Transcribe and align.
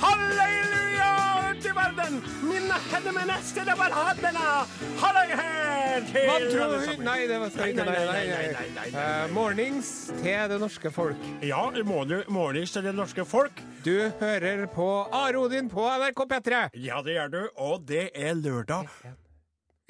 Halleluja 0.00 1.10
til 1.62 1.74
verden! 1.74 2.24
Mine 2.42 2.76
hender 2.90 3.12
neste 3.34 3.60
det 3.60 3.78
var 3.78 3.90
hattene! 3.92 5.51
Hva 5.92 6.36
tror 6.48 6.74
hun. 6.86 7.04
Nei, 7.04 7.26
det 7.28 7.38
var 7.42 7.50
ikke 7.52 7.84
nei, 7.84 8.04
nei, 8.08 8.26
nei, 8.52 8.66
nei. 8.76 8.86
Eh, 9.02 9.26
mornings 9.34 9.90
til 10.22 10.48
det 10.52 10.58
norske 10.62 10.92
folk. 10.94 11.26
Ja, 11.44 11.62
mornings 12.32 12.72
til 12.72 12.86
det 12.86 12.94
norske 12.96 13.24
folk. 13.28 13.60
Du 13.84 13.94
hører 14.20 14.66
på 14.72 14.88
Are 15.12 15.36
Odin 15.42 15.68
på 15.72 15.84
NRK 15.84 16.24
P3. 16.32 16.62
Ja, 16.80 17.02
det 17.04 17.16
gjør 17.18 17.30
du, 17.34 17.40
og 17.56 17.84
det 17.88 18.08
er 18.14 18.34
lørdag. 18.38 18.88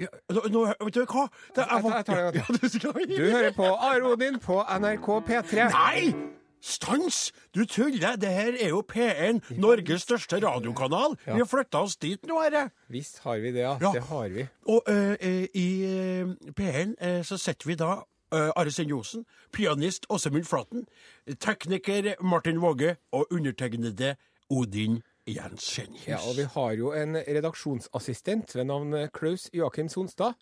Ja, 0.00 0.08
nå, 0.32 0.64
vet 0.80 0.94
du 0.96 1.04
hva? 1.06 1.28
Det 1.54 1.62
Jeg 1.62 1.82
tar- 1.82 1.96
jeg 1.96 2.04
tar 2.06 2.32
det 2.32 3.16
Du 3.16 3.30
hører 3.30 3.52
på 3.54 3.68
Are 3.78 4.02
Odin 4.10 4.38
på 4.42 4.62
NRK 4.66 5.10
P3. 5.28 5.68
Nei! 5.70 6.14
Stans! 6.62 7.32
Du 7.54 7.64
tuller! 7.66 8.16
Det 8.16 8.28
her 8.30 8.54
er 8.60 8.68
jo 8.68 8.82
P1, 8.92 9.40
Norges 9.58 10.02
største 10.06 10.38
radiokanal. 10.38 11.16
Vi 11.26 11.40
har 11.40 11.48
flytta 11.50 11.82
oss 11.82 11.96
dit 11.98 12.22
nå, 12.28 12.38
herre. 12.38 12.68
Visst 12.92 13.18
har 13.24 13.42
vi 13.42 13.50
det, 13.50 13.64
ja. 13.64 13.74
Ja. 13.82 13.90
Det 13.94 14.04
har 14.06 14.28
vi. 14.30 14.46
Og 14.70 14.86
eh, 14.88 15.48
i 15.58 15.68
eh, 15.90 16.30
P1 16.54 16.94
eh, 17.02 17.22
så 17.26 17.38
setter 17.38 17.66
vi 17.66 17.74
da 17.80 17.96
uh, 17.98 18.50
Are 18.54 18.70
Sen-Josen, 18.70 19.26
pianist 19.52 20.06
Åsemund 20.08 20.46
Flaten, 20.46 20.86
tekniker 21.40 22.14
Martin 22.22 22.62
Våge 22.62 22.96
og 23.12 23.26
undertegnede 23.34 24.14
Odin 24.50 25.02
Jensen. 25.26 25.98
Ja, 26.06 26.22
og 26.22 26.38
vi 26.38 26.46
har 26.54 26.72
jo 26.78 26.94
en 26.94 27.16
redaksjonsassistent 27.16 28.54
ved 28.56 28.70
navn 28.70 28.94
Klaus 29.14 29.50
Joakim 29.54 29.88
Sonstad. 29.88 30.38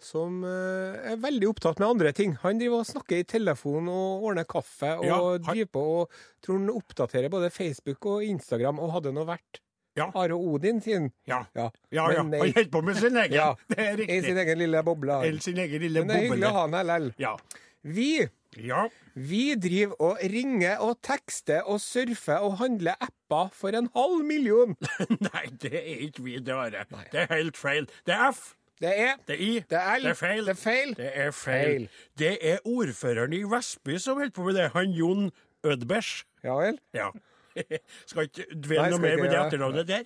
Som 0.00 0.38
eh, 0.48 1.12
er 1.12 1.18
veldig 1.20 1.48
opptatt 1.50 1.78
med 1.82 1.88
andre 1.90 2.12
ting. 2.16 2.32
Han 2.42 2.58
driver 2.60 2.80
og 2.80 2.86
snakker 2.88 3.20
i 3.20 3.26
telefon 3.28 3.88
og 3.92 4.22
ordner 4.30 4.46
kaffe 4.48 4.94
og 4.98 5.04
Ja, 5.04 5.18
han- 5.20 5.42
driver 5.44 5.70
på 5.76 5.82
og 6.00 6.14
tror 6.42 6.56
han 6.58 6.70
oppdaterer 6.72 7.28
både 7.32 7.50
Facebook 7.52 8.06
og 8.06 8.24
Instagram, 8.24 8.78
og 8.80 8.94
hadde 8.96 9.12
nå 9.12 9.26
vært 9.28 9.60
Ja. 9.98 10.06
Are 10.14 10.32
Odin 10.38 10.80
sin. 10.80 11.10
Ja. 11.26 11.42
Ja, 11.54 11.68
Ja, 11.92 12.10
ja. 12.12 12.22
Han 12.22 12.32
holder 12.32 12.68
på 12.70 12.82
med 12.86 12.96
sin 12.96 13.16
egen. 13.16 13.32
Ja, 13.34 13.54
Det 13.68 13.78
er 13.78 14.00
I 14.00 14.20
sin 14.22 14.38
egen 14.38 14.58
lille 14.58 14.82
boble. 14.86 15.20
Eller 15.26 15.40
sin 15.40 15.58
egen 15.58 15.80
lille 15.82 16.00
Men 16.04 16.08
det 16.08 16.16
er 16.16 16.28
hyggelig 16.28 16.46
å 16.48 16.52
ha 16.54 16.60
han 16.62 16.72
her 16.78 16.84
lell. 16.84 17.08
Ja. 17.18 17.36
Vi, 17.82 18.28
ja. 18.56 18.88
vi 19.16 19.54
driver 19.56 19.96
og 20.00 20.18
ringer 20.22 20.78
og 20.84 21.00
tekster 21.02 21.62
og 21.66 21.80
surfer 21.80 22.38
og 22.44 22.58
handler 22.60 22.94
apper 23.00 23.50
for 23.52 23.74
en 23.76 23.88
halv 23.94 24.24
million. 24.24 24.76
Nei, 25.28 25.46
det 25.60 25.74
er 25.74 26.06
ikke 26.08 26.22
vi, 26.24 26.38
det 26.38 26.54
Are. 26.54 26.86
Det 27.12 27.24
er 27.26 27.34
helt 27.34 27.56
feil. 27.60 27.86
Det 28.06 28.14
er 28.14 28.30
F. 28.32 28.54
Det 28.80 28.92
er 28.96 29.16
Det 29.28 29.34
er 29.36 29.42
I. 29.44 29.54
Det 29.70 29.78
er 29.78 29.96
L. 29.98 30.02
Det 30.02 30.10
er 30.10 30.14
feil. 30.14 30.46
Det 30.46 30.50
er 30.50 30.60
feil. 30.60 30.94
Det 30.96 31.10
er 31.14 31.30
feil. 31.30 31.88
Det 32.18 32.38
er 32.40 32.58
ordføreren 32.64 33.32
i 33.32 33.42
Vestby 33.44 33.98
som 33.98 34.16
holder 34.16 34.32
på 34.34 34.42
med 34.42 34.54
det. 34.54 34.70
Han 34.72 34.90
Jon 34.90 35.30
Ødbers. 35.64 36.24
Ja 36.44 36.54
vel? 36.56 36.78
Ja. 36.94 37.10
skal 38.10 38.28
ikke 38.28 38.46
dvele 38.54 38.90
noe 38.92 39.02
mer 39.02 39.18
med 39.20 39.32
det 39.32 39.38
etternavnet 39.40 39.88
der. 39.88 40.04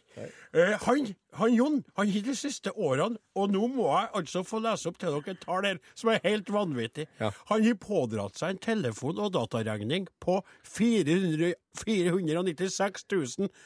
Uh, 0.57 0.73
han, 0.87 1.11
han 1.39 1.55
Jon 1.55 1.77
han 1.99 2.11
har 2.11 2.27
de 2.27 2.35
siste 2.39 2.73
årene, 2.73 3.21
og 3.37 3.53
nå 3.53 3.67
må 3.71 3.87
jeg 3.93 4.09
altså 4.21 4.43
få 4.47 4.61
lese 4.65 4.89
opp 4.91 4.99
til 4.99 5.13
dere 5.13 5.35
et 5.37 5.45
tall 5.45 5.69
her 5.69 5.81
som 5.95 6.11
er 6.11 6.23
helt 6.25 6.51
vanvittig. 6.53 7.07
Ja. 7.21 7.31
Han 7.53 7.67
har 7.67 7.79
pådratt 7.81 8.41
seg 8.41 8.57
en 8.57 8.63
telefon- 8.65 9.21
og 9.21 9.35
dataregning 9.37 10.09
på 10.25 10.41
400 10.65 11.55
496 11.85 13.07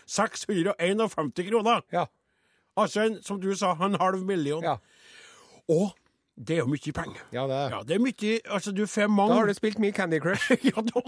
651 0.07 1.45
kroner. 1.49 1.85
Ja. 1.93 2.09
Altså, 2.79 3.09
en, 3.09 3.23
som 3.23 3.41
du 3.43 3.51
sa, 3.59 3.73
en 3.83 3.99
halv 3.99 4.23
million. 4.27 4.63
Ja. 4.65 4.77
Og 5.69 5.91
det 6.39 6.55
er 6.55 6.61
jo 6.63 6.69
mye 6.71 6.93
penger. 6.95 7.23
Ja, 7.35 7.43
det 7.51 7.57
er. 7.57 7.73
Ja, 7.75 7.79
det 7.83 7.95
er 7.97 8.03
mye 8.03 8.33
Altså, 8.55 8.73
du 8.73 8.87
får 8.87 9.09
mange 9.11 9.35
Da 9.35 9.39
har 9.41 9.47
du 9.47 9.55
spilt 9.59 9.79
mye 9.83 9.93
Candy 9.93 10.21
Crush. 10.23 10.53
ja, 10.71 10.83
du, 10.87 11.01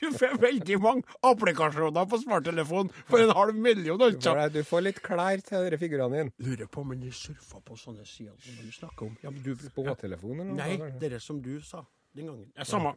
du 0.00 0.06
får 0.18 0.38
veldig 0.42 0.78
mange 0.82 1.02
applikasjoner 1.22 2.08
på 2.10 2.18
smarttelefonen 2.24 2.90
for 3.06 3.22
en 3.22 3.30
halv 3.38 3.54
million, 3.54 4.02
altså. 4.02 4.34
du 4.52 4.62
får 4.66 4.86
litt 4.88 5.02
klær 5.02 5.42
til 5.46 5.68
disse 5.68 5.78
figurene 5.78 6.24
dine. 6.24 6.34
Lurer 6.42 6.66
på 6.66 6.82
om 6.82 6.94
de 6.98 7.12
surfa 7.14 7.62
på 7.62 7.78
sånne 7.78 8.06
sider 8.06 8.34
som 8.34 8.58
du 8.58 8.72
snakker 8.74 9.06
om. 9.06 9.18
Ja, 9.22 9.30
men 9.30 9.42
du, 9.46 9.54
Båttelefonen 9.54 9.94
ja. 9.94 10.00
telefonen? 10.02 10.56
Nei, 10.58 10.98
det 11.00 11.12
er 11.12 11.22
som 11.22 11.38
du 11.42 11.60
sa 11.62 11.84
den 12.14 12.26
gangen. 12.26 12.50
Ja, 12.56 12.64
samme. 12.64 12.96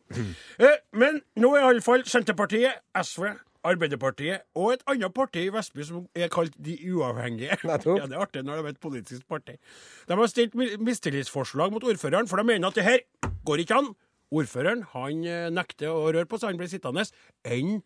Eh, 0.57 0.79
men 0.97 1.22
nå 1.38 1.53
er 1.57 1.68
iallfall 1.68 2.06
Senterpartiet, 2.09 2.81
SV, 2.97 3.29
Arbeiderpartiet 3.66 4.45
og 4.56 4.73
et 4.75 4.84
annet 4.91 5.13
parti 5.16 5.45
i 5.47 5.53
Vestby 5.53 5.85
som 5.88 6.06
er 6.16 6.29
kalt 6.34 6.56
De 6.63 6.78
uavhengige. 6.94 7.57
Nettopp. 7.68 8.00
Ja, 8.00 8.06
Det 8.09 8.18
er 8.18 8.25
artig 8.25 8.44
når 8.45 8.62
de 8.62 8.66
er 8.66 8.75
et 8.75 8.81
politisk 8.84 9.28
parti. 9.28 9.57
De 10.07 10.18
har 10.19 10.31
stilt 10.31 10.56
mistillitsforslag 10.56 11.72
mot 11.73 11.84
ordføreren, 11.84 12.28
for 12.28 12.38
de 12.38 12.47
mener 12.47 12.68
at 12.68 12.75
det 12.75 12.84
her 12.88 13.03
går 13.45 13.63
ikke 13.66 13.79
an. 13.81 13.94
Ordføreren 14.31 14.84
han 14.91 15.23
eh, 15.23 15.47
nekter 15.56 15.94
å 15.94 16.09
røre 16.12 16.28
på 16.28 16.40
seg, 16.40 16.51
han 16.51 16.59
blir 16.59 16.72
sittende 16.72 17.06
enn 17.47 17.78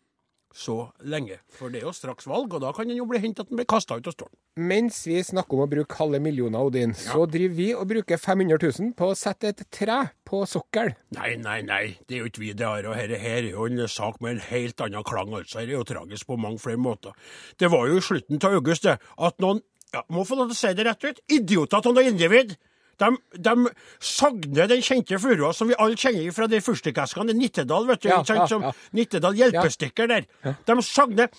så 0.54 0.76
lenge. 1.08 1.38
For 1.56 1.72
det 1.72 1.82
er 1.82 1.88
jo 1.88 1.94
straks 1.96 2.26
valg, 2.28 2.52
og 2.52 2.62
da 2.64 2.72
kan 2.76 2.88
den 2.88 2.98
jo 2.98 3.06
bli 3.08 3.20
hentet 3.22 3.44
at 3.46 3.50
den 3.50 3.60
blir 3.60 3.68
kasta 3.68 3.98
ut 3.98 4.08
av 4.08 4.14
stolen. 4.14 4.34
Mens 4.60 4.98
vi 5.08 5.16
snakker 5.24 5.56
om 5.56 5.64
å 5.64 5.70
bruke 5.70 5.96
halve 5.96 6.20
millioner, 6.20 6.60
Odin, 6.60 6.92
så 6.96 7.24
driver 7.30 7.56
vi 7.56 7.68
og 7.72 7.86
bruker 7.88 8.20
500 8.20 8.58
000 8.60 8.92
på 8.98 9.08
å 9.12 9.16
sette 9.16 9.52
et 9.52 9.62
tre 9.72 9.98
på 10.28 10.42
sokkel. 10.48 10.92
Nei, 11.16 11.34
nei, 11.40 11.60
nei, 11.64 11.82
det 12.04 12.18
er 12.18 12.24
jo 12.24 12.32
ikke 12.32 12.44
vi 12.44 12.52
det 12.58 12.68
har. 12.68 12.88
Og 12.88 12.98
dette 12.98 13.20
her 13.22 13.40
er 13.40 13.52
jo 13.54 13.68
en 13.68 13.84
sak 13.88 14.20
med 14.20 14.36
en 14.36 14.44
helt 14.50 14.84
annen 14.84 15.06
klang, 15.08 15.32
altså. 15.32 15.62
Dette 15.62 15.72
er 15.72 15.78
jo 15.78 15.88
tragisk 15.88 16.28
på 16.28 16.40
mange 16.40 16.60
flere 16.62 16.80
måter. 16.80 17.16
Det 17.56 17.72
var 17.72 17.88
jo 17.88 17.96
i 18.00 18.04
slutten 18.04 18.42
av 18.42 18.58
august 18.58 18.84
det, 18.88 18.98
at 19.00 19.40
noen, 19.40 19.64
ja, 19.92 20.04
må 20.12 20.26
få 20.28 20.36
lov 20.36 20.52
til 20.52 20.58
å 20.58 20.60
si 20.60 20.74
det 20.76 20.86
rett 20.88 21.08
ut, 21.08 21.24
idioter 21.32 21.80
av 21.80 21.88
noen 21.88 22.12
individ, 22.12 22.54
de, 23.02 23.10
de 23.48 23.54
sagner 23.98 24.70
den 24.70 24.84
kjente 24.84 25.18
furua 25.22 25.52
som 25.56 25.70
vi 25.70 25.78
alle 25.78 25.98
kjenner 25.98 26.34
fra 26.34 26.48
de 26.50 26.62
fyrstikkeskene 26.64 27.34
i 27.34 27.40
Nittedal, 27.42 27.88
vet 27.90 28.04
du. 28.04 28.10
Ja, 28.12 28.20
ikke 28.22 28.32
sant, 28.32 28.44
ja, 28.44 28.50
som 28.54 28.68
ja. 28.68 28.74
Nittedal 28.98 29.38
hjelpestikker 29.42 30.10
der. 30.12 30.28
De 30.68 30.78
sagner 30.86 31.32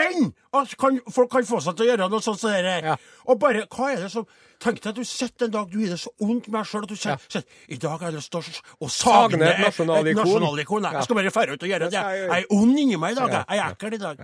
enn 0.00 0.30
at 0.56 0.76
kan, 0.78 1.00
folk 1.12 1.30
kan 1.32 1.46
få 1.46 1.60
seg 1.62 1.76
til 1.76 1.86
å 1.86 1.90
gjøre 1.92 2.08
noe 2.12 2.22
sånt 2.24 2.40
som 2.42 2.52
det. 2.54 2.76
Ja. 2.84 2.96
Og 3.30 3.38
bare, 3.42 3.66
hva 3.70 3.92
er 3.94 4.06
det 4.06 4.14
som 4.14 4.28
Tenk 4.60 4.76
deg 4.84 4.90
at 4.90 4.96
du 4.98 5.06
sitter 5.08 5.46
en 5.46 5.52
dag, 5.54 5.70
du 5.72 5.78
gir 5.80 5.88
det 5.94 5.96
så 6.02 6.10
vondt 6.20 6.50
med 6.50 6.58
deg 6.58 6.66
sjøl 6.68 6.82
at 6.84 6.90
du 6.90 6.98
sier 7.00 7.44
I 7.72 7.78
dag 7.80 7.94
har 7.94 8.10
jeg 8.10 8.18
lyst 8.18 8.34
til 8.34 8.42
å, 8.84 8.88
sagne 8.92 9.46
et 9.48 9.78
nasjonalikon. 10.18 10.84
Jeg 10.84 11.06
skal 11.06 11.16
bare 11.16 11.32
dra 11.32 11.54
ut 11.54 11.64
og 11.64 11.70
gjøre 11.70 11.86
Det 11.88 11.94
det. 11.94 12.02
jeg 12.20 12.42
er 12.42 12.52
ond 12.52 12.82
inni 12.82 12.98
meg 13.00 13.14
i 13.14 13.20
dag. 13.22 13.36
Jeg 13.38 13.56
er 13.56 13.72
ekkel 13.72 13.96
i 13.96 14.00
dag. 14.02 14.20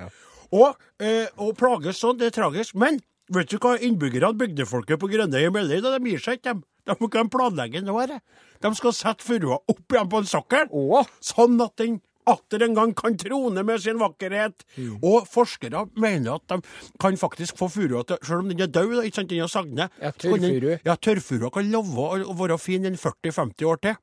Og, 0.54 0.76
eh, 1.02 1.26
og 1.42 1.56
plages 1.58 2.00
sånn, 2.02 2.18
det 2.20 2.30
er 2.30 2.36
tragisk. 2.38 2.76
Men 2.78 3.00
vet 3.32 3.50
du 3.50 3.58
hva 3.58 3.76
innbyggerne, 3.78 4.36
bygdefolket 4.38 5.00
på 5.02 5.10
Grønnøy 5.10 5.50
melder? 5.54 5.82
De 5.96 6.10
gir 6.12 6.22
seg 6.22 6.40
ikke, 6.40 6.54
dem. 6.54 6.64
De 6.86 7.08
kan 7.10 7.30
planlegge 7.32 7.82
nå. 7.82 7.96
dette. 8.06 8.20
De 8.62 8.70
skal 8.78 8.94
sette 8.94 9.26
furua 9.26 9.58
opp 9.68 9.92
igjen 9.92 10.08
på 10.08 10.22
en 10.22 10.28
sokkel, 10.30 10.68
sånn 11.20 11.58
at 11.60 11.74
den 11.82 12.00
atter 12.26 12.62
en 12.66 12.74
gang 12.74 12.94
kan 12.98 13.16
trone 13.16 13.62
med 13.62 13.78
sin 13.82 13.98
vakkerhet. 14.00 14.64
Mm. 14.76 14.96
Og 15.02 15.26
forskere 15.30 15.84
mener 15.96 16.34
at 16.40 16.48
de 16.48 16.60
kan 17.02 17.16
faktisk 17.20 17.56
få 17.58 17.68
furua 17.72 18.02
til 18.08 18.16
Selv 18.22 18.38
om 18.44 18.48
den 18.48 18.60
er 18.60 18.66
død, 18.72 19.02
ikke 19.04 19.14
sant, 19.20 19.30
den 19.30 19.40
har 19.44 19.52
sagnet. 19.52 19.90
Ja, 20.02 20.10
tørrfuru. 20.10 20.76
Ja, 20.84 20.94
tørrfurua 20.96 21.50
kan 21.54 21.70
love 21.70 22.08
og 22.26 22.38
være 22.40 22.58
fin 22.58 22.84
en 22.86 22.94
40-50 22.98 23.64
år 23.66 23.76
til. 23.82 23.96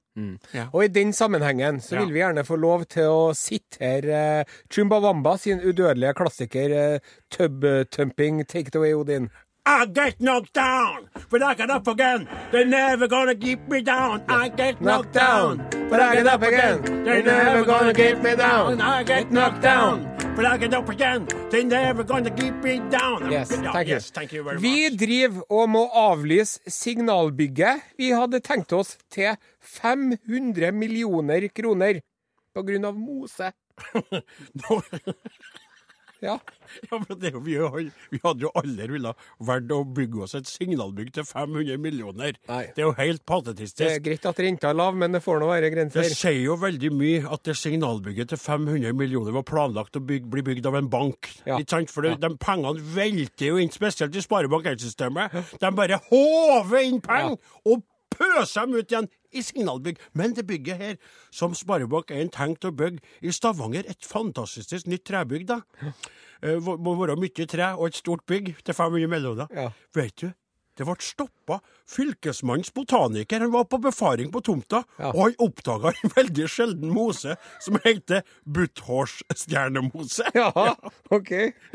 Og 0.73 0.83
i 0.85 0.87
den 0.93 1.13
sammenhengen 1.13 1.79
så 1.81 1.95
Ja. 1.95 2.03
vil 2.03 2.13
vi 2.13 2.19
gjerne 2.21 2.43
få 2.45 2.55
lov 2.55 2.83
til 2.85 3.07
å 3.09 3.33
sitere 3.33 4.39
eh, 4.41 4.45
Chumbawamba 4.69 5.37
sin 5.37 5.57
udødelige 5.59 6.13
klassiker 6.13 6.69
eh, 6.77 6.99
Tub 7.31 7.65
Tumping 7.89 8.43
Take 8.45 8.67
It 8.69 8.75
Away, 8.75 8.93
Odin. 8.93 9.29
I 9.65 9.85
get 9.85 10.19
knocked 10.19 10.53
down, 10.53 11.07
but 11.29 11.41
I 11.41 11.53
get 11.53 11.69
up 11.69 11.87
again. 11.87 12.27
They're 12.51 12.65
never 12.65 13.07
gonna 13.07 13.33
keep 13.33 13.65
me 13.69 13.81
down. 13.81 14.23
I 14.27 14.49
get 14.49 14.81
knocked 14.81 15.13
down, 15.13 15.65
but 15.89 16.01
I 16.01 16.15
get 16.15 16.27
up 16.27 16.41
again. 16.41 16.83
They're 17.05 17.23
never 17.23 17.63
gonna 17.63 17.93
keep 17.93 18.17
me 18.17 18.35
down. 18.35 18.81
I 18.81 19.03
get 19.03 19.31
knocked 19.31 19.61
down, 19.61 20.03
but 20.35 20.45
I 20.45 20.57
get 20.57 20.73
up 20.73 20.89
again. 20.89 21.27
They're 21.49 21.63
never 21.63 22.03
gonna 22.03 22.29
keep 22.31 22.55
me 22.55 22.79
down. 22.91 23.31
Yes, 23.31 23.51
thank 23.51 23.87
you. 23.87 23.93
yes, 23.93 24.11
thank 24.11 24.33
you 24.33 24.43
very 24.43 24.57
Vi 24.59 24.89
driver 24.97 25.41
og 25.49 25.69
må 25.69 25.87
avlyse 25.93 26.59
signalbygget. 26.67 27.81
Vi 27.97 28.11
hadde 28.11 28.39
tenkt 28.43 28.73
oss 28.73 28.97
til 29.09 29.37
500 29.61 30.71
millioner 30.73 31.47
kroner 31.55 32.01
på 32.53 32.61
grunn 32.67 32.85
av 32.85 32.99
mose. 32.99 33.53
Ja. 36.29 36.37
Ja, 36.89 36.97
men 36.97 37.19
det 37.19 37.33
vi, 37.43 37.57
vi 38.09 38.19
hadde 38.23 38.45
jo 38.45 38.49
aldri 38.57 38.87
villet 38.95 39.25
vært 39.43 39.71
å 39.75 39.81
bygge 39.83 40.21
oss 40.25 40.33
et 40.39 40.47
signalbygg 40.49 41.11
til 41.17 41.25
500 41.27 41.77
millioner. 41.81 42.37
Nei. 42.49 42.61
Det 42.73 42.81
er 42.81 42.87
jo 42.87 42.93
helt 42.97 43.25
patetistisk. 43.29 43.83
Det 43.83 43.97
er 43.97 44.01
greit 44.05 44.25
at 44.31 44.39
renta 44.41 44.71
er 44.71 44.79
lav, 44.79 44.95
men 44.97 45.13
det 45.13 45.21
får 45.25 45.41
nå 45.43 45.51
være 45.51 45.69
grenser. 45.73 46.07
Det 46.07 46.15
sier 46.15 46.39
jo 46.39 46.55
veldig 46.61 46.93
mye 46.95 47.21
at 47.35 47.43
det 47.49 47.57
signalbygget 47.59 48.31
til 48.33 48.41
500 48.41 48.95
millioner 48.97 49.35
var 49.35 49.45
planlagt 49.47 49.99
å 49.99 50.03
bygge, 50.07 50.31
bli 50.33 50.45
bygd 50.53 50.71
av 50.71 50.79
en 50.79 50.89
bank. 50.95 51.29
Ja. 51.43 51.59
Ikke 51.59 51.77
sant? 51.77 51.93
For 51.93 52.07
det, 52.07 52.15
de 52.23 52.31
pengene 52.41 52.81
velter 52.95 53.51
jo 53.51 53.59
inn, 53.61 53.73
spesielt 53.75 54.15
i 54.15 54.23
sparebank 54.23 54.71
1-systemet. 54.73 55.35
De 55.61 55.73
bare 55.77 55.99
håver 56.09 56.87
inn 56.87 57.03
penger 57.03 57.37
og 57.67 57.83
pøser 58.17 58.65
dem 58.65 58.75
ut 58.77 58.91
igjen 58.91 59.09
i 59.33 59.43
signalbygg. 59.45 60.01
Men 60.13 60.35
det 60.37 60.45
bygget 60.49 60.77
her, 60.81 60.99
som 61.31 61.55
Sparebank1 61.57 62.31
tenkte 62.35 62.69
å 62.71 62.75
bygge 62.77 63.01
i 63.21 63.33
Stavanger, 63.33 63.87
et 63.89 64.05
fantastisk 64.07 64.87
nytt 64.91 65.05
trebygg, 65.09 65.47
da. 65.49 65.61
Eh, 66.43 66.59
må 66.59 66.75
må 66.77 66.95
være 66.99 67.15
mye 67.19 67.47
tre 67.47 67.73
og 67.77 67.87
et 67.87 67.99
stort 67.99 68.25
bygg 68.27 68.55
til 68.65 68.75
500 68.75 69.07
millioner. 69.07 69.47
Ja. 69.55 69.69
Vet 69.95 70.21
du, 70.21 70.31
det 70.77 70.85
ble 70.87 70.95
stoppa. 71.05 71.59
Fylkesmannens 71.89 72.71
botaniker 72.73 73.39
han 73.43 73.51
var 73.53 73.65
på 73.69 73.77
befaring 73.83 74.31
på 74.33 74.41
tomta, 74.41 74.83
Ja. 74.97 75.11
og 75.11 75.19
han 75.27 75.35
oppdaga 75.39 75.91
en 75.93 76.13
veldig 76.15 76.47
sjelden 76.49 76.89
mose 76.93 77.35
som 77.61 77.77
heter 77.83 78.23
butthårsstjernemose. 78.45 80.23
Ja, 80.33 80.75
OK. 81.11 81.31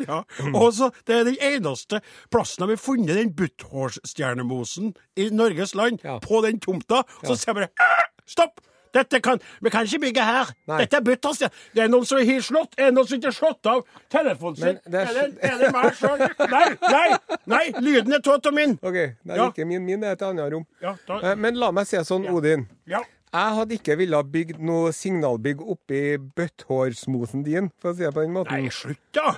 Ja, 0.07 0.23
og 0.55 0.73
så 0.75 0.91
Det 1.07 1.15
er 1.21 1.25
den 1.29 1.39
eneste 1.41 2.01
plassen 2.33 2.65
de 2.67 2.73
har 2.75 2.81
funnet 2.83 3.15
den 3.19 3.33
butthårsstjernemosen 3.39 4.95
i 5.17 5.29
Norges 5.31 5.75
land, 5.79 6.01
Ja. 6.05 6.19
på 6.19 6.43
den 6.45 6.59
tomta. 6.61 7.05
Så 7.25 7.37
sier 7.37 7.55
jeg 7.55 7.69
bare 7.69 8.09
Stopp! 8.29 8.61
Dette 8.93 9.21
kan, 9.21 9.39
Vi 9.61 9.71
kan 9.71 9.85
ikke 9.87 10.01
bygge 10.07 10.25
her. 10.25 10.53
Nei. 10.69 10.79
Dette 10.85 10.97
er 10.97 11.01
butthårsstjerne. 11.07 11.53
Det 11.75 11.83
er 11.85 11.89
noen 11.89 12.05
som 12.07 12.19
har 12.19 12.41
slått 12.47 12.75
Er 12.79 12.91
noen 12.93 13.07
som 13.09 13.19
ikke 13.19 13.29
har 13.33 13.37
slått 13.39 13.67
av 13.67 13.85
telefonen 14.11 14.57
sin? 14.57 14.81
Det 14.87 14.95
er- 15.03 15.17
er, 15.25 15.29
det, 15.29 15.45
er 15.51 15.59
det 15.59 15.73
meg 15.73 15.93
sjøl? 15.99 16.19
Nei, 16.51 16.65
nei, 16.83 17.19
nei! 17.47 17.65
Lyden 17.81 18.13
er 18.13 18.21
tåt 18.25 18.47
og 18.47 18.55
min. 18.55 18.79
ok, 18.83 18.93
Det 18.93 19.31
er 19.31 19.37
Ja. 19.37 19.49
ikke 19.51 19.67
min, 19.67 19.85
min 19.85 20.05
er 20.05 20.13
et 20.13 20.23
annet 20.23 20.53
rom. 20.53 20.67
Ja, 20.83 20.97
da, 21.07 21.21
Eh, 21.23 21.35
Men 21.37 21.55
la 21.57 21.71
meg 21.73 21.87
si 21.87 21.97
sånn, 21.97 22.29
Odin. 22.31 22.67
ja. 22.87 23.01
Jeg 23.31 23.53
hadde 23.55 23.75
ikke 23.77 23.97
villet 23.99 24.31
bygd 24.33 24.59
noe 24.59 24.89
signalbygg 24.91 25.61
oppi 25.61 26.17
bøtthårsmosen 26.17 27.45
din, 27.45 27.71
for 27.79 27.93
å 27.93 27.97
si 27.97 28.03
det 28.03 28.15
på 28.15 28.23
den 28.25 28.33
måten. 28.33 28.53
Nei, 28.63 28.71
slutt, 28.71 28.97
da! 29.13 29.35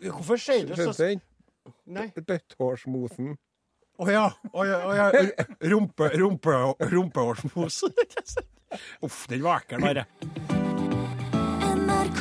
Hvorfor 0.00 0.38
sier 0.40 0.64
du 0.64 0.74
så. 0.74 1.20
Bøtthårsmosen. 2.16 3.36
Å 4.00 4.06
ja. 4.08 4.30
Oh 4.54 4.64
ja, 4.64 4.78
oh 4.88 4.94
ja. 4.96 5.10
Rumpe, 5.70 6.08
rumpe, 6.16 6.54
rumpehårsmos. 6.80 7.82
Uff, 9.02 9.26
den 9.28 9.42
var 9.42 9.56
ekkel, 9.64 9.80
bare. 9.82 10.04
NRK 11.70 12.20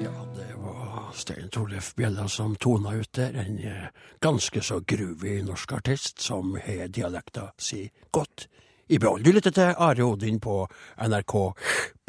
Ja, 0.03 0.15
det 0.35 0.53
var 0.57 1.11
Stein 1.13 1.49
Torleif 1.49 1.95
Bjella 1.95 2.27
som 2.27 2.55
tona 2.55 2.93
ut 2.95 3.11
der. 3.15 3.33
En 3.35 3.59
eh, 3.59 3.87
ganske 4.23 4.61
så 4.61 4.79
groovy 4.87 5.41
norsk 5.43 5.71
artist 5.79 6.21
som 6.23 6.55
har 6.65 6.87
dialekta 6.87 7.49
si 7.57 7.89
godt 8.11 8.47
i 8.89 8.97
behold. 8.97 9.21
Du 9.23 9.31
lytter 9.31 9.51
til 9.53 9.73
Are 9.77 10.03
Odin 10.03 10.39
på 10.41 10.63
NRK 10.97 11.33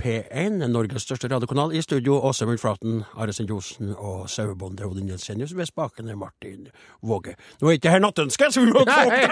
P1, 0.00 0.62
Norges 0.72 1.02
største 1.04 1.28
radiokanal. 1.28 1.74
I 1.76 1.82
studio 1.84 2.16
Åse 2.24 2.46
Mulflaten, 2.48 3.02
Are 3.20 3.32
Sendjosen 3.36 3.92
og 3.98 4.30
sauebonde 4.32 4.86
Odin 4.88 5.08
Jensenius 5.12 5.52
ved 5.56 5.66
spakene 5.68 6.16
Martin 6.16 6.68
Våge. 7.02 7.34
Nå 7.60 7.68
er 7.68 7.72
ikke 7.76 7.90
her 7.92 8.00
nattønske, 8.00 8.48
så 8.48 8.60
vi 8.64 8.72
må 8.72 8.80
få 8.86 8.90
opp 9.04 9.12
dem. 9.12 9.30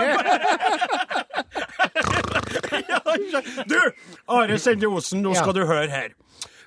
Du, 3.69 3.79
Are 4.29 4.59
Sendjosen, 4.59 5.23
nå 5.25 5.35
skal 5.39 5.55
du 5.57 5.65
høre 5.69 5.89
her. 5.93 6.15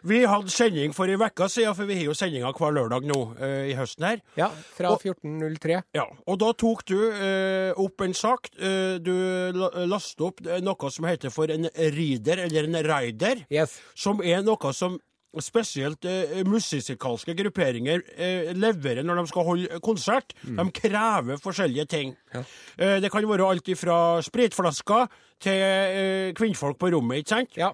Vi 0.02 0.24
hadde 0.26 0.50
sending 0.50 0.96
for 0.98 1.06
ei 1.06 1.14
uke 1.14 1.46
siden, 1.54 1.76
for 1.78 1.86
vi 1.86 2.00
har 2.00 2.08
jo 2.08 2.14
sendinger 2.18 2.56
hver 2.58 2.72
lørdag 2.74 3.04
nå 3.06 3.18
eh, 3.38 3.68
i 3.70 3.76
høsten 3.78 4.08
her. 4.08 4.24
Ja, 4.40 4.48
fra 4.74 4.96
1403. 4.98 5.76
Ja, 5.94 6.08
og 6.26 6.40
da 6.42 6.50
tok 6.58 6.82
du 6.90 6.96
eh, 7.12 7.70
opp 7.78 8.02
en 8.02 8.16
sak. 8.18 8.50
Eh, 8.58 8.96
du 8.98 9.14
la- 9.54 9.86
lastet 9.92 10.24
opp 10.26 10.42
eh, 10.48 10.58
noe 10.66 10.90
som 10.90 11.06
heter 11.06 11.30
for 11.30 11.54
en 11.54 11.70
rider, 11.94 12.42
eller 12.48 12.66
en 12.72 12.80
rider, 12.90 13.46
Yes. 13.54 13.78
som 13.94 14.24
er 14.26 14.42
noe 14.42 14.74
som 14.74 14.98
spesielt 15.40 16.04
eh, 16.06 16.42
musikalske 16.44 17.36
grupperinger 17.38 18.02
eh, 18.18 18.50
leverer 18.58 19.06
når 19.08 19.22
de 19.22 19.28
skal 19.32 19.48
holde 19.48 19.80
konsert. 19.86 20.34
De 20.44 20.66
krever 20.76 21.40
forskjellige 21.40 21.86
ting. 21.86 22.16
Eh, 22.36 22.98
det 23.00 23.12
kan 23.14 23.24
være 23.30 23.48
alt 23.48 23.72
fra 23.80 24.20
spritflasker 24.26 25.08
til 25.42 25.64
eh, 25.64 26.34
kvinnfolk 26.36 26.80
på 26.82 26.92
rommet, 26.92 27.24
ikke 27.24 27.36
sant? 27.38 27.56
Ja. 27.58 27.72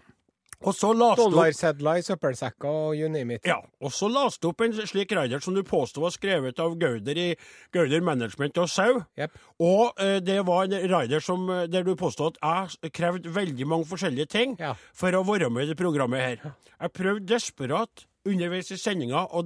Og 0.66 0.74
så 0.74 0.90
opp 0.90 1.20
Dollarsedler 1.20 2.00
i 2.00 2.02
søppelsekker 2.02 2.66
og 2.68 2.96
you 2.98 3.08
name 3.14 3.36
it. 3.36 3.46
ja, 3.46 3.60
og 3.82 3.92
så 3.94 4.08
du 4.42 4.48
opp 4.50 4.62
en 4.66 4.74
slik 4.74 5.12
rider 5.14 5.40
som 5.44 5.54
du 5.54 5.62
påstod 5.64 6.02
var 6.02 6.10
skrevet 6.16 6.58
av 6.60 6.74
Gauder 6.82 7.18
i 7.22 7.28
Gauder 7.76 8.02
Management 8.02 8.58
og 8.58 8.70
Sau. 8.70 9.04
Yep. 9.20 9.38
Og 9.62 9.94
eh, 10.02 10.18
det 10.26 10.40
var 10.48 10.66
en 10.66 10.74
rider 10.90 11.20
som, 11.22 11.46
eh, 11.54 11.68
der 11.70 11.84
du 11.86 11.94
påstod 11.96 12.40
at 12.42 12.74
jeg 12.82 12.92
krevde 12.98 13.30
veldig 13.36 13.68
mange 13.70 13.86
forskjellige 13.86 14.26
ting 14.34 14.58
Ja. 14.60 14.74
for 14.94 15.14
å 15.14 15.22
være 15.24 15.50
med 15.54 15.64
i 15.68 15.74
det 15.74 15.78
programmet 15.78 16.20
her. 16.26 16.54
Jeg 16.82 16.92
prøvde 16.94 17.28
desperat 17.36 18.08
underveis 18.28 18.72
i 18.74 18.78
sendinga 18.82 19.28
å 19.32 19.42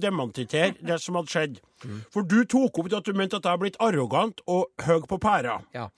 demontere 0.00 0.72
det 0.88 0.98
som 1.00 1.14
hadde 1.20 1.30
skjedd. 1.30 1.60
For 2.10 2.22
du 2.26 2.44
tok 2.44 2.78
opp 2.80 2.88
det 2.90 2.96
at 3.02 3.04
du 3.04 3.12
mente 3.12 3.36
at 3.36 3.44
jeg 3.44 3.52
har 3.52 3.60
blitt 3.60 3.76
arrogant 3.78 4.40
og 4.48 4.72
høy 4.82 5.04
på 5.06 5.18
pæra. 5.22 5.60
Ja. 5.76 5.90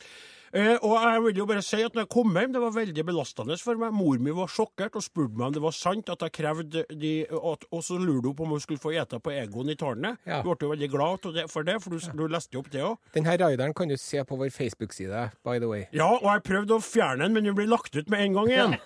Eh, 0.55 0.77
og 0.87 0.93
jeg 1.03 1.23
vil 1.25 1.39
jo 1.41 1.45
bare 1.51 1.63
si 1.67 1.81
at 1.83 1.97
når 1.97 2.05
jeg 2.05 2.11
kom 2.15 2.37
hjem, 2.39 2.53
det 2.55 2.61
var 2.63 2.75
veldig 2.77 3.05
belastende 3.09 3.57
for 3.59 3.81
meg. 3.81 3.95
Mor 3.97 4.21
mi 4.23 4.35
var 4.37 4.51
sjokkert 4.55 4.95
og 5.01 5.03
spurte 5.03 5.35
meg 5.35 5.49
om 5.49 5.57
det 5.57 5.63
var 5.65 5.75
sant 5.75 6.13
at 6.15 6.23
jeg 6.23 6.35
krevde 6.37 6.85
de 6.95 7.15
at, 7.27 7.67
Og 7.75 7.83
så 7.83 7.99
lurte 7.99 8.31
hun 8.31 8.37
på 8.39 8.47
om 8.47 8.55
hun 8.55 8.63
skulle 8.63 8.83
få 8.83 8.93
ete 8.95 9.19
på 9.19 9.35
Egon 9.35 9.73
i 9.73 9.75
tårnet. 9.81 10.21
Ja. 10.29 10.43
Du 10.45 10.53
ble 10.53 10.69
jo 10.69 10.71
veldig 10.77 10.91
glad 10.93 11.27
for 11.51 11.67
det, 11.67 11.81
for 11.83 11.91
du, 11.97 11.99
du 11.99 12.27
leste 12.31 12.55
jo 12.55 12.63
opp 12.63 12.71
det 12.71 12.85
òg. 12.87 12.95
Denne 13.17 13.35
raideren 13.35 13.75
kan 13.75 13.91
du 13.91 13.97
se 13.99 14.23
på 14.23 14.39
vår 14.39 14.53
Facebook-side, 14.55 15.25
by 15.43 15.59
the 15.59 15.71
way. 15.71 15.89
Ja, 15.91 16.13
og 16.21 16.29
jeg 16.31 16.47
prøvde 16.47 16.79
å 16.79 16.85
fjerne 16.85 17.27
den, 17.27 17.35
men 17.35 17.51
den 17.51 17.59
blir 17.59 17.71
lagt 17.71 17.99
ut 17.99 18.07
med 18.13 18.23
en 18.23 18.39
gang 18.39 18.53
igjen. 18.55 18.77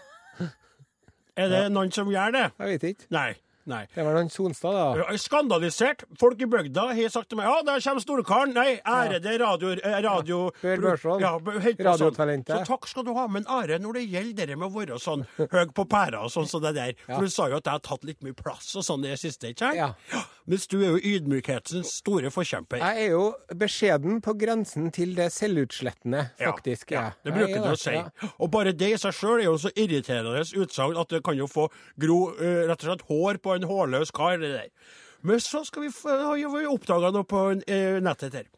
Er 1.38 1.53
det 1.53 1.61
noen 1.70 1.93
som 1.94 2.09
gjør 2.11 2.32
det? 2.35 2.47
Jeg 2.59 2.73
vet 2.73 2.88
ikke. 2.94 3.11
Nei. 3.15 3.29
Nei. 3.69 3.85
Det 3.94 4.05
var 4.06 4.17
noen 4.17 4.32
Sonstad, 4.32 4.76
da. 4.76 5.09
Er 5.12 5.20
Skandalisert. 5.20 6.06
Folk 6.20 6.41
i 6.43 6.49
bygda 6.50 6.88
har 6.97 7.12
sagt 7.12 7.31
til 7.32 7.41
meg 7.41 7.49
ja, 7.49 7.59
der 7.67 7.82
kommer 7.85 8.05
storkaren. 8.05 8.55
Nei, 8.56 8.79
ærede 8.82 9.38
radio... 9.43 9.75
radio 9.79 10.19
radio 10.19 10.50
Bør 10.62 10.81
Børson. 10.82 11.20
Ja, 11.20 11.32
Radiotalentet. 11.38 12.55
sånn. 12.55 12.65
Så 12.65 12.73
takk 12.73 12.88
skal 12.91 13.06
du 13.06 13.12
ha. 13.17 13.26
Men 13.32 13.47
Are, 13.53 13.79
når 13.82 14.00
det 14.00 14.05
gjelder 14.12 14.50
det 14.53 14.59
med 14.59 14.69
å 14.69 14.73
være 14.75 14.99
sånn 15.03 15.25
høy 15.38 15.70
på 15.75 15.87
pæra 15.91 16.25
og 16.26 16.32
sånn 16.35 16.49
som 16.50 16.65
det 16.65 16.75
der 16.79 16.97
For 17.06 17.25
du 17.26 17.32
sa 17.32 17.49
jo 17.50 17.61
at 17.61 17.69
jeg 17.69 17.79
har 17.79 17.85
tatt 17.85 18.06
litt 18.09 18.20
mye 18.26 18.37
plass 18.37 18.75
og 18.79 18.87
sånn 18.87 19.06
i 19.06 19.12
det 19.12 19.20
siste, 19.20 19.53
ikke 19.53 19.69
sant? 19.69 19.79
Ja. 19.79 20.25
Mens 20.48 20.64
du 20.70 20.78
er 20.80 20.94
jo 20.94 21.00
ydmykhetens 21.04 21.90
store 22.00 22.30
forkjemper. 22.32 22.80
Jeg 22.80 23.08
er 23.08 23.10
jo 23.12 23.24
beskjeden 23.60 24.22
på 24.24 24.32
grensen 24.40 24.86
til 24.96 25.12
det 25.18 25.26
selvutslettende, 25.34 26.22
faktisk. 26.40 26.94
Ja, 26.94 27.02
ja. 27.10 27.10
det 27.26 27.34
bruker 27.36 27.58
er 27.58 27.66
du 27.66 27.74
å 27.74 27.80
si. 27.80 28.30
Og 28.38 28.48
bare 28.54 28.72
det 28.72 28.88
i 28.94 29.00
seg 29.00 29.12
sjøl 29.16 29.42
er 29.42 29.50
jo 29.50 29.58
så 29.60 29.72
irriterende 29.76 30.46
utsagn 30.62 30.96
at 31.00 31.12
det 31.12 31.20
kan 31.26 31.36
jo 31.36 31.50
få 31.50 31.66
gro 32.00 32.30
eh, 32.38 32.64
rett 32.70 32.80
og 32.80 32.88
slett 32.88 33.04
hår 33.10 33.42
på 33.44 33.58
en 33.58 33.68
hårløs 33.68 34.14
kar. 34.16 34.38
det 34.40 34.54
der. 34.54 34.96
Men 35.20 35.42
så 35.44 35.60
skal 35.68 35.84
vi 35.84 35.92
har 36.08 36.72
oppdaga 36.72 37.12
noe 37.12 37.28
på 37.28 37.44
eh, 37.66 38.00
nettet 38.00 38.40
her. 38.40 38.48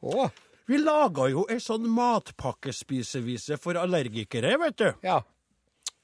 Vi 0.70 0.78
laga 0.78 1.26
jo 1.32 1.48
ei 1.50 1.58
sånn 1.58 1.88
matpakkespisevise 1.90 3.58
for 3.58 3.80
allergikere, 3.80 4.54
vet 4.62 4.78
du. 4.78 4.88
ja. 5.02 5.18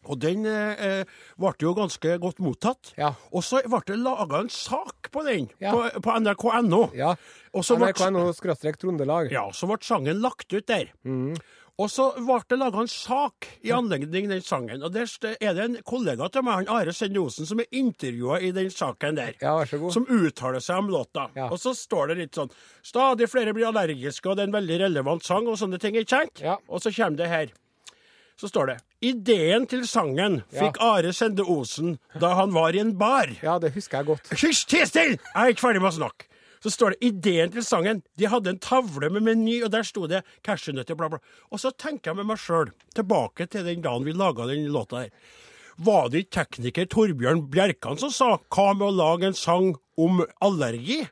Og 0.07 0.21
den 0.23 0.47
eh, 0.47 1.03
ble 1.41 1.53
jo 1.63 1.75
ganske 1.77 2.17
godt 2.23 2.39
mottatt. 2.45 2.93
Ja. 2.99 3.13
Og 3.33 3.45
så 3.47 3.61
ble 3.67 3.83
det 3.87 3.99
laga 4.03 4.41
en 4.45 4.51
sak 4.53 5.11
på 5.13 5.25
den 5.27 5.51
Ja. 5.63 5.73
på, 5.75 5.85
på 6.03 6.17
nrk.no. 6.21 6.87
ja. 6.95 7.15
Og 7.57 7.65
så 7.65 7.77
ble- 7.81 7.93
NRK.no 7.95 8.33
skråstrek 8.37 8.77
Trondelag. 8.79 9.31
Ja, 9.33 9.47
så 9.53 9.67
ble 9.71 9.79
sangen 9.83 10.21
lagt 10.21 10.53
ut 10.53 10.67
der. 10.69 10.91
Mm. 11.05 11.37
Og 11.77 11.91
så 11.93 12.07
ble 12.17 12.39
det 12.49 12.57
laga 12.57 12.81
en 12.81 12.89
sak 12.89 13.47
i 13.61 13.69
anledning 13.77 14.31
den 14.31 14.41
sangen. 14.41 14.81
Og 14.87 14.95
der 14.95 15.05
er 15.41 15.53
det 15.59 15.65
en 15.67 15.75
kollega 15.85 16.29
til 16.33 16.45
meg, 16.47 16.63
han 16.63 16.71
Are 16.73 16.95
Sende-Osen, 16.97 17.45
som 17.49 17.61
er 17.61 17.69
intervjua 17.77 18.39
i 18.41 18.49
den 18.57 18.71
saken 18.73 19.19
der. 19.19 19.35
Ja, 19.43 19.53
vær 19.59 19.69
så 19.69 19.81
god. 19.83 19.93
Som 19.93 20.07
uttaler 20.09 20.65
seg 20.65 20.81
om 20.81 20.89
låta. 20.95 21.27
Ja. 21.37 21.51
Og 21.53 21.61
så 21.61 21.75
står 21.77 22.15
det 22.15 22.19
litt 22.23 22.39
sånn 22.41 22.49
Stadig 22.87 23.29
flere 23.29 23.53
blir 23.53 23.69
allergiske, 23.69 24.25
og 24.31 24.39
det 24.39 24.47
er 24.47 24.51
en 24.53 24.57
veldig 24.57 24.79
relevant 24.87 25.25
sang, 25.29 25.49
og 25.53 25.59
sånne 25.61 25.77
ting, 25.83 25.99
ikke 26.01 26.15
sant? 26.17 26.41
Ja. 26.41 26.57
Og 26.69 26.81
så 26.81 26.93
kommer 26.97 27.21
det 27.21 27.29
her. 27.35 27.53
Så 28.37 28.50
står 28.50 28.66
det 28.73 28.76
Ideen 29.07 29.66
til 29.69 29.87
sangen 29.88 30.43
Ja. 30.52 30.66
fikk 30.66 30.78
Are 30.85 31.12
Sende 31.12 31.45
Osen 31.45 31.99
da 32.21 32.35
han 32.37 32.52
var 32.52 32.75
i 32.76 32.81
en 32.83 32.95
bar. 32.99 33.31
Ja, 33.43 33.59
det 33.59 33.73
husker 33.75 33.99
jeg 34.02 34.07
godt. 34.07 34.28
Hysj, 34.33 34.66
ti 34.69 34.83
stille! 34.88 35.19
Jeg 35.19 35.43
er 35.43 35.52
ikke 35.55 35.64
ferdig 35.69 35.83
med 35.85 35.93
å 35.93 35.99
snakke. 35.99 36.28
Så 36.64 36.73
står 36.73 36.95
det 36.97 37.05
ideen 37.12 37.52
til 37.52 37.62
sangen. 37.62 38.02
De 38.19 38.26
hadde 38.26 38.49
en 38.50 38.59
tavle 38.59 39.11
med 39.12 39.23
meny, 39.23 39.62
og 39.62 39.71
der 39.71 39.85
sto 39.87 40.07
det 40.11 40.23
cashewnøtter, 40.43 40.97
bla, 40.99 41.09
bla. 41.12 41.19
Og 41.52 41.61
så 41.62 41.71
tenker 41.76 42.11
jeg 42.11 42.16
med 42.16 42.26
meg 42.33 42.40
sjøl, 42.43 42.73
tilbake 42.97 43.47
til 43.52 43.64
den 43.69 43.85
dagen 43.85 44.05
vi 44.09 44.12
laga 44.16 44.49
den 44.49 44.64
låta 44.73 45.05
her. 45.05 45.11
Var 45.78 46.09
det 46.09 46.25
ikke 46.25 46.38
tekniker 46.40 46.88
Torbjørn 46.88 47.45
Bjerkan 47.52 48.00
som 48.00 48.11
sa 48.11 48.31
hva 48.40 48.71
med 48.75 48.88
å 48.88 48.97
lage 48.97 49.28
en 49.28 49.37
sang 49.37 49.75
om 50.00 50.25
allergi? 50.43 51.02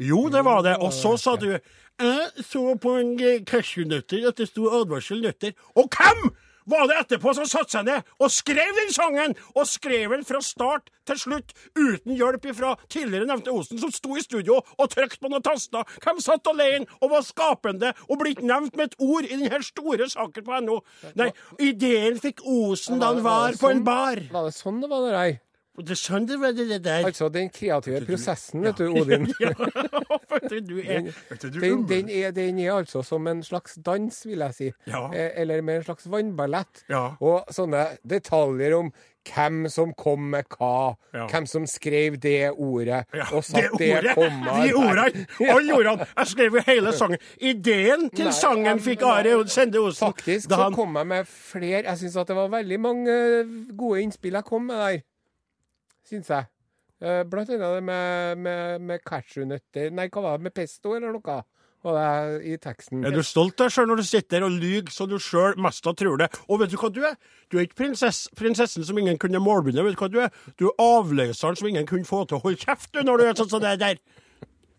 Jo, 0.00 0.24
det 0.32 0.42
var 0.48 0.64
det. 0.64 0.78
Og 0.82 0.90
så 0.96 1.14
sa 1.20 1.36
du 1.36 1.52
jeg 2.00 2.44
så 2.44 2.74
på 2.80 2.96
en 2.98 3.14
eh, 3.20 3.44
cashewnøtter 3.46 4.26
at 4.28 4.40
det 4.40 4.48
sto 4.50 4.70
advarsel 4.80 5.22
nøtter. 5.22 5.54
Og 5.78 5.88
hvem 5.94 6.32
var 6.70 6.86
det 6.88 6.96
etterpå 6.96 7.34
som 7.36 7.46
satte 7.48 7.74
seg 7.76 7.84
ned 7.86 8.14
og 8.18 8.32
skrev 8.32 8.72
den 8.78 8.92
sangen? 8.94 9.34
Og 9.54 9.68
skrev 9.68 10.14
den 10.14 10.24
fra 10.24 10.40
start 10.44 10.90
til 11.08 11.20
slutt 11.20 11.52
uten 11.76 12.16
hjelp 12.16 12.48
fra 12.56 12.74
tidligere 12.88 13.28
nevnte 13.28 13.52
Osen, 13.52 13.78
som 13.80 13.92
sto 13.92 14.16
i 14.16 14.24
studio 14.24 14.60
og 14.64 14.90
trykte 14.90 15.20
på 15.20 15.30
noen 15.30 15.44
taster. 15.44 15.84
Hvem 16.00 16.22
satt 16.24 16.48
alene 16.50 16.88
og 17.00 17.12
var 17.12 17.26
skapende 17.26 17.92
og 18.08 18.24
ikke 18.26 18.48
nevnt 18.48 18.78
med 18.80 18.90
et 18.92 18.98
ord 19.04 19.28
i 19.28 19.36
denne 19.36 19.60
store 19.62 20.08
saken 20.10 20.46
på 20.46 20.60
NO? 20.64 20.80
Nei, 21.20 21.30
ideen 21.60 22.20
fikk 22.22 22.42
Osen 22.48 23.02
da 23.02 23.12
han 23.12 23.24
var 23.24 23.60
på 23.60 23.70
en 23.70 23.84
bar. 23.84 24.24
Var 24.32 24.48
det 24.48 24.56
sånn 24.56 24.80
det 24.80 24.90
var, 24.90 25.04
der, 25.04 25.36
ei? 25.78 25.84
Det 25.84 26.38
hva 26.38 26.50
det 26.68 26.82
der. 26.84 27.04
Altså 27.08 27.28
den 27.34 27.48
kreative 27.50 28.04
prosessen, 28.06 28.62
vet 28.62 28.78
du, 28.78 28.88
Odin. 28.94 29.26
Ja, 29.40 29.50
vet 30.30 30.50
du, 30.50 30.60
du 30.60 30.76
er, 30.80 31.08
du, 31.40 31.48
du 31.50 31.60
Den, 31.60 31.80
er- 31.82 31.86
den, 31.88 32.08
er, 32.10 32.30
den 32.36 32.58
er 32.58 32.72
altså 32.76 33.02
som 33.02 33.26
en 33.26 33.42
slags 33.42 33.74
dans, 33.84 34.20
vil 34.26 34.38
jeg 34.38 34.54
si. 34.54 34.68
Ja. 34.86 35.08
Eh, 35.12 35.30
Eller 35.42 35.62
med 35.62 35.76
en 35.80 35.84
slags 35.88 36.06
vannballett. 36.10 36.84
Ja. 36.90 37.16
Og 37.20 37.44
sånne 37.54 37.86
detaljer 38.06 38.76
om 38.78 38.92
hvem 39.24 39.68
som 39.72 39.94
kom 39.96 40.26
med 40.34 40.44
hva, 40.52 40.94
Ja. 41.14 41.26
hvem 41.32 41.46
som 41.48 41.64
skrev 41.66 42.18
det 42.20 42.50
ordet, 42.52 43.06
Ja, 43.14 43.24
og 43.32 43.42
satt 43.44 43.72
det, 43.78 43.88
ordet, 43.96 44.14
komma 44.18 44.58
de 44.66 44.74
ordene, 44.76 45.26
alle 45.54 45.74
ordene. 45.78 46.06
Jeg 46.18 46.26
skrev 46.34 46.58
jo 46.58 46.64
hele 46.66 46.92
sangen. 46.92 47.18
Ideen 47.40 48.10
til 48.12 48.28
Nei, 48.28 48.34
sangen 48.36 48.82
fikk 48.84 49.02
Are 49.08 49.32
Sende 49.48 49.80
Osen. 49.80 50.06
Faktisk 50.12 50.50
da 50.52 50.56
så 50.56 50.62
han- 50.68 50.74
kom 50.76 50.94
jeg 51.00 51.06
med 51.06 51.26
flere 51.26 51.82
Jeg 51.88 51.98
syns 51.98 52.16
at 52.20 52.28
det 52.28 52.36
var 52.36 52.48
veldig 52.52 52.80
mange 52.80 53.16
gode 53.76 54.02
innspill 54.04 54.32
jeg 54.38 54.44
kom 54.44 54.66
med 54.68 54.76
der. 54.76 55.02
Syns 56.08 56.30
jeg. 56.30 56.50
Eh, 57.04 57.22
Blant 57.28 57.50
annet 57.50 57.64
det 57.78 57.82
med, 57.84 58.38
med, 58.44 58.80
med 58.80 59.02
cashewnøtter 59.04 59.90
Nei, 59.92 60.06
hva 60.12 60.22
var 60.24 60.38
det? 60.38 60.46
Med 60.46 60.54
pesto 60.56 60.94
eller 60.96 61.12
noe? 61.16 61.42
Og 61.84 61.92
det 61.98 62.44
i 62.48 62.54
teksten? 62.56 63.02
Er 63.04 63.12
du 63.12 63.20
stolt 63.26 63.58
deg 63.60 63.72
sjøl 63.72 63.90
når 63.90 64.00
du 64.00 64.06
sitter 64.08 64.38
der 64.38 64.46
og 64.46 64.54
lyver 64.56 64.92
så 64.94 65.04
du 65.08 65.18
sjøl 65.20 65.58
mest 65.60 65.84
av 65.84 65.96
tror 66.00 66.16
det? 66.22 66.30
Og 66.48 66.62
vet 66.62 66.72
du 66.72 66.78
hva 66.80 66.88
du 66.88 67.02
er? 67.04 67.18
Du 67.52 67.58
er 67.58 67.66
ikke 67.66 67.82
prinsess, 67.82 68.22
prinsessen 68.38 68.86
som 68.88 68.96
ingen 69.00 69.20
kunne 69.20 69.42
målbinde. 69.44 69.84
Vet 69.84 69.98
du 69.98 70.00
hva 70.00 70.08
du 70.08 70.16
er? 70.24 70.38
Du 70.56 70.70
er 70.70 70.80
avløseren 70.80 71.60
som 71.60 71.68
ingen 71.68 71.88
kunne 71.88 72.08
få 72.08 72.22
til 72.24 72.38
å 72.38 72.44
holde 72.46 72.62
kjeft 72.62 72.88
du, 72.96 73.02
når 73.04 73.20
du 73.20 73.26
er 73.26 73.36
sånn 73.36 73.52
som 73.52 73.64
det 73.64 73.74
der. 73.82 74.00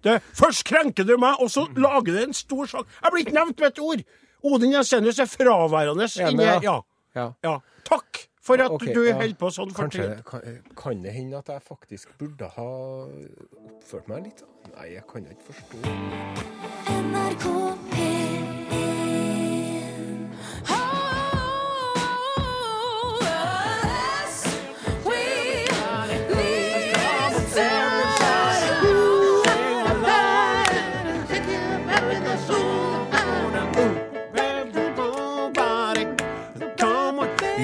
Det, 0.05 0.17
først 0.38 0.65
krenker 0.65 1.05
du 1.05 1.13
meg, 1.22 1.38
og 1.41 1.50
så 1.53 1.67
lager 1.77 2.10
du 2.13 2.24
en 2.24 2.34
stor 2.38 2.74
sak. 2.74 2.89
Jeg 3.03 3.13
blir 3.13 3.25
ikke 3.25 3.38
nevnt 3.38 3.62
med 3.62 3.70
et 3.70 3.84
ord! 3.86 4.05
Odin 4.46 4.75
Jensenius 4.75 5.22
er 5.22 5.29
fraværende 5.29 6.05
ja. 6.22 6.58
Ja. 6.62 6.75
Ja. 7.17 7.29
ja. 7.46 7.55
Takk 7.88 8.25
for 8.46 8.62
at 8.62 8.72
okay, 8.72 8.94
du 8.94 9.02
ja. 9.08 9.16
holder 9.18 9.38
på 9.42 9.50
sånn 9.50 9.72
for 9.74 9.88
Kanskje 9.88 10.04
tiden. 10.04 10.24
kan, 10.30 10.60
kan 10.78 11.02
det 11.06 11.14
hende 11.16 11.40
at 11.42 11.50
jeg 11.50 11.66
faktisk 11.66 12.14
burde 12.20 12.50
ha 12.58 12.70
oppført 13.74 14.12
meg 14.12 14.28
litt? 14.30 14.46
Nei, 14.75 14.92
jeg 14.94 15.06
kan 15.10 15.25
ikke 15.34 15.50
forstå 15.50 15.78
NRK 17.02 17.46
P1 17.96 18.25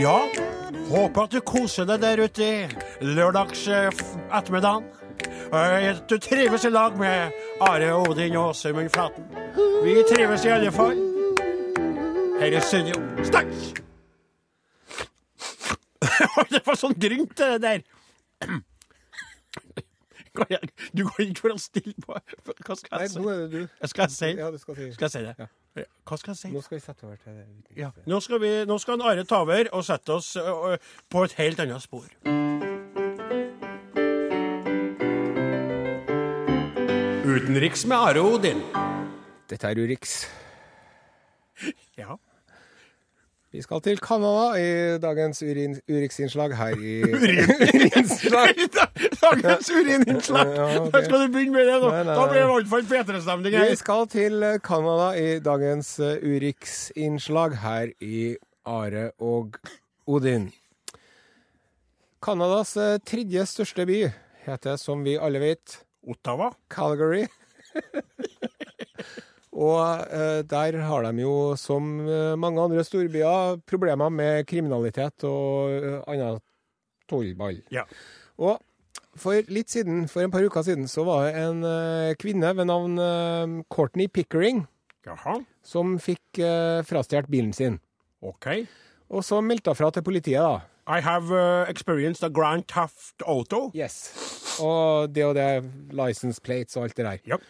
Ja, 0.01 0.25
håper 0.91 1.23
at 1.27 1.31
du 1.35 1.39
koser 1.45 1.85
deg 1.89 2.01
der 2.03 2.21
ute 2.25 2.47
lørdags 3.01 3.63
ettermiddag. 3.67 3.93
f- 3.93 4.17
ettermiddagen. 4.39 4.83
Eh, 5.53 5.97
Du 6.07 6.17
trives 6.17 6.65
i 6.65 6.69
lag 6.69 6.97
med 6.97 7.31
Are 7.61 7.93
Odin 7.95 8.35
og 8.39 8.49
Åsemund 8.55 8.89
Flaten. 8.89 9.23
Vi 9.83 9.95
trives 10.09 10.45
i 10.45 10.49
alle 10.49 10.71
fall. 10.71 10.97
Her 12.41 12.57
i 12.57 12.61
studio. 12.61 12.95
Stakk! 13.23 13.51
det 16.51 16.61
var 16.65 16.75
sånn 16.79 16.95
grynt, 16.97 17.35
det 17.37 17.61
der. 17.61 17.81
Du 20.31 21.03
går 21.03 21.21
ikke 21.25 21.43
være 21.49 21.59
stille 21.59 21.91
på 22.05 22.15
Hva 22.15 22.75
skal 22.79 23.01
jeg 23.01 23.09
si? 23.11 23.19
nå 23.19 23.29
er 23.33 23.39
det 23.41 23.49
du. 23.51 23.87
Skal 23.91 24.05
jeg 24.07 24.11
si 24.15 24.29
Ja, 24.39 24.47
du 24.51 24.57
skal 24.61 24.77
si 24.77 24.85
Skal 24.95 25.05
jeg 25.09 25.11
si 25.11 25.23
det? 25.25 25.33
Ja. 25.37 25.45
Hva 25.75 26.17
skal 26.19 26.33
jeg 26.33 26.37
si? 26.37 26.49
Nå 26.51 26.61
skal 26.65 26.77
vi 26.77 26.81
sette 26.83 27.05
over 27.07 27.15
til 27.21 27.35
det. 27.37 27.45
Ja. 27.79 27.89
Nå 28.09 28.19
skal, 28.19 28.41
vi, 28.43 28.49
nå 28.67 28.75
skal 28.81 28.97
han 28.97 29.05
Are 29.07 29.23
ta 29.23 29.39
over 29.45 29.69
og 29.71 29.85
sette 29.87 30.17
oss 30.17 30.33
ø, 30.35 30.43
ø, 30.43 30.77
på 31.09 31.23
et 31.23 31.37
helt 31.39 31.59
annet 31.63 31.83
spor. 31.83 32.09
Utenriks 37.31 37.85
med 37.87 37.95
Are 37.95 38.19
Odin. 38.21 38.59
Dette 39.49 39.67
er 39.67 39.79
Urix. 39.79 40.17
Ja. 41.97 42.17
Vi 43.51 43.59
skal 43.61 43.81
til 43.83 43.97
Canada 43.99 44.53
i 44.55 44.67
dagens 45.03 45.41
urin- 45.43 45.79
Urix-innslag 45.91 46.53
her 46.55 46.77
i 46.79 46.93
Urinnslag. 47.09 48.61
Dagens 49.25 49.71
urininnslag! 49.75 50.53
Ja, 50.55 50.67
okay. 50.79 50.91
Da 50.93 51.01
skal 51.03 51.25
du 51.25 51.33
begynne 51.33 51.57
med 51.57 51.67
det 51.67 51.75
da! 51.83 51.89
Nei, 51.91 52.03
nei, 52.07 52.15
Da 52.15 52.23
blir 52.31 52.39
det 52.39 52.45
i 52.45 52.53
hvert 52.53 52.69
fall 52.71 52.87
P3-stemning 52.93 53.57
Vi 53.59 53.75
skal 53.81 54.07
til 54.13 54.47
eh, 54.47 54.55
Canada 54.63 55.09
i 55.19 55.27
dagens 55.43 55.91
eh, 55.99 56.23
Urix-innslag 56.23 57.57
her 57.65 57.91
i 57.99 58.37
Are 58.65 59.09
og 59.19 59.59
Odin. 60.07 60.47
Canadas 62.23 62.75
eh, 62.79 62.95
tredje 63.03 63.43
største 63.51 63.83
by 63.89 63.99
heter, 64.47 64.79
som 64.79 65.03
vi 65.03 65.17
alle 65.19 65.43
vet, 65.43 65.81
Ottawa. 66.07 66.53
Calgary. 66.71 67.25
Og 69.61 70.07
eh, 70.09 70.41
der 70.49 70.79
har 70.87 71.05
de 71.05 71.21
jo, 71.21 71.35
som 71.59 71.93
eh, 72.07 72.33
mange 72.39 72.61
andre 72.63 72.83
storbyer, 72.83 73.61
problemer 73.69 74.09
med 74.09 74.47
kriminalitet 74.49 75.25
og 75.29 75.75
eh, 75.75 76.01
annet 76.09 76.41
tullball. 77.11 77.61
Ja. 77.73 77.85
Og 78.41 78.57
for 79.19 79.51
litt 79.51 79.69
siden, 79.69 80.07
for 80.09 80.23
en 80.23 80.33
par 80.33 80.43
uker 80.43 80.65
siden, 80.65 80.87
så 80.87 81.03
var 81.05 81.27
det 81.27 81.41
en 81.43 82.15
kvinne 82.15 82.53
ved 82.55 82.69
navn 82.69 82.95
Courtney 83.67 84.07
Pickering 84.07 84.63
Jaha. 85.03 85.41
som 85.65 85.97
fikk 85.99 86.39
uh, 86.39 86.79
frastjålet 86.87 87.27
bilen 87.27 87.51
sin. 87.53 87.79
OK. 88.23 88.47
Og 89.11 89.25
så 89.27 89.41
meldte 89.43 89.73
hun 89.73 89.79
fra 89.81 89.89
til 89.91 90.05
politiet, 90.05 90.39
da. 90.39 90.61
I 90.87 91.01
have 91.03 91.27
uh, 91.27 91.67
experienced 91.69 92.23
a 92.23 92.31
Grand 92.31 92.63
Theft 92.71 93.21
Auto. 93.27 93.69
Yes. 93.75 94.13
Og 94.63 95.11
det 95.11 95.25
og 95.25 95.35
det, 95.35 95.49
license 95.91 96.41
plates 96.41 96.77
og 96.77 96.87
alt 96.87 96.97
det 96.97 97.05
der. 97.05 97.19
Ja. 97.35 97.41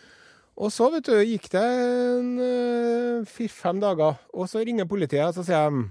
Og 0.57 0.71
så, 0.71 0.89
vet 0.93 1.05
du, 1.07 1.15
gikk 1.25 1.47
det 1.53 1.61
en 1.63 2.31
uh, 2.39 3.25
fire-fem 3.27 3.79
dager, 3.81 4.17
og 4.33 4.49
så 4.49 4.59
ringer 4.59 4.85
politiet, 4.85 5.23
og 5.25 5.33
så 5.33 5.43
sier 5.47 5.69
de 5.71 5.87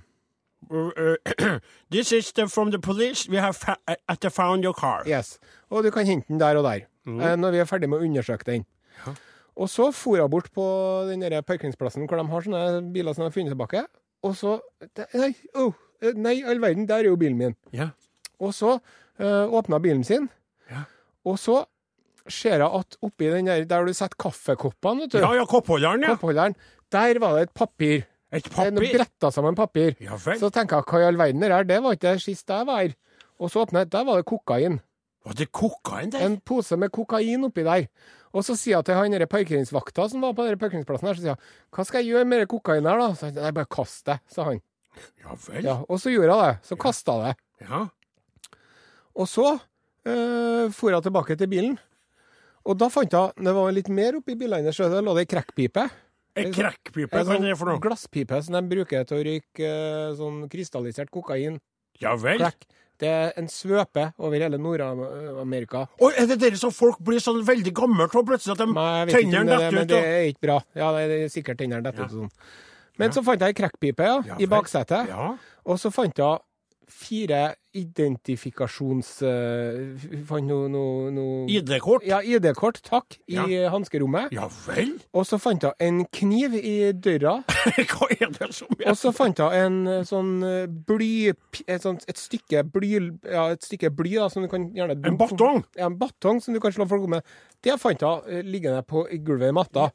this 1.91 2.13
is 2.13 2.33
the, 2.33 2.47
from 2.49 2.71
the 2.71 2.79
police. 2.79 3.29
We 3.31 3.37
have 3.41 3.57
fa 3.57 3.75
at 4.09 4.21
the 4.21 4.31
found 4.31 4.63
your 4.65 4.75
car. 4.75 5.03
Yes. 5.09 5.39
Og 5.71 5.85
du 5.85 5.91
kan 5.91 6.07
hente 6.07 6.29
den 6.29 6.41
der 6.41 6.57
og 6.57 6.65
der. 6.65 6.87
eh, 7.07 7.37
når 7.37 7.51
vi 7.51 7.59
er 7.59 7.65
ferdig 7.65 7.89
med 7.89 7.99
å 7.99 8.05
undersøke 8.05 8.45
den. 8.47 8.67
Ja. 9.07 9.15
Og 9.57 9.69
så 9.69 9.91
for 9.93 10.21
hun 10.21 10.31
bort 10.31 10.51
på 10.55 10.65
den 11.09 11.21
der 11.25 11.41
parkeringsplassen 11.41 12.07
hvor 12.07 12.17
de 12.21 12.27
har 12.29 12.41
sånne 12.45 12.93
biler 12.93 13.13
som 13.17 13.25
de 13.25 13.31
har 13.31 13.35
funnet 13.35 13.51
tilbake. 13.51 13.85
Og 14.23 14.37
så 14.37 14.59
Nei, 15.15 15.33
oh, 15.55 15.73
eh, 16.03 16.13
nei, 16.15 16.43
all 16.45 16.61
verden, 16.63 16.87
der 16.89 17.03
er 17.03 17.11
jo 17.11 17.17
bilen 17.17 17.39
min. 17.39 17.57
Ja. 17.73 17.89
Og 18.41 18.55
så 18.55 18.77
uh, 19.21 19.47
åpna 19.49 19.79
bilen 19.81 20.05
sin, 20.05 20.29
Ja. 20.71 20.85
og 21.25 21.39
så 21.39 21.65
ser 22.35 22.59
jeg 22.63 22.69
at 22.81 22.97
oppi 23.07 23.31
den 23.33 23.49
der 23.51 23.65
der 23.69 23.87
du 23.87 23.93
setter 23.97 24.17
kaffekoppene, 24.21 25.07
vet 25.07 25.13
du, 25.17 25.19
Ja, 25.23 25.33
ja, 25.39 25.45
koppholderen, 25.49 26.03
ja. 26.07 26.15
koppholderen, 26.15 26.57
der 26.93 27.19
var 27.23 27.37
det 27.39 27.49
et 27.49 27.55
papir. 27.55 28.07
Et 28.33 28.47
papir? 28.47 28.71
Det 28.79 28.91
er 28.95 28.99
bretta 28.99 29.31
sammen 29.35 29.57
papir. 29.59 29.97
Ja 30.01 30.17
vel. 30.25 30.39
Så 30.39 30.51
tenker 30.55 30.79
jeg, 30.81 30.87
hva 30.91 31.01
i 31.03 31.09
all 31.09 31.19
verden 31.19 31.43
er 31.43 31.49
det 31.51 31.57
her? 31.59 31.65
Det 31.73 31.83
var 31.83 31.97
ikke 31.97 32.13
det 32.15 32.23
sist 32.23 32.49
jeg 32.49 32.67
var 32.69 32.85
her. 32.85 32.95
Og 33.41 33.51
så 33.51 33.65
åpner 33.65 33.85
jeg, 33.85 33.91
der 33.93 34.05
var 34.07 34.21
det 34.21 34.27
kokain. 34.31 34.81
Var 35.27 35.37
det 35.37 35.51
kokain 35.53 36.11
der? 36.13 36.23
En 36.25 36.39
pose 36.41 36.77
med 36.81 36.93
kokain 36.95 37.45
oppi 37.49 37.65
der. 37.67 37.89
Og 38.33 38.45
så 38.47 38.55
sier 38.55 38.77
jeg 38.79 38.87
til 38.87 38.95
han 38.95 39.27
parkeringsvakta 39.29 40.07
som 40.09 40.23
var 40.23 40.37
på 40.39 40.47
den 40.47 40.59
parkeringsplassen 40.61 41.09
her, 41.09 41.17
så 41.19 41.25
sier 41.25 41.33
jeg, 41.35 41.41
hva 41.75 41.85
skal 41.89 42.05
jeg 42.05 42.13
gjøre 42.13 42.29
med 42.31 42.45
det 42.45 42.49
kokain 42.53 42.87
her, 42.87 43.01
da? 43.03 43.09
Så 43.19 43.27
han, 43.27 43.35
nei, 43.41 43.51
bare 43.57 43.67
kast 43.75 44.07
det, 44.07 44.21
sa 44.31 44.47
han. 44.47 44.61
Ja 45.23 45.35
vel. 45.49 45.65
Ja, 45.67 45.77
og 45.89 45.99
så 46.03 46.13
gjorde 46.15 46.31
jeg 46.37 46.47
det. 46.47 46.69
Så 46.69 46.79
kasta 46.79 47.17
jeg 47.19 47.35
det. 47.35 47.67
Ja. 47.67 47.83
Og 49.19 49.29
så 49.29 49.47
øh, 50.07 50.71
for 50.73 50.95
jeg 50.95 51.03
tilbake 51.03 51.37
til 51.37 51.51
bilen. 51.51 51.79
Og 52.67 52.77
da 52.79 52.89
fant 52.93 53.11
jeg 53.13 53.45
det 53.47 53.55
var 53.57 53.73
litt 53.73 53.89
mer 53.89 54.19
oppi 54.21 54.35
bilene. 54.37 54.73
Så 54.73 54.89
da 54.93 55.01
lå 55.01 55.15
det 55.17 55.27
ei 55.27 55.31
krekkpipe. 55.37 55.87
En 56.41 56.53
krekkpipe, 56.55 57.11
hva 57.11 57.35
er 57.35 57.41
det 57.43 57.57
for 57.59 57.67
sånn 57.67 57.75
noe? 57.75 57.83
glasspipe 57.83 58.43
som 58.47 58.55
de 58.55 58.61
bruker 58.71 59.05
til 59.09 59.17
å 59.19 59.25
røyke 59.27 59.67
eh, 59.67 60.13
sånn 60.17 60.45
krystallisert 60.53 61.11
kokain. 61.11 61.59
Ja 62.01 62.15
vel. 62.17 62.39
Crack. 62.39 62.69
Det 63.01 63.09
er 63.09 63.33
en 63.41 63.49
svøpe 63.49 64.11
over 64.21 64.37
hele 64.39 64.59
Nord-Amerika. 64.61 65.87
Og 66.05 66.13
er 66.21 66.27
det 66.29 66.37
dere 66.43 66.59
som 66.61 66.71
folk 66.73 66.99
blir 67.05 67.19
sånn 67.25 67.41
veldig 67.49 67.73
gamle 67.77 68.05
av 68.07 68.13
plutselig? 68.29 68.53
At 68.55 68.61
de 68.61 68.67
Nei, 68.77 69.05
dette 69.09 69.17
ut? 69.17 69.31
tennene 69.33 69.71
men 69.73 69.89
det 69.89 70.01
er 70.05 70.27
ikke 70.31 70.45
bra. 70.47 70.59
Ja, 70.77 70.91
det 70.99 71.07
er 71.17 71.33
sikkert 71.33 71.59
tennene 71.63 71.83
detter 71.87 72.05
Ja. 72.05 72.07
ut 72.07 72.13
og 72.13 72.19
sånn. 72.27 72.31
Men 73.01 73.11
så 73.17 73.23
fant 73.25 73.41
jeg 73.41 73.55
ei 73.55 73.57
krekkpipe 73.63 74.05
ja, 74.05 74.19
Ja 74.27 74.37
i 74.39 74.47
baksetet, 74.47 75.09
Ja. 75.09 75.31
og 75.65 75.79
så 75.81 75.91
fant 75.91 76.15
jeg 76.15 76.39
fire 76.91 77.55
identifikasjons... 77.77 79.09
Uh, 79.23 79.95
fant 80.27 80.47
noe, 80.49 80.67
no, 80.71 80.83
no 81.15 81.25
ID-kort? 81.51 82.03
Ja, 82.07 82.19
ID-kort, 82.23 82.81
takk, 82.87 83.17
i 83.31 83.37
Ja. 83.37 83.71
hanskerommet. 83.71 84.33
Ja 84.35 84.49
vel? 84.67 84.97
Og 85.15 85.27
så 85.29 85.39
fant 85.39 85.63
jeg 85.63 85.73
en 85.87 86.03
kniv 86.13 86.57
i 86.59 86.93
døra. 86.93 87.37
Hva 87.93 88.09
er 88.17 88.33
det 88.35 88.51
som 88.57 88.75
er 88.79 88.91
Og 88.91 88.99
så 88.99 89.13
fant 89.15 89.39
jeg 89.39 89.65
en 89.67 89.79
eh, 89.87 90.03
sånn 90.09 90.33
eh, 90.47 90.67
bly... 90.67 91.11
Et, 91.67 91.79
sånt, 91.83 92.05
et 92.11 92.19
stykke 92.19 92.65
bly 92.75 92.93
Ja, 93.31 93.47
et 93.55 93.65
stykke 93.67 93.93
bly 93.95 94.17
da, 94.19 94.29
som 94.33 94.45
du 94.45 94.51
kan 94.51 94.69
gjerne 94.75 94.99
En 95.07 95.19
batong? 95.21 95.63
Ja, 95.79 95.87
en 95.91 95.99
batong 96.01 96.43
som 96.43 96.57
du 96.57 96.61
kan 96.63 96.75
slå 96.75 96.89
folk 96.91 97.07
med. 97.11 97.27
Det 97.63 97.79
fant 97.81 98.03
eh, 98.03 98.43
liggende 98.47 98.83
på 98.83 99.07
gulvet 99.25 99.53
i 99.53 99.57
matta. 99.57 99.91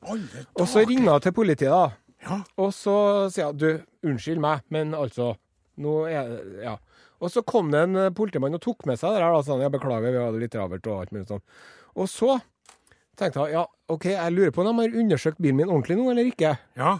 Og 0.55 0.67
så 0.69 0.85
ringer 0.87 1.11
jeg 1.15 1.27
til 1.27 1.37
politiet, 1.43 1.71
da. 1.75 1.91
Ja. 2.25 2.39
Og 2.57 2.71
så 2.73 2.95
sier 3.33 3.51
jeg 3.51 3.59
du, 3.61 3.85
unnskyld 4.09 4.41
meg, 4.41 4.63
men 4.73 4.95
altså 4.97 5.33
Nå 5.81 5.95
er 6.09 6.35
Ja. 6.63 6.75
Og 7.23 7.31
så 7.31 7.41
kom 7.47 7.69
det 7.71 7.79
en 7.85 7.95
eh, 7.95 8.11
politimann 8.11 8.57
og 8.57 8.61
tok 8.61 8.83
med 8.89 8.99
seg 8.99 9.15
det 9.15 9.23
der. 9.23 9.37
Sånn, 9.47 9.63
jeg 9.63 9.71
beklager, 9.71 10.11
vi 10.11 10.19
hadde 10.19 10.41
litt 10.41 10.51
travelt 10.51 10.87
og 10.91 10.99
alt 10.99 11.13
mulig 11.15 11.29
sånn. 11.29 11.43
Og 11.95 12.09
så 12.11 12.35
tenkte 13.15 13.45
jeg 13.45 13.55
ja, 13.55 13.63
OK, 13.91 14.09
jeg 14.11 14.33
lurer 14.35 14.51
på 14.51 14.65
om 14.65 14.67
de 14.67 14.83
har 14.83 14.97
undersøkt 15.01 15.39
bilen 15.39 15.61
min 15.61 15.71
ordentlig 15.71 15.95
nå, 15.99 16.09
eller 16.11 16.27
ikke. 16.27 16.57
Ja. 16.75 16.97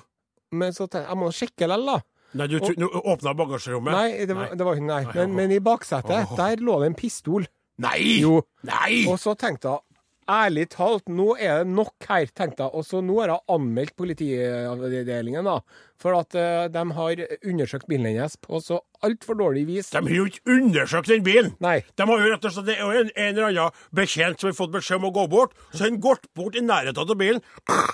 Men 0.56 0.76
så 0.76 0.88
tenkte 0.88 1.04
jeg 1.04 1.12
jeg 1.12 1.22
må 1.22 1.32
sjekke 1.36 1.68
likevel, 1.68 1.90
da. 1.92 1.98
Nei, 2.36 2.48
du 2.52 2.58
tro- 2.60 2.76
nå 2.80 2.90
åpna 3.14 3.34
bagasjerommet? 3.38 3.96
Nei, 3.96 4.28
det 4.28 4.36
var, 4.36 4.56
det 4.60 4.68
var 4.68 4.80
nei. 4.84 5.02
Men, 5.14 5.36
men 5.38 5.54
i 5.56 5.60
baksetet, 5.64 6.32
oh. 6.32 6.38
der 6.40 6.64
lå 6.64 6.80
det 6.82 6.92
en 6.92 6.98
pistol. 7.00 7.48
Nei! 7.84 8.00
Jo. 8.24 8.40
Nei! 8.68 9.04
Og 9.12 9.20
så 9.22 9.36
tenkte 9.40 9.76
jeg 9.76 9.84
Ærlig 10.26 10.64
talt, 10.74 11.04
nå 11.06 11.36
er 11.38 11.60
det 11.60 11.70
nok 11.70 12.08
her, 12.10 12.26
tenkte 12.34 12.66
jeg. 12.66 12.74
Og 12.74 12.82
så 12.88 12.98
nå 13.06 13.20
har 13.20 13.30
jeg 13.30 13.46
anmeldt 13.54 13.94
politiavdelingen, 13.94 15.46
da. 15.46 15.60
For 16.02 16.18
at 16.18 16.36
uh, 16.36 16.66
de 16.72 16.84
har 16.98 17.22
undersøkt 17.46 17.88
bilen 17.88 18.10
hennes 18.10 18.36
på 18.44 18.60
så 18.64 18.82
altfor 19.06 19.38
dårlig 19.40 19.66
vis. 19.70 19.90
De 19.94 20.02
har 20.02 20.16
jo 20.16 20.26
ikke 20.30 20.56
undersøkt 20.58 21.12
den 21.12 21.24
bilen! 21.26 21.54
Nei. 21.64 21.78
De 21.98 22.08
har 22.10 22.22
jo 22.22 22.32
rett 22.34 22.48
og 22.48 22.54
slett, 22.56 22.68
Det 22.68 22.76
er 22.76 22.84
jo 22.84 23.04
en, 23.04 23.12
en 23.16 23.32
eller 23.32 23.48
annen 23.52 23.84
bekjent 23.96 24.42
som 24.42 24.50
har 24.50 24.58
fått 24.58 24.74
beskjed 24.76 25.00
om 25.00 25.08
å 25.10 25.14
gå 25.16 25.26
bort. 25.32 25.56
Så 25.72 25.86
har 25.86 25.92
han 25.92 26.02
gått 26.04 26.28
bort 26.38 26.58
i 26.58 26.64
nærheten 26.66 27.02
av 27.04 27.20
bilen. 27.20 27.42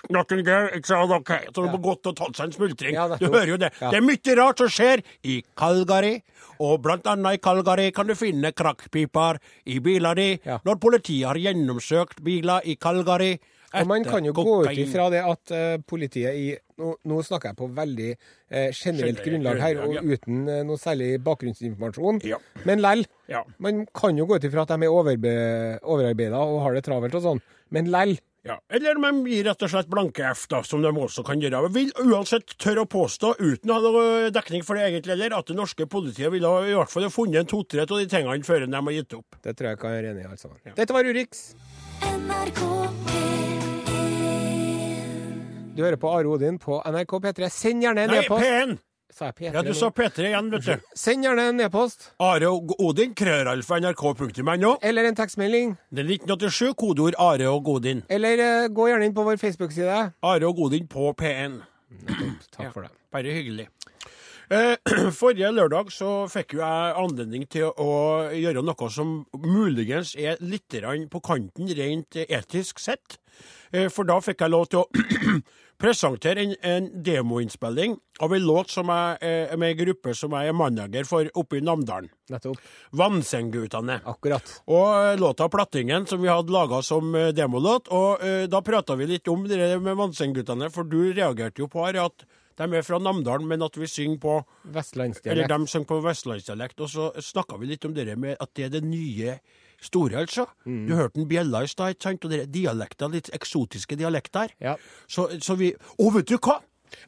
Nothing 0.09 0.43
there, 0.47 0.71
it's 0.77 0.93
all 0.95 1.11
okay. 1.17 1.47
Så 1.51 1.65
har 1.65 1.73
ja. 1.73 1.81
gått 1.83 2.09
og 2.09 2.17
tatt 2.17 2.39
seg 2.39 2.49
en 2.49 2.57
smultring. 2.57 2.97
Ja, 2.97 3.07
du 3.11 3.27
hører 3.27 3.53
jo 3.53 3.59
det. 3.61 3.71
Ja. 3.79 3.91
Det 3.93 4.01
er 4.01 4.07
mye 4.07 4.37
rart 4.39 4.63
som 4.63 4.71
skjer 4.71 5.05
i 5.27 5.41
Calgary. 5.59 6.17
Og 6.61 6.77
blant 6.83 7.07
annet 7.09 7.37
i 7.37 7.41
Calgary 7.41 7.89
kan 7.95 8.09
du 8.09 8.15
finne 8.17 8.53
krakkpiper 8.53 9.41
i 9.69 9.79
biler 9.83 10.17
di. 10.17 10.29
Når 10.67 10.81
politiet 10.81 11.29
har 11.29 11.39
gjennomsøkt 11.41 12.21
biler 12.25 12.65
i 12.65 12.77
Calgary 12.81 13.35
Og 13.79 13.87
man 13.87 14.03
kan 14.03 14.25
jo 14.27 14.33
gå 14.35 14.57
ut 14.65 14.79
ifra 14.79 15.07
det 15.13 15.21
at 15.23 15.53
uh, 15.55 15.77
politiet 15.87 16.35
i 16.35 16.47
nå, 16.81 16.95
nå 17.07 17.19
snakker 17.25 17.51
jeg 17.51 17.59
på 17.59 17.69
veldig 17.77 18.09
eh, 18.09 18.71
generelt 18.73 18.81
Generelt 18.81 19.21
grunnlag 19.25 19.61
her, 19.61 19.77
grunnlag, 19.77 20.01
og 20.01 20.15
uten 20.15 20.41
eh, 20.49 20.63
noe 20.67 20.81
særlig 20.81 21.11
bakgrunnsinformasjon. 21.25 22.23
Ja. 22.27 22.39
Men 22.67 22.81
lell. 22.83 23.05
Ja. 23.31 23.43
Man 23.63 23.85
kan 23.97 24.17
jo 24.17 24.27
gå 24.29 24.39
ut 24.39 24.49
ifra 24.49 24.65
at 24.65 24.73
de 24.73 24.87
er 24.87 24.91
overbe 24.91 25.35
overarbeida 25.81 26.41
og 26.41 26.63
har 26.65 26.77
det 26.77 26.85
travelt 26.87 27.17
og 27.19 27.25
sånn. 27.27 27.41
Men 27.71 27.91
lell. 27.93 28.17
Ja, 28.41 28.55
Eller 28.73 28.97
de 28.97 29.09
gir 29.29 29.43
rett 29.45 29.61
og 29.61 29.69
slett 29.69 29.89
blanke 29.91 30.23
F, 30.31 30.47
da, 30.49 30.63
som 30.65 30.81
de 30.81 30.89
også 30.89 31.21
kan 31.27 31.43
gjøre. 31.43 31.59
Jeg 31.67 31.73
vil 31.75 31.91
uansett 32.09 32.55
tørre 32.57 32.87
å 32.87 32.89
påstå, 32.89 33.35
uten 33.37 33.69
å 33.69 33.77
ha 33.77 33.83
noe 33.85 34.31
dekning 34.33 34.65
for 34.65 34.79
det 34.79 34.87
egentlig 34.87 35.13
heller, 35.13 35.35
at 35.37 35.51
det 35.51 35.59
norske 35.59 35.85
politiet 35.85 36.33
ville 36.33 36.49
ha 36.49 36.63
i 36.65 36.73
hvert 36.73 36.89
fall 36.89 37.05
funnet 37.13 37.43
en 37.43 37.51
to-tre 37.53 37.85
av 37.85 37.93
de 37.93 38.09
tingene 38.09 38.47
før 38.47 38.65
de 38.65 38.81
har 38.81 38.97
gitt 38.97 39.17
opp. 39.19 39.37
Det 39.45 39.53
tror 39.53 39.69
jeg 39.69 39.81
kan 39.83 39.99
er 39.99 40.09
enig 40.15 40.25
i, 40.25 40.31
altså. 40.33 40.49
Dette 40.73 40.97
var 40.97 41.05
Urix. 41.05 41.51
NRK 42.01 42.65
P1 43.05 43.40
Du 45.71 45.83
hører 45.85 45.95
på 45.95 46.09
Are 46.11 46.27
Odin 46.27 46.57
på 46.59 46.81
NRK 46.83 47.13
P3. 47.23 47.47
Send 47.49 47.85
gjerne 47.85 48.03
en 48.03 48.15
e-post. 48.17 48.43
Nei, 48.43 48.49
P1! 48.49 48.79
Sa 49.11 49.27
jeg 49.29 49.35
P3 49.37 49.51
Ja, 49.55 49.61
du 49.63 49.71
sa 49.75 49.87
P3 49.95 50.25
igjen, 50.27 50.49
vet 50.51 50.65
du. 50.67 50.89
Send 50.99 51.23
gjerne 51.23 51.45
en 51.51 51.63
e-post. 51.63 52.09
Are 52.23 52.49
og 52.51 52.73
Odin, 52.83 53.13
krøralfa 53.15 53.79
nrk.no. 53.79 54.73
Eller 54.83 55.07
en 55.07 55.15
tekstmelding. 55.15 55.77
Det 55.91 56.03
er 56.03 56.11
1987, 56.17 56.73
kodeord 56.79 57.15
Are 57.19 57.47
og 57.51 57.71
Odin. 57.71 58.03
Eller 58.11 58.43
uh, 58.43 58.67
gå 58.71 58.89
gjerne 58.91 59.07
inn 59.07 59.15
på 59.15 59.23
vår 59.27 59.39
Facebook-side. 59.39 60.01
Are 60.19 60.49
og 60.51 60.59
Odin 60.67 60.91
på 60.91 61.13
P1. 61.21 61.61
Takk 62.51 62.73
for 62.73 62.83
det. 62.83 62.91
Bare 63.15 63.35
hyggelig. 63.39 63.69
Eh, 64.51 64.75
forrige 65.21 65.53
lørdag 65.55 65.95
så 65.95 66.11
fikk 66.27 66.57
jo 66.57 66.65
jeg 66.65 66.95
anledning 66.99 67.47
til 67.47 67.71
å 67.71 67.91
gjøre 68.35 68.63
noe 68.67 68.91
som 68.91 69.21
muligens 69.39 70.17
er 70.19 70.35
litt 70.43 70.75
på 71.07 71.23
kanten 71.23 71.71
rent 71.79 72.19
etisk 72.27 72.83
sett. 72.83 73.20
Eh, 73.71 73.89
for 73.93 74.07
da 74.07 74.19
fikk 74.23 74.43
jeg 74.45 74.53
lov 74.53 74.67
til 74.71 74.81
å 74.83 74.87
presentere 75.81 76.43
en, 76.43 76.55
en 76.61 76.89
demoinnspilling 77.03 77.95
av 78.21 78.35
en 78.35 78.43
låt 78.45 78.73
som 78.73 78.91
jeg 78.93 79.21
eh, 79.25 79.55
med 79.57 79.73
en 79.73 79.79
gruppe 79.79 80.13
som 80.17 80.35
jeg 80.37 80.51
er 80.51 80.57
manager 80.57 81.07
for 81.09 81.31
oppe 81.41 81.57
i 81.57 81.63
Namdalen. 81.65 82.11
Nettopp. 82.31 82.59
Vannsengutane. 82.97 84.01
Akkurat. 84.05 84.53
Og 84.67 84.89
eh, 84.89 85.15
låta 85.21 85.49
'Plattingen', 85.49 86.05
som 86.09 86.21
vi 86.21 86.29
hadde 86.29 86.53
laga 86.53 86.81
som 86.85 87.15
demolåt. 87.35 87.89
Og 87.91 88.21
da 88.49 88.61
prata 88.61 88.95
vi 88.95 89.09
litt 89.15 89.27
om 89.27 89.47
det 89.47 89.79
med 89.81 89.97
Vannsengutane, 89.97 90.69
for 90.69 90.83
du 90.83 91.13
reagerte 91.13 91.63
jo 91.63 91.67
på 91.71 91.85
her 91.87 92.05
at 92.05 92.27
de 92.61 92.77
er 92.77 92.85
fra 92.85 92.99
Namdalen, 93.01 93.47
men 93.47 93.63
at 93.65 93.77
vi 93.79 93.87
synger 93.89 94.19
på 94.21 94.33
Eller 94.37 94.75
Vestlandsdialekt. 94.77 95.49
de 95.49 95.67
synger 95.67 95.89
på 95.89 95.99
vestlandsdialekt. 96.05 96.81
Og 96.81 96.89
så 96.89 97.09
snakka 97.17 97.57
vi 97.57 97.71
litt 97.71 97.85
om 97.85 97.93
det 97.95 98.17
med 98.17 98.37
at 98.39 98.53
det 98.55 98.67
er 98.67 98.73
det 98.75 98.83
nye 98.83 99.39
store, 99.81 100.21
altså. 100.21 100.45
Du 100.87 100.95
hørte 100.95 101.19
en 101.19 101.29
bjella 101.29 101.63
i 101.65 101.69
stad, 101.71 101.95
ikke 101.95 102.07
sant? 102.07 102.25
Og 102.25 102.33
er 102.45 102.49
dialekter, 102.51 103.11
litt 103.13 103.31
eksotiske 103.33 103.97
dialekter. 103.99 104.53
Ja. 104.61 104.75
Så, 105.09 105.27
så 105.41 105.57
vi 105.59 105.73
Å, 105.73 106.11
vet 106.13 106.29
du 106.29 106.37
hva? 106.37 106.59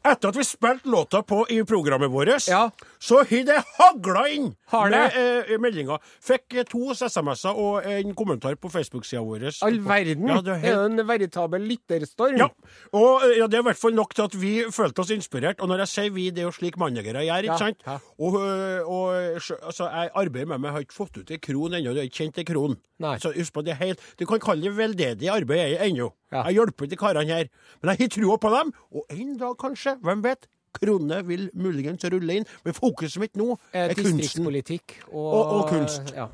Etter 0.03 0.31
at 0.31 0.39
vi 0.39 0.45
spilte 0.47 0.89
låta 0.89 1.21
på 1.27 1.43
i 1.51 1.61
programmet 1.67 2.11
vårt, 2.11 2.47
Ja. 2.47 2.69
så 2.99 3.23
har 3.23 3.43
det 3.45 3.59
hagla 3.77 4.27
inn 4.29 4.55
det? 4.71 4.89
med 4.89 5.17
eh, 5.51 5.57
meldinger. 5.59 5.99
Fikk 6.23 6.55
eh, 6.55 6.63
to 6.69 6.93
SMS-er 6.93 7.57
og 7.59 7.85
en 7.85 8.13
kommentar 8.15 8.55
på 8.55 8.71
Facebook-sida 8.71 9.21
vår. 9.21 9.49
All 9.63 9.79
verden! 9.83 10.27
Ja, 10.27 10.39
det 10.41 10.53
det 10.53 10.69
er 10.69 10.75
helt... 10.75 10.99
en 10.99 11.07
veritabel 11.07 11.61
lytterstorm. 11.67 12.37
Ja, 12.39 12.47
og 12.93 13.25
eh, 13.27 13.37
ja, 13.39 13.47
det 13.47 13.59
er 13.59 13.65
i 13.65 13.67
hvert 13.69 13.81
fall 13.81 13.95
nok 13.97 14.13
til 14.15 14.27
at 14.27 14.37
vi 14.39 14.53
følte 14.71 15.03
oss 15.03 15.11
inspirert. 15.15 15.61
Og 15.61 15.69
når 15.71 15.83
jeg 15.85 15.93
sier 15.93 16.15
vi, 16.15 16.29
det 16.33 16.43
er 16.43 16.49
jo 16.49 16.55
slik 16.55 16.77
managere 16.81 17.25
gjør, 17.25 17.49
ikke 17.49 17.59
sant? 17.61 17.85
Og, 18.19 18.39
øh, 18.39 18.81
og 18.87 19.05
altså, 19.43 19.89
jeg 19.89 20.11
arbeider 20.23 20.49
med 20.53 20.57
meg, 20.59 20.69
jeg 20.69 20.77
har 20.77 20.87
ikke 20.87 20.99
fått 20.99 21.21
ut 21.21 21.31
ei 21.33 21.39
kron 21.43 21.77
ennå, 21.79 21.93
du 21.93 22.01
har 22.01 22.09
ikke 22.09 22.23
kjent 22.23 22.41
ei 22.41 22.47
kron. 22.47 22.77
Nei. 23.03 23.17
Så 23.19 23.33
husk 23.35 23.53
på, 23.55 23.63
det 23.65 23.75
helt, 23.81 24.03
du 24.19 24.25
kan 24.29 24.39
kalle 24.43 24.63
det 24.69 24.77
veldedig 24.77 25.29
arbeid 25.33 25.77
ennå. 25.83 26.11
Jeg 26.33 26.55
hjelper 26.57 26.89
de 26.89 26.97
karene 26.97 27.29
her. 27.29 27.49
Men 27.81 27.91
jeg 27.93 28.07
har 28.07 28.11
trua 28.15 28.37
på 28.41 28.49
dem, 28.53 28.71
og 28.95 29.11
en 29.13 29.35
dag 29.37 29.57
kanskje, 29.73 29.97
hvem 30.01 30.23
vet? 30.23 30.47
Kronene 30.73 31.19
vil 31.27 31.49
muligens 31.53 32.01
rulle 32.09 32.39
inn, 32.39 32.45
men 32.65 32.73
fokuset 32.73 33.19
mitt 33.21 33.35
nå 33.37 33.57
Eh, 33.73 33.89
er 33.89 33.93
kunsten. 33.93 34.17
Distriktspolitikk 34.17 34.95
og, 35.11 35.33
Og- 35.33 35.53
og 35.63 35.69
kunst. 35.69 36.13
Ja. 36.15 36.27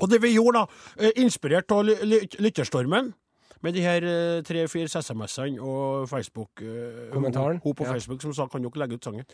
Og 0.00 0.08
det 0.10 0.20
vi 0.22 0.34
gjorde, 0.34 0.52
da, 0.66 0.66
eh, 1.06 1.12
inspirert 1.16 1.70
av 1.72 1.84
ly- 1.84 2.02
ly- 2.02 2.28
lytterstormen, 2.40 3.14
med 3.62 3.74
de 3.74 3.80
her 3.82 4.00
eh, 4.04 4.42
tre-fire 4.42 4.88
SMS-ene 4.88 5.60
og 5.60 6.08
Facebook 6.08 6.48
eh, 6.62 7.10
Kommentaren, 7.12 7.60
Hun 7.62 7.74
på 7.74 7.84
ja. 7.84 7.92
Facebook 7.92 8.22
som 8.22 8.32
sa 8.32 8.46
kan 8.46 8.62
dere 8.62 8.70
legge 8.80 8.94
ut 8.94 9.04
sangen. 9.04 9.24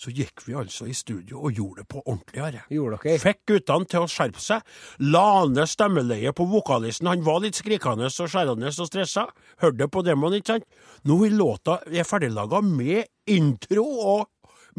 Så 0.00 0.12
gikk 0.16 0.40
vi 0.46 0.54
altså 0.56 0.86
i 0.88 0.94
studio 0.96 1.42
og 1.44 1.58
gjorde 1.58 1.82
det 1.82 1.90
på 1.92 2.00
ordentlig. 2.06 2.40
Are. 2.40 2.62
Gjorde 2.72 3.00
dere? 3.02 3.20
Fikk 3.20 3.42
guttene 3.50 3.88
til 3.90 4.06
å 4.06 4.08
skjerpe 4.08 4.40
seg. 4.40 4.64
La 5.12 5.44
ned 5.50 5.68
stemmeleiet 5.68 6.36
på 6.38 6.46
vokalisten. 6.48 7.10
Han 7.10 7.24
var 7.26 7.42
litt 7.44 7.58
skrikende 7.60 8.08
og 8.08 8.32
skjærende 8.32 8.72
og 8.72 8.88
stressa. 8.88 9.26
Hørte 9.60 9.90
på 9.92 10.04
demoen, 10.06 10.38
ikke 10.38 10.54
sant? 10.54 10.68
Nå 11.04 11.18
er 11.26 11.36
låta 11.36 11.82
er 11.90 12.08
ferdiglaga 12.08 12.62
med 12.64 13.10
intro 13.28 13.84
og 14.14 14.28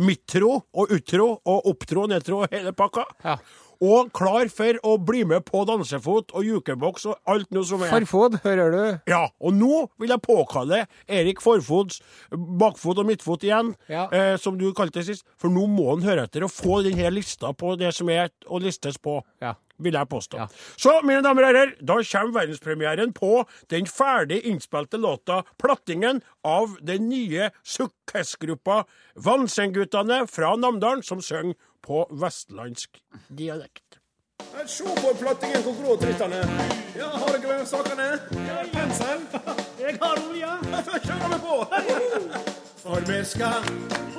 midtro 0.02 0.56
og 0.74 0.96
utro 0.96 1.28
og 1.38 1.70
opptro 1.70 2.08
og 2.08 2.16
nedtro 2.16 2.42
og 2.42 2.56
hele 2.56 2.74
pakka. 2.74 3.06
Ja. 3.26 3.38
Og 3.82 4.12
klar 4.14 4.46
for 4.54 4.78
å 4.86 4.98
bli 5.02 5.24
med 5.26 5.42
på 5.48 5.64
dansefot 5.66 6.32
og 6.38 6.46
jukeboks 6.46 7.08
og 7.10 7.18
alt 7.34 7.50
noe 7.52 7.66
som 7.66 7.82
er. 7.82 7.90
Forfod, 7.90 8.40
hører 8.44 8.76
du? 8.76 9.00
Ja, 9.10 9.24
og 9.42 9.56
nå 9.58 9.88
vil 9.98 10.14
jeg 10.14 10.22
påkalle 10.22 10.84
Erik 11.10 11.42
Forfods 11.42 11.98
bakfot 12.30 13.02
og 13.02 13.10
midtfot 13.10 13.42
igjen, 13.48 13.74
Ja. 13.90 14.08
eh, 14.12 14.38
som 14.38 14.58
du 14.58 14.72
kalte 14.78 15.00
det 15.02 15.08
sist, 15.08 15.26
for 15.36 15.50
nå 15.50 15.66
må 15.68 15.90
han 15.96 16.06
høre 16.06 16.28
etter 16.30 16.44
og 16.46 16.52
få 16.54 16.84
denne 16.86 17.10
lista 17.12 17.54
på 17.58 17.74
det 17.80 17.94
som 17.98 18.10
er 18.10 18.30
å 18.46 18.62
listes 18.62 18.98
på. 19.02 19.24
Ja. 19.42 19.56
Vil 19.82 19.94
jeg 19.98 20.06
påstå. 20.10 20.38
Ja. 20.38 20.46
Så, 20.78 20.92
mine 21.02 21.24
damer 21.26 21.42
og 21.42 21.56
herrer, 21.56 21.72
da 21.82 21.96
kommer 22.06 22.36
verdenspremieren 22.46 23.16
på 23.18 23.48
den 23.74 23.86
ferdig 23.90 24.44
innspilte 24.46 25.00
låta 25.02 25.44
'Plattingen' 25.58 26.22
av 26.46 26.78
den 26.84 27.10
nye 27.10 27.50
sukkesgruppa 27.66 28.84
Vansengutane 29.16 30.28
fra 30.30 30.56
Namdalen, 30.56 31.02
som 31.04 31.18
synger 31.20 31.56
på 31.82 32.06
vestlandsk 32.12 33.02
dialekt. 33.30 33.98
Se 34.66 34.84
på 34.84 35.14
plattingen 35.20 35.64
hvor 35.66 35.76
grå 35.80 35.96
drittene 36.02 36.36
er. 36.36 36.76
Ja, 36.98 37.08
har 37.08 37.38
dere 37.42 37.66
sakene? 37.66 38.08
Jeg 38.32 38.56
har 38.56 38.70
pensel. 38.74 39.24
Jeg 39.80 39.98
har 40.02 40.22
olje. 40.30 40.52
Kjører 41.06 41.30
vi 41.34 41.40
på. 41.46 41.56
For 42.82 43.06
vi 43.08 43.20
skal 43.26 43.70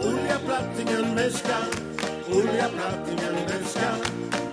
oljeplattingen 0.08 1.16
vi 1.18 1.26
skal. 1.38 1.68
Oljeplattingen 2.38 3.36
vi 3.50 3.58
skal. 3.74 4.06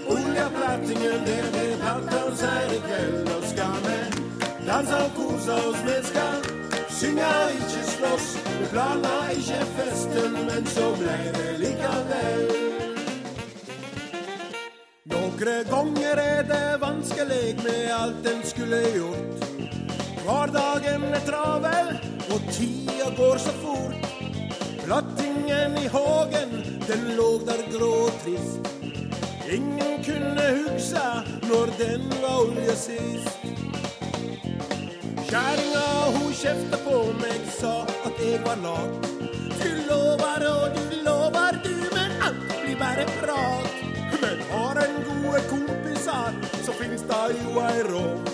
Oljeplattingen, 0.10 1.26
det 1.26 1.42
vi 1.54 1.66
platta 1.82 2.24
oss 2.26 2.42
her 2.42 2.74
i 2.74 2.80
kveld. 2.88 3.30
Og 3.36 3.44
skal 3.54 3.82
vi 3.86 4.00
danse 4.68 5.02
og 5.06 5.12
kose 5.16 5.52
oss, 5.54 5.84
vi 5.86 5.98
skal 6.12 6.50
synge, 7.00 7.32
ikke 7.62 7.84
slåss. 7.94 8.30
Vi 8.60 8.66
planla 8.74 9.16
ikke 9.38 9.66
festen, 9.78 10.40
men 10.50 10.66
så 10.66 10.92
ble 11.00 11.18
det 11.38 11.58
likevel. 11.64 12.89
Noen 15.40 15.68
ganger 15.72 16.20
er 16.20 16.42
det 16.44 16.82
vanskelig 16.82 17.54
med 17.64 17.92
alt 17.96 18.26
en 18.28 18.42
skulle 18.44 18.80
gjort. 18.92 19.46
Hverdagen 20.26 21.06
er 21.16 21.24
travel, 21.24 21.94
og 22.28 22.50
tida 22.52 23.08
går 23.16 23.40
så 23.40 23.54
fort. 23.62 24.10
Plattingen 24.84 25.78
i 25.80 25.86
hagen, 25.94 26.52
den 26.90 27.08
lå 27.16 27.30
der 27.48 27.64
grå 27.72 27.94
og 28.10 28.20
trist. 28.26 28.68
Ingen 29.48 30.04
kunne 30.04 30.52
huske 30.60 31.08
når 31.48 31.72
den 31.80 32.04
var 32.20 32.44
olje 32.44 32.76
sist. 32.84 33.50
Kjerringa 35.30 35.90
hun 36.18 36.34
kjefta 36.36 36.84
på 36.84 37.04
meg, 37.24 37.48
sa 37.62 37.78
at 37.88 38.26
jeg 38.28 38.44
var 38.44 38.60
lat. 38.68 39.12
Du 39.64 39.72
lover 39.88 40.50
og 40.52 40.82
du 40.82 41.04
lover 41.08 41.64
du, 41.64 41.78
men 41.96 42.26
alt 42.28 42.58
blir 42.60 42.76
bare 42.84 43.08
prat. 43.22 43.89
Men 44.22 44.42
har 44.52 44.76
en 44.86 44.96
gode 45.08 45.42
kompisar, 45.50 46.34
så 46.64 46.74
finnes 46.74 47.02
det 47.02 47.24
jo 47.40 47.62
ei 47.64 47.84
råd. 47.88 48.32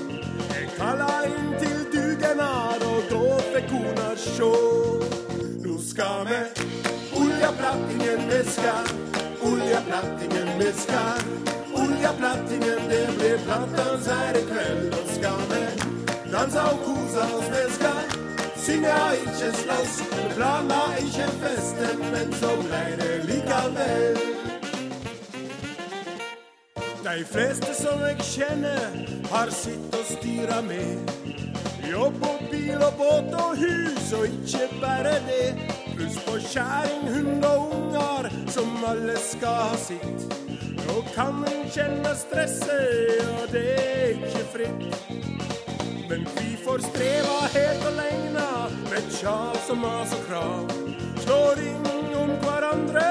Jeg 0.52 0.70
kalla 0.78 1.10
inn 1.30 1.52
til 1.62 1.82
dugnad, 1.94 2.86
og 2.92 3.10
da 3.12 3.40
fikk 3.54 3.70
kona 3.72 4.10
sjå. 4.20 4.52
Nå 5.66 5.78
skal 5.90 6.26
vi 6.30 6.42
oljeplattingen 7.22 8.30
viska, 8.32 8.76
oljeplattingen 9.52 10.54
viska. 10.60 11.06
Oljeplattingen, 11.76 12.90
det 12.90 13.06
blir 13.18 13.38
plattans 13.46 14.08
her 14.08 14.38
i 14.40 14.44
kveld. 14.50 14.86
Nå 14.94 15.02
skal 15.18 15.42
vi 15.52 15.64
dansa 16.32 16.70
og 16.72 16.86
kosa 16.88 17.28
oss, 17.38 17.50
med 17.52 17.72
skal 17.78 18.02
synge 18.66 18.96
ikke 19.22 19.52
slåss. 19.62 20.00
Vi 20.12 20.30
planla 20.36 20.82
ikke 21.04 21.30
festen, 21.44 22.06
men 22.12 22.34
så 22.42 22.56
blei 22.64 22.90
det 23.02 23.14
likevel. 23.30 24.55
De 27.06 27.26
fleste 27.30 27.70
som 27.78 28.00
jeg 28.02 28.24
kjenner, 28.26 28.94
har 29.30 29.52
sitt 29.54 29.94
å 29.94 30.00
styre 30.08 30.56
med. 30.66 31.12
Jobb 31.86 32.16
og 32.26 32.40
bil 32.50 32.82
og 32.82 32.96
båt 32.98 33.36
og 33.38 33.60
hus, 33.60 34.08
og 34.18 34.26
ikke 34.26 34.66
bare 34.82 35.12
det. 35.28 35.52
Pluss 35.92 36.18
på 36.26 36.40
kjæring, 36.48 37.06
hund 37.14 37.46
og 37.46 37.76
unger, 37.78 38.30
som 38.50 38.74
alle 38.90 39.20
skal 39.22 39.60
ha 39.60 39.78
sitt. 39.84 40.26
Nå 40.82 40.98
kan 41.12 41.46
en 41.46 41.70
kjenne 41.70 42.16
stresset, 42.18 43.22
og 43.36 43.54
det 43.54 43.68
er 43.84 44.12
ikke 44.16 44.46
fritt. 44.56 45.00
Men 46.10 46.26
vi 46.40 46.58
får 46.66 46.88
streva 46.90 47.40
helt 47.54 47.90
aleine, 47.92 48.50
med 48.90 49.14
kjas 49.20 49.70
og 49.70 49.84
mas 49.86 50.18
og 50.18 50.26
krav. 50.32 50.78
Slå 51.22 51.42
ring 51.62 51.86
om 52.18 52.34
hverandre 52.42 53.10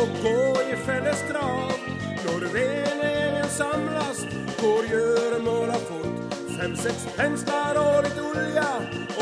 og 0.00 0.20
gå 0.24 0.38
i 0.64 0.80
felles 0.88 1.20
grav 1.28 1.76
Når 2.24 2.48
vennegjengen 2.52 3.13
samles, 3.56 4.18
går 4.60 4.88
gjøremåla 4.90 5.78
fort. 5.88 6.34
Fem-seks 6.56 7.06
pensler 7.16 7.78
og 7.78 8.00
litt 8.06 8.18
olje, 8.22 8.70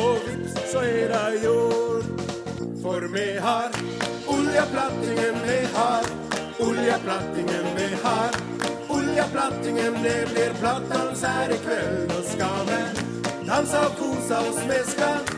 og 0.01 0.23
vips, 0.27 0.57
så 0.73 0.85
er 0.89 1.13
det 1.13 1.43
gjort. 1.43 2.25
For 2.83 3.05
vi 3.13 3.27
har 3.45 3.77
oljeplattingen 4.37 5.37
vi 5.45 5.59
har, 5.77 6.09
oljeplattingen 6.69 7.69
vi 7.77 7.91
har. 8.05 8.41
Oljeplattingen, 8.93 10.03
det 10.03 10.19
blir 10.33 10.57
plattans 10.61 11.23
her 11.23 11.53
i 11.53 11.61
kveld. 11.67 12.03
Nå 12.09 12.25
skal 12.33 12.67
vi 12.71 12.83
dansa 13.47 13.87
og 13.87 13.97
kosa 14.01 14.43
oss, 14.49 14.61
me 14.69 14.83
skal 14.89 15.33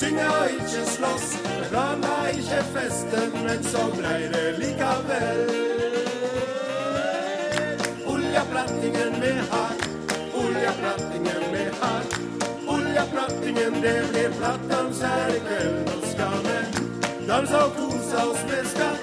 synge 0.00 0.26
og 0.40 0.58
ikke 0.58 0.84
slåss. 0.96 1.30
Planla 1.70 2.18
ikke 2.34 2.66
festen, 2.74 3.40
men 3.46 3.64
så 3.72 3.88
blei 3.96 4.20
det 4.34 4.46
likevel. 4.60 5.67
Oljeplattingen 8.48 9.20
vi 9.20 9.32
har, 9.50 9.72
oljeplattingen 10.34 11.42
vi 11.52 11.64
har. 11.80 12.02
Oljeplattingen, 12.66 13.82
det 13.82 14.04
blir 14.10 14.30
plattans 14.38 15.02
her 15.02 15.28
i 15.28 15.40
kveld. 15.40 15.90
Nå 15.90 16.06
skal 16.12 16.38
vi 16.46 17.26
danse 17.28 17.58
og 17.58 17.76
kose 17.76 18.16
oss, 18.24 18.44
vi 18.48 18.62
skal 18.72 18.96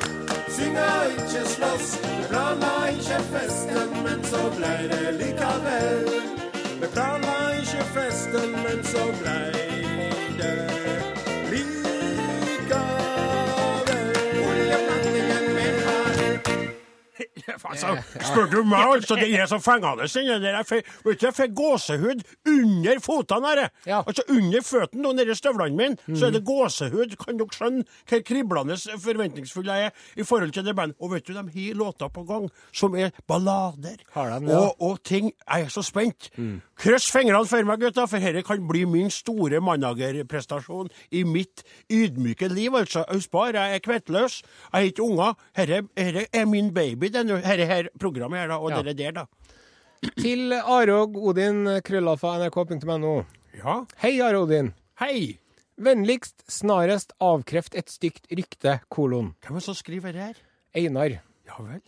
synge 0.50 0.90
ikke 1.12 1.44
slåss. 1.50 1.92
Vi 2.02 2.24
planla 2.30 2.74
ikke 2.90 3.20
festen, 3.34 3.98
men 4.04 4.24
så 4.24 4.42
blei 4.58 4.88
det 4.90 5.14
likevel. 5.22 6.10
Vi 6.82 6.88
planla 6.94 7.38
ikke 7.60 7.86
festen, 7.94 8.58
men 8.66 8.84
så 8.84 9.06
blei 9.22 9.52
det 10.42 10.75
Altså, 17.84 18.24
spør 18.30 18.50
du 18.52 18.64
meg, 18.64 18.86
altså, 18.96 19.16
det 19.20 19.30
er 19.40 19.46
så 19.46 19.60
fengende, 19.60 20.08
den 20.08 20.42
der. 20.42 20.60
Jeg 20.72 20.84
du, 21.04 21.26
jeg 21.26 21.34
fikk 21.36 21.56
gåsehud 21.56 22.24
under 22.48 23.00
fotene 23.04 23.48
her. 23.48 23.70
Ja. 23.88 24.02
Altså, 24.08 24.24
under 24.30 24.62
føttene 24.66 25.08
og 25.08 25.16
nedi 25.16 25.36
støvlene 25.36 25.78
mine, 25.78 26.18
så 26.20 26.30
er 26.30 26.36
det 26.36 26.46
gåsehud. 26.46 27.16
Kan 27.22 27.40
dere 27.40 27.56
skjønne 27.56 27.86
hvor 28.10 28.24
kriblende 28.26 28.78
forventningsfull 29.04 29.70
jeg 29.72 29.90
er 29.90 30.22
i 30.22 30.24
forhold 30.24 30.52
til 30.56 30.66
det 30.66 30.76
bandet? 30.76 30.98
Og 31.02 31.12
vet 31.12 31.28
du, 31.28 31.34
de 31.34 31.44
har 31.44 31.76
låter 31.76 32.08
på 32.08 32.24
gang 32.24 32.50
som 32.74 32.96
er 32.96 33.10
ballader. 33.28 33.98
De, 34.16 34.50
ja? 34.50 34.58
og, 34.58 34.82
og 34.82 35.04
ting 35.04 35.32
Jeg 35.52 35.62
er 35.62 35.70
så 35.70 35.82
spent. 35.82 36.30
Kryss 36.78 37.12
fingrene 37.12 37.48
for 37.48 37.64
meg, 37.64 37.80
gutta, 37.80 38.06
for 38.10 38.20
dette 38.20 38.44
kan 38.44 38.68
bli 38.68 38.84
min 38.90 39.10
store 39.14 39.62
managerprestasjon 39.64 40.90
i 41.12 41.24
mitt 41.24 41.64
ydmyke 41.92 42.50
liv, 42.52 42.76
altså. 42.76 43.06
Husk 43.12 43.32
på, 43.32 43.46
jeg 43.56 43.76
er 43.76 43.80
kvettløs. 43.84 44.42
Jeg 44.42 44.74
har 44.74 44.90
ikke 44.90 45.04
unger. 45.04 45.34
Dette 45.56 46.26
er 46.34 46.46
min 46.46 46.74
baby, 46.74 47.08
denne, 47.14 47.40
dette 47.66 47.74
her 47.76 47.90
programmet 48.00 48.40
her, 48.46 48.48
da. 48.54 48.58
Og 48.62 48.72
Ja. 48.72 48.82
dette 48.82 48.98
der, 48.98 49.12
da. 49.12 49.26
Til 50.22 50.54
Arog 50.54 51.16
Odin, 51.18 51.66
krøllalfa 51.82 52.38
nrk.no. 52.46 53.26
Ja. 53.58 53.86
Hei, 54.04 54.20
Are 54.22 54.38
Odin. 54.44 54.74
Hei! 55.00 55.40
Vennligst 55.78 56.46
snarest 56.48 57.12
avkreft 57.20 57.76
et 57.76 57.90
stygt 57.92 58.28
rykte, 58.32 58.80
kolon. 58.90 59.34
Hvem 59.44 59.58
er 59.58 59.60
det 59.60 59.64
som 59.66 59.76
skriver 59.76 60.14
det 60.14 60.22
her? 60.22 60.36
Einar. 60.76 61.18
Ja 61.48 61.58
vel? 61.60 61.82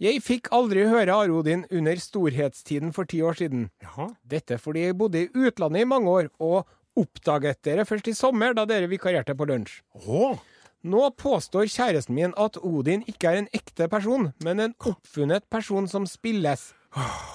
Jeg 0.00 0.20
fikk 0.24 0.48
aldri 0.52 0.84
høre 0.88 1.12
Are 1.12 1.32
Odin 1.32 1.66
under 1.70 1.96
storhetstiden 1.96 2.92
for 2.92 3.04
ti 3.04 3.20
år 3.24 3.36
siden. 3.36 3.70
Jaha. 3.84 4.10
Dette 4.26 4.58
fordi 4.58 4.86
jeg 4.86 4.96
bodde 4.98 5.22
i 5.24 5.28
utlandet 5.32 5.82
i 5.82 5.88
mange 5.88 6.08
år, 6.08 6.28
og 6.40 6.66
oppdaget 6.96 7.62
dere 7.62 7.84
først 7.88 8.08
i 8.08 8.12
sommer 8.16 8.52
da 8.56 8.64
dere 8.68 8.88
vikarierte 8.90 9.34
på 9.36 9.46
lunsj. 9.48 9.80
Å! 9.94 10.38
Nå 10.82 11.10
påstår 11.20 11.68
kjæresten 11.68 12.16
min 12.16 12.32
at 12.40 12.56
Odin 12.56 13.02
ikke 13.10 13.28
er 13.28 13.42
en 13.42 13.48
ekte 13.52 13.88
person, 13.92 14.30
men 14.40 14.60
en 14.60 14.76
oppfunnet 14.80 15.44
person 15.52 15.88
som 15.88 16.06
spilles. 16.08 16.70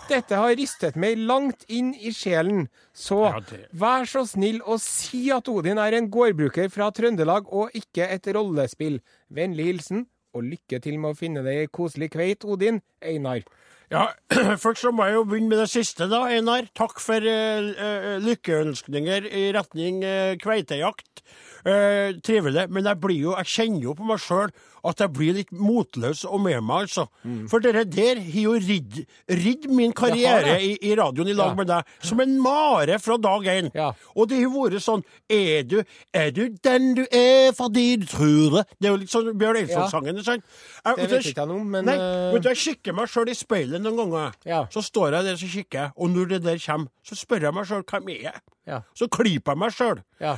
Dette 0.10 0.36
har 0.36 0.56
ristet 0.58 0.98
meg 1.00 1.22
langt 1.30 1.64
inn 1.72 1.94
i 1.96 2.12
sjelen, 2.12 2.66
så 2.92 3.38
vær 3.72 4.10
så 4.10 4.26
snill 4.28 4.60
å 4.66 4.80
si 4.82 5.30
at 5.32 5.48
Odin 5.48 5.80
er 5.80 5.96
en 5.96 6.10
gårdbruker 6.12 6.68
fra 6.74 6.90
Trøndelag 6.92 7.48
og 7.54 7.78
ikke 7.78 8.10
et 8.18 8.28
rollespill. 8.36 9.00
Vennlig 9.30 9.70
hilsen, 9.70 10.08
og 10.36 10.50
lykke 10.50 10.82
til 10.84 11.00
med 11.00 11.14
å 11.14 11.20
finne 11.20 11.46
deg 11.46 11.62
ei 11.64 11.72
koselig 11.72 12.12
kveit, 12.18 12.44
Odin. 12.44 12.82
Einar. 13.00 13.46
Ja, 13.94 14.10
først 14.64 14.82
så 14.82 14.92
må 14.92 15.06
jeg 15.08 15.20
jo 15.20 15.26
begynne 15.30 15.54
med 15.54 15.62
det 15.62 15.70
siste, 15.72 16.10
da, 16.12 16.26
Einar. 16.34 16.68
Takk 16.78 17.00
for 17.00 17.22
uh, 17.22 18.16
lykkeønskninger 18.26 19.30
i 19.30 19.46
retning 19.56 20.02
uh, 20.04 20.34
kveitejakt. 20.42 21.22
Eh, 21.66 22.14
trivelig. 22.22 22.68
Men 22.70 22.86
jeg 22.86 23.00
blir 23.02 23.20
jo, 23.24 23.36
jeg 23.40 23.46
kjenner 23.46 23.82
jo 23.90 23.94
på 23.98 24.06
meg 24.06 24.20
sjøl 24.22 24.52
at 24.86 25.00
jeg 25.02 25.10
blir 25.18 25.34
litt 25.34 25.50
motløs 25.52 26.20
og 26.30 26.44
med 26.46 26.60
meg, 26.62 26.84
altså. 26.86 27.08
For 27.50 27.58
dere 27.64 27.82
der 27.90 28.20
har 28.22 28.36
jo 28.44 28.52
ridd, 28.62 29.00
ridd 29.34 29.64
min 29.74 29.90
Mm. 29.90 29.96
Karriere 29.98 30.60
i, 30.62 30.76
i 30.86 30.92
radioen 30.96 31.28
i 31.28 31.34
lag 31.34 31.50
Ja. 31.50 31.56
med 31.56 31.68
deg 31.72 31.84
som 32.06 32.20
en 32.22 32.36
mare 32.40 33.00
fra 33.02 33.18
dag 33.18 33.42
én. 33.50 33.72
Ja. 33.74 33.94
Og 34.16 34.30
det 34.30 34.44
har 34.44 34.50
vært 34.54 34.78
sånn 34.86 35.02
Er 35.28 35.64
du, 35.64 35.84
er 36.14 36.30
du 36.30 36.50
den 36.62 36.94
du 36.94 37.02
er 37.12 37.52
fordi 37.58 37.98
du 37.98 38.06
tror 38.06 38.60
det? 38.60 38.68
Det 38.80 38.86
er 38.88 38.92
jo 38.94 38.98
litt 39.02 39.10
sånn 39.10 39.34
Bjørn 39.36 39.58
Eidsvåg-sangen, 39.64 40.16
ikke 40.20 40.24
sant? 40.30 40.44
Jeg- 40.86 40.96
Det 40.98 41.10
vet 41.10 41.26
ikke 41.26 41.42
jeg 41.42 41.48
noe 41.48 41.62
om, 41.62 41.72
men, 41.72 41.86
Nei, 41.86 41.96
eh, 41.96 42.32
vet 42.34 42.42
du, 42.44 42.50
jeg 42.50 42.58
kikker 42.84 42.94
meg 42.94 43.08
sjøl 43.10 43.30
i 43.30 43.34
speilet 43.34 43.82
noen 43.82 43.98
ganger. 43.98 44.34
Ja. 44.46 44.66
Så 44.70 44.84
står 44.86 45.14
jeg 45.14 45.24
der 45.26 45.34
og 45.34 45.40
kikker, 45.40 45.92
og 45.98 46.10
når 46.12 46.28
det 46.30 46.44
der 46.44 46.58
kommer, 46.60 46.88
så 47.04 47.16
spør 47.18 47.42
jeg 47.42 47.54
meg 47.56 47.66
sjøl 47.66 47.84
hvem 47.84 48.10
jeg 48.10 48.26
er. 48.26 48.40
Ja. 48.68 48.82
Så 48.98 49.08
klyper 49.08 49.54
jeg 49.54 49.58
meg 49.58 49.72
sjøl. 49.74 50.04
Ja. 50.20 50.38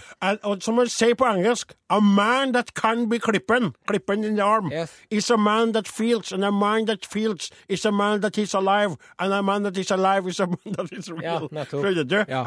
Som 0.59 0.75
man 0.75 0.87
sier 0.87 1.15
på 1.17 1.25
engelsk, 1.29 1.73
a 1.89 1.99
man 1.99 2.53
that 2.53 2.73
can 2.77 3.07
be 3.09 3.19
klippen, 3.19 3.71
klippen 3.89 4.23
in 4.25 4.35
the 4.39 4.43
arm, 4.45 4.71
Yes. 4.71 4.93
is 5.11 5.29
a 5.31 5.37
man 5.37 5.73
that 5.73 5.87
feels, 5.87 6.31
and 6.31 6.45
a 6.45 6.51
man 6.51 6.85
that 6.87 7.05
feels 7.05 7.51
is 7.69 7.85
a 7.85 7.91
man 7.91 8.21
that 8.21 8.37
is 8.37 8.53
alive, 8.55 8.95
and 9.19 9.33
a 9.33 9.41
man 9.41 9.63
that 9.63 9.77
is 9.77 9.91
alive 9.91 10.27
is 10.29 10.39
a 10.39 10.47
man 10.53 10.73
that 10.77 10.91
is 10.93 11.09
real. 11.11 11.49
Ja. 11.51 11.65
Skjønner 11.65 12.03
du? 12.07 12.19
Ja. 12.27 12.43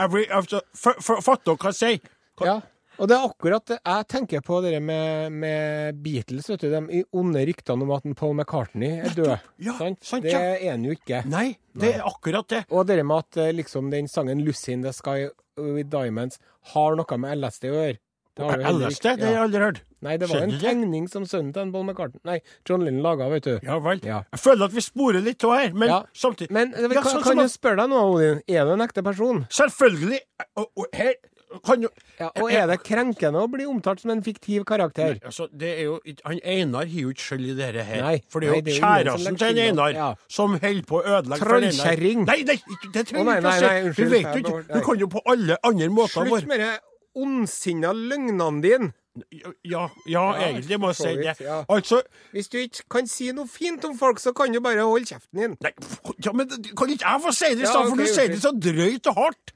For- 0.74 1.00
for- 1.00 1.40
dere 1.44 1.56
hva 1.56 1.72
jeg 1.74 1.80
sier? 1.80 2.12
Ja. 2.44 2.60
Og 3.00 3.08
det 3.08 3.16
er 3.16 3.22
akkurat 3.30 3.70
jeg 3.78 4.06
tenker 4.12 4.42
på 4.44 4.58
det 4.60 4.74
med, 4.84 5.32
med 5.32 6.00
Beatles, 6.04 6.50
vet 6.50 6.60
du. 6.60 6.68
De 6.68 6.98
onde 7.16 7.44
ryktene 7.48 7.86
om 7.86 7.92
at 7.96 8.04
Paul 8.18 8.34
McCartney 8.36 8.98
er 9.00 9.14
død. 9.16 9.30
Ja, 9.64 9.72
sant? 9.78 10.02
sant, 10.04 10.26
det 10.26 10.34
er 10.36 10.58
han 10.74 10.84
jo 10.84 10.92
ikke. 10.92 11.22
Nei, 11.30 11.54
det 11.72 11.94
er 11.96 12.04
akkurat 12.04 12.48
det. 12.52 12.64
Og 12.68 12.84
det 12.90 12.98
med 13.06 13.22
at 13.24 13.40
eh, 13.40 13.54
liksom 13.56 13.88
den 13.90 14.08
sangen 14.08 14.42
'Lucy 14.44 14.74
in 14.74 14.82
the 14.84 14.92
Sky 14.92 15.30
with 15.56 15.88
Diamonds' 15.88 16.36
har 16.74 16.94
noe 16.98 17.16
med 17.18 17.38
LSD 17.40 17.64
å 17.70 17.78
gjøre. 17.78 17.98
Det 18.36 18.46
heller 18.62 18.88
LSD, 18.88 19.06
det 19.18 19.26
har 19.26 19.32
jeg 19.34 19.42
aldri 19.42 19.60
hørt. 19.64 19.80
Nei, 20.00 20.14
det 20.16 20.28
var 20.30 20.38
Skjønner 20.38 20.54
en 20.54 20.60
tegning 20.62 21.08
som 21.12 21.26
sønnen 21.28 21.50
til 21.52 21.72
Paul 21.74 21.82
McCartney 21.84 22.20
Nei, 22.24 22.36
John 22.68 22.84
Lennon 22.86 23.02
laga, 23.04 23.26
vet 23.28 23.44
du. 23.44 23.56
Ja 23.66 23.76
vel. 23.84 24.00
Ja. 24.06 24.22
Jeg 24.32 24.40
føler 24.40 24.70
at 24.70 24.76
vi 24.76 24.84
sporer 24.86 25.20
litt 25.24 25.44
av 25.44 25.56
her, 25.58 25.74
men 25.74 25.88
Ja. 25.90 25.98
samtidig 26.16 26.50
Men 26.56 26.72
eh, 26.74 26.86
Ja, 26.88 27.02
kan, 27.02 27.12
sånn 27.18 27.26
kan 27.26 27.42
jeg 27.42 27.50
spørre 27.52 27.82
deg 27.82 27.90
noe, 27.92 28.06
Odin? 28.14 28.40
Er 28.48 28.64
du 28.64 28.72
en 28.78 28.86
ekte 28.86 29.04
person? 29.04 29.44
Selvfølgelig. 29.50 30.22
Og, 30.56 30.70
og 30.78 30.86
her 30.94 31.12
kan 31.66 31.82
jo 31.82 31.88
Ja, 32.20 32.28
og 32.40 32.52
er 32.54 32.66
det 32.70 32.78
krenkende 32.86 33.42
å 33.42 33.48
bli 33.50 33.66
omtalt 33.66 34.00
som 34.00 34.12
en 34.14 34.22
fiktiv 34.22 34.64
karakter? 34.64 35.18
Altså, 35.26 35.48
det 35.52 35.72
er 35.80 35.82
jo 35.88 35.96
Han 36.24 36.40
Einar 36.46 36.86
har 36.86 37.00
jo 37.02 37.10
ikke 37.10 37.26
skyld 37.26 37.48
i 37.50 37.56
dette 37.58 37.84
her. 37.84 38.02
Nei, 38.06 38.16
for 38.30 38.40
det 38.40 38.48
er 38.48 38.54
jo 38.54 38.66
det 38.70 38.76
som 38.76 38.86
kjæresten 38.88 39.40
til. 39.42 39.58
Einar 39.66 40.16
som 40.30 40.54
holder 40.62 40.86
på 40.86 41.00
å 41.00 41.02
ødelegge 41.04 41.42
for 41.42 41.56
Einar. 41.58 41.72
Trollkjerring. 41.74 42.24
Nei, 42.30 42.38
nei, 42.46 42.58
det 42.94 43.06
trenger 43.10 43.42
du 43.42 43.48
ikke 43.50 43.50
å 43.50 43.94
si. 43.96 44.02
Du 44.04 44.08
vet 44.14 44.30
jo 44.30 44.44
ikke. 44.44 44.62
Du 44.70 44.80
kan 44.86 45.02
jo 45.02 45.10
på 45.10 45.24
alle 45.26 45.58
andre 45.66 45.90
måter 45.92 46.30
Slutt 46.30 46.46
med 46.46 46.62
de 46.64 46.70
ondsinna 47.18 47.92
løgnene 47.96 48.50
dine! 48.64 48.92
Ja, 49.66 49.88
ja, 50.06 50.22
egentlig 50.38 50.76
må 50.78 50.92
jeg 50.92 50.96
si 51.00 51.14
det. 51.18 51.32
Altså 51.68 51.98
Hvis 52.30 52.46
du 52.48 52.60
ikke 52.60 52.84
kan 52.94 53.08
si 53.10 53.32
noe 53.34 53.48
fint 53.50 53.82
om 53.84 53.96
folk, 53.98 54.20
så 54.22 54.30
kan 54.32 54.52
du 54.54 54.60
bare 54.62 54.84
holde 54.86 55.08
kjeften 55.10 55.40
din. 55.42 55.56
Nei, 55.60 55.72
ja, 56.24 56.32
men 56.32 56.46
kan 56.48 56.92
ikke 56.94 57.08
jeg 57.08 57.22
få 57.24 57.32
si 57.34 57.48
det 57.50 57.64
i 57.64 57.66
Ja, 57.66 57.72
stedet, 57.72 57.88
for 57.90 57.98
du 57.98 58.06
sier 58.06 58.30
det 58.30 58.38
så 58.44 58.52
drøyt 58.54 59.10
og 59.10 59.18
hardt? 59.18 59.52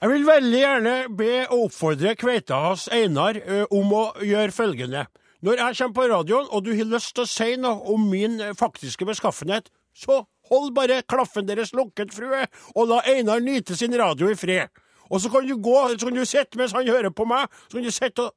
Jeg 0.00 0.10
vil 0.10 0.24
veldig 0.26 0.58
gjerne 0.62 0.94
be 1.16 1.28
og 1.44 1.66
oppfordre 1.68 2.14
Kveitahas 2.20 2.88
Einar 2.92 3.38
ø, 3.40 3.60
om 3.72 3.92
å 3.96 4.02
gjøre 4.24 4.52
følgende. 4.52 5.04
Når 5.44 5.60
jeg 5.60 5.76
kommer 5.78 5.96
på 5.96 6.06
radioen, 6.08 6.48
og 6.50 6.64
du 6.64 6.72
har 6.76 6.88
lyst 6.88 7.14
til 7.16 7.24
å 7.24 7.30
si 7.30 7.50
noe 7.60 7.92
om 7.92 8.08
min 8.10 8.40
faktiske 8.56 9.04
beskaffenhet, 9.08 9.68
så 9.96 10.22
hold 10.50 10.72
bare 10.76 11.02
klaffen 11.08 11.46
deres 11.48 11.72
lukket, 11.76 12.12
frue, 12.16 12.46
og 12.74 12.88
la 12.90 13.02
Einar 13.12 13.44
nyte 13.44 13.76
sin 13.76 13.96
radio 13.96 14.32
i 14.32 14.36
fred. 14.40 14.72
Og 15.14 15.22
så 15.22 15.30
kan 15.30 15.46
du 15.46 15.54
gå, 15.62 15.76
så 15.94 16.08
kan 16.08 16.18
du 16.18 16.24
sitte 16.26 16.58
mens 16.58 16.74
han 16.74 16.90
hører 16.90 17.14
på 17.14 17.26
meg, 17.30 17.46
så 17.68 17.78
kan 17.78 17.86
du 17.86 17.94
sitte 17.94 18.26
og 18.26 18.34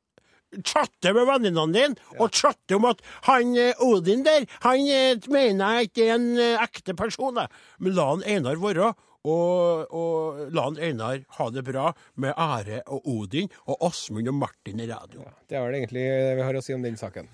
chatte 0.63 1.11
med 1.15 1.27
venninnene 1.27 1.73
dine, 1.75 2.05
og 2.21 2.31
chatte 2.35 2.77
om 2.77 2.87
at 2.87 3.01
han 3.27 3.55
eh, 3.59 3.83
Odin 3.83 4.23
der, 4.25 4.47
han 4.63 4.85
eh, 4.85 5.27
mener 5.33 5.79
jeg 5.79 5.89
ikke 5.89 6.07
er 6.07 6.15
en 6.15 6.29
eh, 6.37 6.63
ekte 6.63 6.95
person. 6.97 7.41
Men 7.79 7.97
la 7.97 8.07
han 8.13 8.23
Einar 8.23 8.61
være, 8.61 8.93
og, 9.27 9.91
og 9.91 10.41
la 10.55 10.67
han 10.69 10.79
Einar 10.79 11.23
ha 11.39 11.49
det 11.51 11.65
bra 11.67 11.91
med 12.15 12.35
Ære 12.37 12.83
og 12.85 13.07
Odin 13.17 13.51
og 13.65 13.89
Åsmund 13.89 14.31
og 14.31 14.39
Martin 14.45 14.83
i 14.83 14.89
radio. 14.89 15.27
Det 15.49 15.59
er 15.59 15.67
vel 15.67 15.81
egentlig 15.81 16.07
det 16.07 16.35
vi 16.39 16.47
har 16.47 16.59
å 16.61 16.63
si 16.63 16.77
om 16.77 16.85
den 16.85 16.99
saken. 16.99 17.31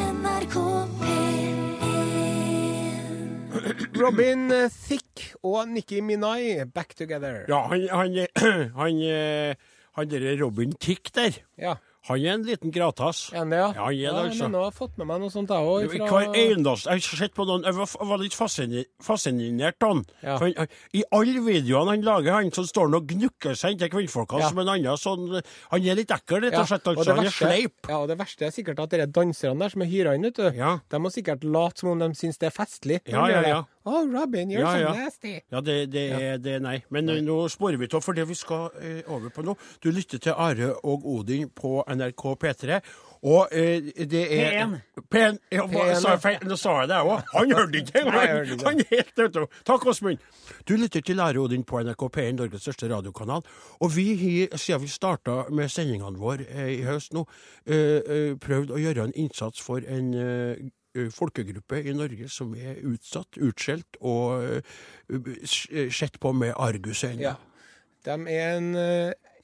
NRK 0.00 0.60
P1 1.02 1.43
Robin 4.00 4.50
eh, 4.52 4.68
Thicke 4.72 5.34
og 5.42 5.68
Nikki 5.72 6.00
Minai 6.04 6.64
back 6.74 6.94
together. 6.98 7.44
Ja, 7.48 7.62
han, 7.70 7.86
han, 7.98 8.16
eh, 8.18 8.68
han, 8.76 9.00
eh, 9.02 9.54
han 9.98 10.10
derre 10.10 10.36
Robin 10.42 10.74
Thicke 10.80 11.12
der, 11.14 11.40
Ja. 11.60 11.76
Han 12.06 12.18
er 12.20 12.32
en 12.34 12.42
liten 12.44 12.70
gratas. 12.70 13.30
Er 13.32 13.38
han 13.38 13.50
det, 13.50 13.58
ja? 13.58 13.68
Ja, 13.72 13.84
han 13.84 13.94
er 13.94 13.96
det, 13.96 14.24
altså. 14.30 14.42
Men 14.44 14.52
nå 14.52 14.58
har 14.64 14.70
jeg 14.70 14.76
fått 14.78 14.98
med 14.98 15.06
meg 15.08 15.20
noe 15.22 15.30
sånt, 15.32 15.48
jeg 15.48 15.56
òg. 15.64 15.94
Hver 16.04 16.34
eneste 16.36 16.90
Jeg 16.90 17.00
har 17.08 17.18
sett 17.24 17.34
på 17.34 17.46
noen 17.48 17.64
Jeg 17.64 17.74
var, 17.74 17.88
var 18.10 18.18
litt 18.18 18.34
fascinert 18.34 19.82
av. 19.88 20.02
Ja. 20.22 20.38
Han- 20.38 20.68
I 20.92 21.02
alle 21.12 21.40
videoene 21.40 21.90
han 21.94 22.02
lager, 22.02 22.32
han 22.32 22.50
så 22.50 22.64
står 22.66 22.88
han 22.90 22.94
og 22.94 23.06
gnukker 23.08 23.54
seg 23.56 23.72
inntil 23.74 23.90
kvinnfolka 23.90 24.38
Ja. 24.40 24.48
som 24.48 24.58
en 24.58 24.68
annen 24.68 24.96
sånn 24.96 25.42
Han 25.70 25.82
er 25.86 25.94
litt 25.94 26.08
ekkel, 26.10 26.42
rett 26.42 26.54
og 26.58 26.66
slett. 26.68 26.86
og 26.86 26.96
verste, 26.96 27.04
det 27.04 27.16
Han 27.16 27.24
er 27.26 27.30
sleip. 27.30 27.72
Ja, 27.88 27.98
og 28.02 28.08
det 28.08 28.18
verste 28.18 28.42
er 28.46 28.50
sikkert 28.50 28.78
at 28.80 28.90
de 28.90 29.06
danserne 29.06 29.58
der 29.60 29.68
som 29.70 29.82
er 29.82 29.86
hyra 29.86 30.14
inn, 30.14 30.22
vet 30.22 30.34
du, 30.34 30.50
Ja. 30.56 30.78
de 30.88 30.96
må 30.98 31.10
sikkert 31.10 31.42
late 31.44 31.78
som 31.78 31.90
om 31.90 31.98
de 31.98 32.08
syns 32.14 32.38
det 32.38 32.46
er 32.54 32.64
festlig. 32.64 33.00
Ja, 33.06 33.26
ja, 33.28 33.40
det. 33.40 33.48
ja. 33.48 33.64
Oh, 33.86 34.06
Robin, 34.08 34.48
you're 34.50 34.60
Ja, 34.60 34.72
so 34.72 34.78
ja. 34.78 34.92
nasty. 35.04 35.40
Ja, 35.52 35.60
det, 35.60 35.92
det, 35.92 36.04
Er, 36.12 36.38
det 36.38 36.54
nei. 36.62 36.78
Men 36.88 37.04
nei. 37.04 37.18
nå 37.20 37.48
sporer 37.52 37.76
vi 37.76 37.88
av 37.92 38.00
for 38.00 38.16
det 38.16 38.24
vi 38.30 38.34
skal 38.34 38.70
eh, 38.80 39.02
over 39.12 39.28
på 39.34 39.42
nå. 39.44 39.54
Du 39.84 39.90
lytter 39.92 40.18
til 40.24 40.32
Are 40.32 40.70
og 40.88 41.04
Odin 41.04 41.50
på 41.52 41.82
NRK 41.92 42.22
P3. 42.40 42.78
Og 43.24 43.52
eh, 43.52 43.90
det 44.08 44.22
er 44.38 44.56
P1. 44.56 45.04
P1. 45.12 45.38
Ja, 45.52 45.66
P1, 45.68 46.00
sa 46.00 46.14
jeg? 46.16 46.40
Nå 46.48 46.56
sa 46.60 46.78
jeg 46.80 46.88
det, 46.90 46.96
jeg 46.96 47.10
òg. 47.12 47.28
Han 47.34 47.52
hørte 47.58 47.82
ikke 47.82 48.00
engang! 48.00 48.54
Han 48.64 48.80
er 48.80 48.88
helt 48.90 49.34
du. 49.34 49.44
Takk, 49.68 49.86
Åsmund. 49.92 50.24
Du 50.68 50.74
lytter 50.80 51.04
til 51.04 51.20
Are 51.20 51.40
Odin 51.44 51.64
på 51.68 51.82
NRK 51.84 52.06
P1, 52.16 52.38
Norges 52.38 52.64
største 52.64 52.88
radiokanal. 52.88 53.44
Og 53.80 53.92
vi 53.96 54.06
har, 54.22 54.56
siden 54.60 54.80
vi 54.86 54.88
starta 54.92 55.42
med 55.52 55.68
sendingene 55.72 56.20
våre 56.20 56.48
eh, 56.48 56.72
i 56.78 56.80
høst 56.88 57.12
nå, 57.16 57.26
eh, 57.68 58.00
eh, 58.00 58.32
prøvd 58.40 58.72
å 58.72 58.80
gjøre 58.80 59.08
en 59.10 59.14
innsats 59.26 59.60
for 59.60 59.84
en 59.84 60.10
eh, 60.16 60.64
folkegruppe 60.94 61.80
i 61.84 61.92
Norge 61.96 62.28
som 62.30 62.54
er 62.54 62.76
utsatt, 62.86 63.38
utskjelt 63.42 63.98
og 64.00 64.62
sett 65.90 66.20
på 66.22 66.32
med 66.36 66.54
argusøyne. 66.54 67.20
Ja. 67.24 67.36
De 68.04 68.16
er 68.30 68.56
en 68.58 68.74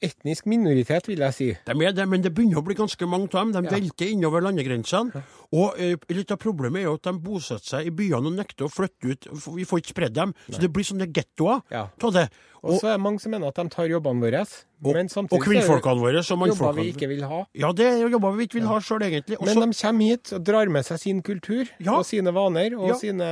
etnisk 0.01 0.47
minoritet, 0.49 1.05
vil 1.09 1.21
jeg 1.21 1.33
si. 1.37 1.47
De 1.65 1.73
er 1.85 1.93
det, 1.93 2.07
men 2.09 2.23
det 2.23 2.31
begynner 2.33 2.57
å 2.61 2.65
bli 2.65 2.73
ganske 2.77 3.05
mange 3.09 3.27
av 3.37 3.51
dem. 3.51 3.51
De 3.53 3.69
Ja. 3.69 3.75
velter 3.77 4.09
innover 4.09 4.41
landegrensene. 4.41 5.23
Og 5.53 5.75
eh, 5.77 5.95
litt 6.09 6.31
av 6.31 6.37
problemet 6.41 6.81
er 6.81 6.85
jo 6.89 6.93
at 6.95 7.03
de 7.03 7.13
bosetter 7.19 7.67
seg 7.69 7.85
i 7.87 7.91
byene 7.91 8.25
og 8.31 8.33
nekter 8.33 8.65
å 8.65 8.71
flytte 8.73 9.11
ut. 9.11 9.27
Vi 9.55 9.63
får 9.65 9.81
ikke 9.81 9.93
spredd 9.93 10.13
dem. 10.13 10.33
Så 10.49 10.59
det 10.59 10.71
blir 10.73 10.83
sånne 10.83 11.11
gettoer 11.13 11.61
Ja. 11.69 11.87
det. 11.99 12.29
Og 12.63 12.79
så 12.81 12.87
er 12.89 12.97
det 12.97 13.01
mange 13.01 13.19
som 13.21 13.31
mener 13.31 13.47
at 13.47 13.55
de 13.55 13.69
tar 13.69 13.85
jobbene 13.87 14.21
våre. 14.21 14.45
Og, 14.81 14.95
Men 14.97 15.09
samtidig 15.13 15.37
så 15.37 15.41
er 15.41 15.45
kvinnfolkene 15.45 16.01
våre 16.01 16.23
Som 16.25 16.41
jobber 16.47 16.73
vi 16.79 16.87
ikke 16.89 17.09
vil 17.11 17.21
ha. 17.29 17.43
Ja, 17.53 17.69
det 17.77 17.85
er 17.85 18.07
jobber 18.09 18.33
vi 18.37 18.47
ikke 18.47 18.57
vil 18.57 18.69
ha 18.69 18.79
sjøl, 18.81 19.03
egentlig. 19.05 19.37
Også, 19.37 19.45
Men 19.59 19.69
de 19.69 19.77
kommer 19.77 20.09
hit 20.09 20.31
og 20.33 20.45
drar 20.47 20.71
med 20.73 20.87
seg 20.87 21.01
sin 21.03 21.21
kultur 21.21 21.69
Ja. 21.77 21.99
og 21.99 22.05
sine 22.05 22.33
vaner 22.33 22.73
og 22.79 22.89
Ja. 22.89 22.95
sine 22.97 23.27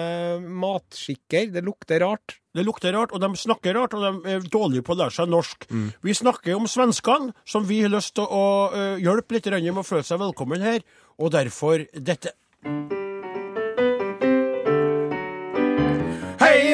matskikker. 0.45 1.51
Det 1.51 1.63
lukter 1.65 1.99
rart. 2.05 2.37
Det 2.53 2.65
lukter 2.65 2.93
rart, 2.93 3.11
og 3.11 3.21
de 3.21 3.29
snakker 3.37 3.73
rart, 3.77 3.93
og 3.93 4.23
de 4.23 4.29
er 4.35 4.39
dårlige 4.41 4.81
på 4.83 4.93
å 4.93 4.97
lære 4.97 5.13
seg 5.13 5.29
norsk. 5.29 5.67
Mm. 5.69 5.93
Vi 6.01 6.13
snakker 6.13 6.55
om 6.55 6.65
svenskene, 6.65 7.33
som 7.45 7.63
vi 7.63 7.81
har 7.81 7.89
lyst 7.89 8.15
til 8.15 8.25
å 8.25 8.73
uh, 8.73 8.97
hjelpe 8.97 9.37
litt 9.37 9.45
med 9.45 9.77
å 9.77 9.85
føle 9.85 10.03
seg 10.03 10.19
velkommen 10.19 10.61
her, 10.61 10.81
og 11.19 11.31
derfor 11.31 11.85
dette. 11.93 12.33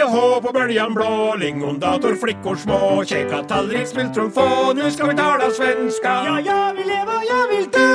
Og 0.05 0.11
hå 0.11 0.41
på 0.41 0.51
bøljan 0.53 0.93
blå, 0.93 1.33
lingondator, 1.41 2.13
flickor 2.21 2.59
små, 2.61 2.79
kjeka 3.09 3.39
tallrik, 3.49 3.87
smultron 3.89 4.29
få, 4.31 4.73
nu 4.77 4.91
ska 4.91 5.07
vi 5.09 5.15
tala 5.17 5.49
svenska. 5.51 6.13
Ja, 6.27 6.39
jag 6.45 6.73
vill 6.73 6.87
leva, 6.87 7.15
jag 7.29 7.47
vill 7.47 7.65
dö 7.69 7.89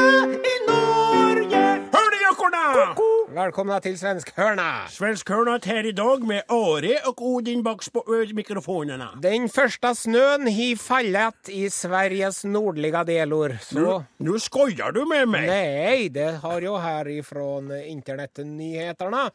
i 0.55 0.57
Norge. 0.71 1.63
Hør 1.95 2.11
det, 2.11 2.21
jokkorna! 2.27 3.10
Velkommen 3.31 3.79
til 3.79 3.95
svenskhörna. 3.95 4.89
Svenskhörna 4.91 5.61
her 5.63 5.87
i 5.87 5.93
dag 5.95 6.25
med 6.27 6.49
Are 6.51 6.95
og 7.07 7.21
Odin 7.23 7.61
bak 7.63 7.85
mikrofonene. 8.35 9.07
Den 9.23 9.45
første 9.49 9.93
snøen 9.95 10.49
har 10.51 10.81
fallet 10.83 11.51
i 11.55 11.69
Sveriges 11.71 12.41
nordlige 12.45 13.05
deler, 13.07 13.55
så 13.63 13.79
Nå 13.79 14.03
nu 14.19 14.39
skojar 14.39 14.91
du 14.97 15.05
med 15.07 15.29
meg! 15.31 15.47
Nei, 15.47 16.09
det 16.09 16.41
har 16.43 16.61
jo 16.61 16.75
her 16.83 17.07
ifra 17.07 17.47
internettnyhetene. 17.87 19.29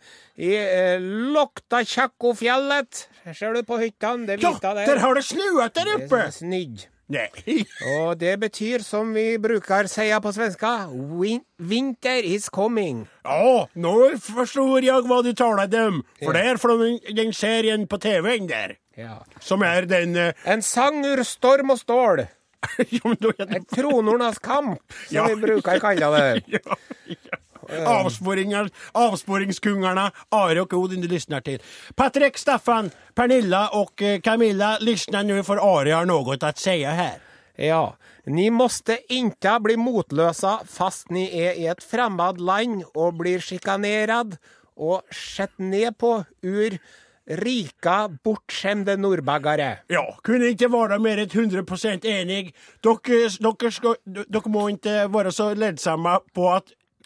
I 0.43 0.51
eh, 0.55 0.99
Loktachakkofjellet, 1.31 3.07
ser 3.31 3.55
du 3.55 3.63
på 3.63 3.79
hyttene, 3.79 4.27
det 4.27 4.41
Ja, 4.43 4.51
der. 4.59 4.99
har 4.99 5.15
det 5.15 5.23
snuet 5.23 5.73
der 5.75 5.93
oppe. 5.95 6.27
Det 6.35 6.43
er 6.43 6.94
Nej. 7.07 7.29
Og 7.99 8.17
det 8.19 8.39
betyr, 8.41 8.81
som 8.81 9.11
vi 9.13 9.37
bruker 9.41 9.85
sier 9.91 10.21
på 10.23 10.31
svenska, 10.33 10.87
win 10.89 11.43
winter 11.61 12.25
is 12.25 12.49
coming. 12.49 13.03
Ja, 13.23 13.67
nå 13.75 13.93
forstår 14.25 14.87
jeg 14.87 15.05
hva 15.05 15.19
du 15.25 15.31
taler 15.37 15.69
om. 15.85 16.01
for 16.23 16.33
det 16.33 16.41
er 16.49 16.57
fra 16.61 16.77
den, 16.81 17.33
serien 17.33 17.87
på 17.87 17.97
TV 18.01 18.39
där. 18.47 18.77
Ja. 18.97 19.19
Som 19.39 19.61
er 19.61 19.85
den... 19.85 20.15
uh... 20.15 20.31
En 20.45 20.61
sang 20.61 21.05
ur 21.05 21.23
storm 21.23 21.69
og 21.69 21.79
stål. 21.79 22.25
ja, 22.89 23.15
det 23.19 23.55
Et 23.55 23.67
tronornas 23.69 24.39
kamp, 24.39 24.81
som 25.07 25.15
Ja. 25.15 25.27
vi 25.27 25.35
bruker 25.35 25.77
å 25.77 25.81
kalle 25.83 26.09
det. 26.17 26.43
ja, 26.57 26.77
ja. 27.07 27.37
Avspåringar, 27.87 28.69
avspåringskungarna, 28.91 30.11
Are 30.29 30.61
och 30.61 30.73
Odin 30.73 31.01
du 31.01 31.07
lyssnar 31.07 31.41
till. 31.41 31.61
Patrik, 31.95 32.37
Staffan, 32.37 32.91
Pernilla 33.15 33.69
och 33.69 34.01
eh, 34.01 34.19
Camilla 34.19 34.77
lyssnar 34.81 35.23
nu 35.23 35.43
för 35.43 35.79
Are 35.79 35.91
har 35.91 36.05
något 36.05 36.43
att 36.43 36.57
säga 36.57 36.91
här. 36.91 37.17
Ja, 37.55 37.97
ni 38.25 38.49
måste 38.49 38.99
inte 39.09 39.59
bli 39.59 39.77
motlösa 39.77 40.59
fast 40.67 41.09
ni 41.09 41.41
är 41.41 41.53
i 41.53 41.67
ett 41.67 41.83
främmande 41.83 42.41
land 42.41 42.83
och 42.93 43.13
blir 43.13 43.39
chikanerad 43.39 44.37
och 44.75 45.01
sett 45.35 45.57
ned 45.57 45.97
på 45.97 46.23
ur 46.41 46.77
rika, 47.29 48.09
bortskämde 48.23 48.97
nordbaggare. 48.97 49.77
Ja, 49.87 50.17
kunde 50.23 50.49
inte 50.49 50.67
vara 50.67 50.99
mer 50.99 51.17
än 51.17 51.29
100% 51.29 52.05
enig. 52.05 52.55
Dock, 52.81 53.09
eh, 53.09 53.29
dock, 53.39 53.73
ska, 53.73 53.95
dock 54.27 54.45
må 54.45 54.69
inte 54.69 55.07
vara 55.07 55.31
så 55.31 55.53
ledsamma 55.53 56.19
på 56.33 56.49
att 56.49 56.65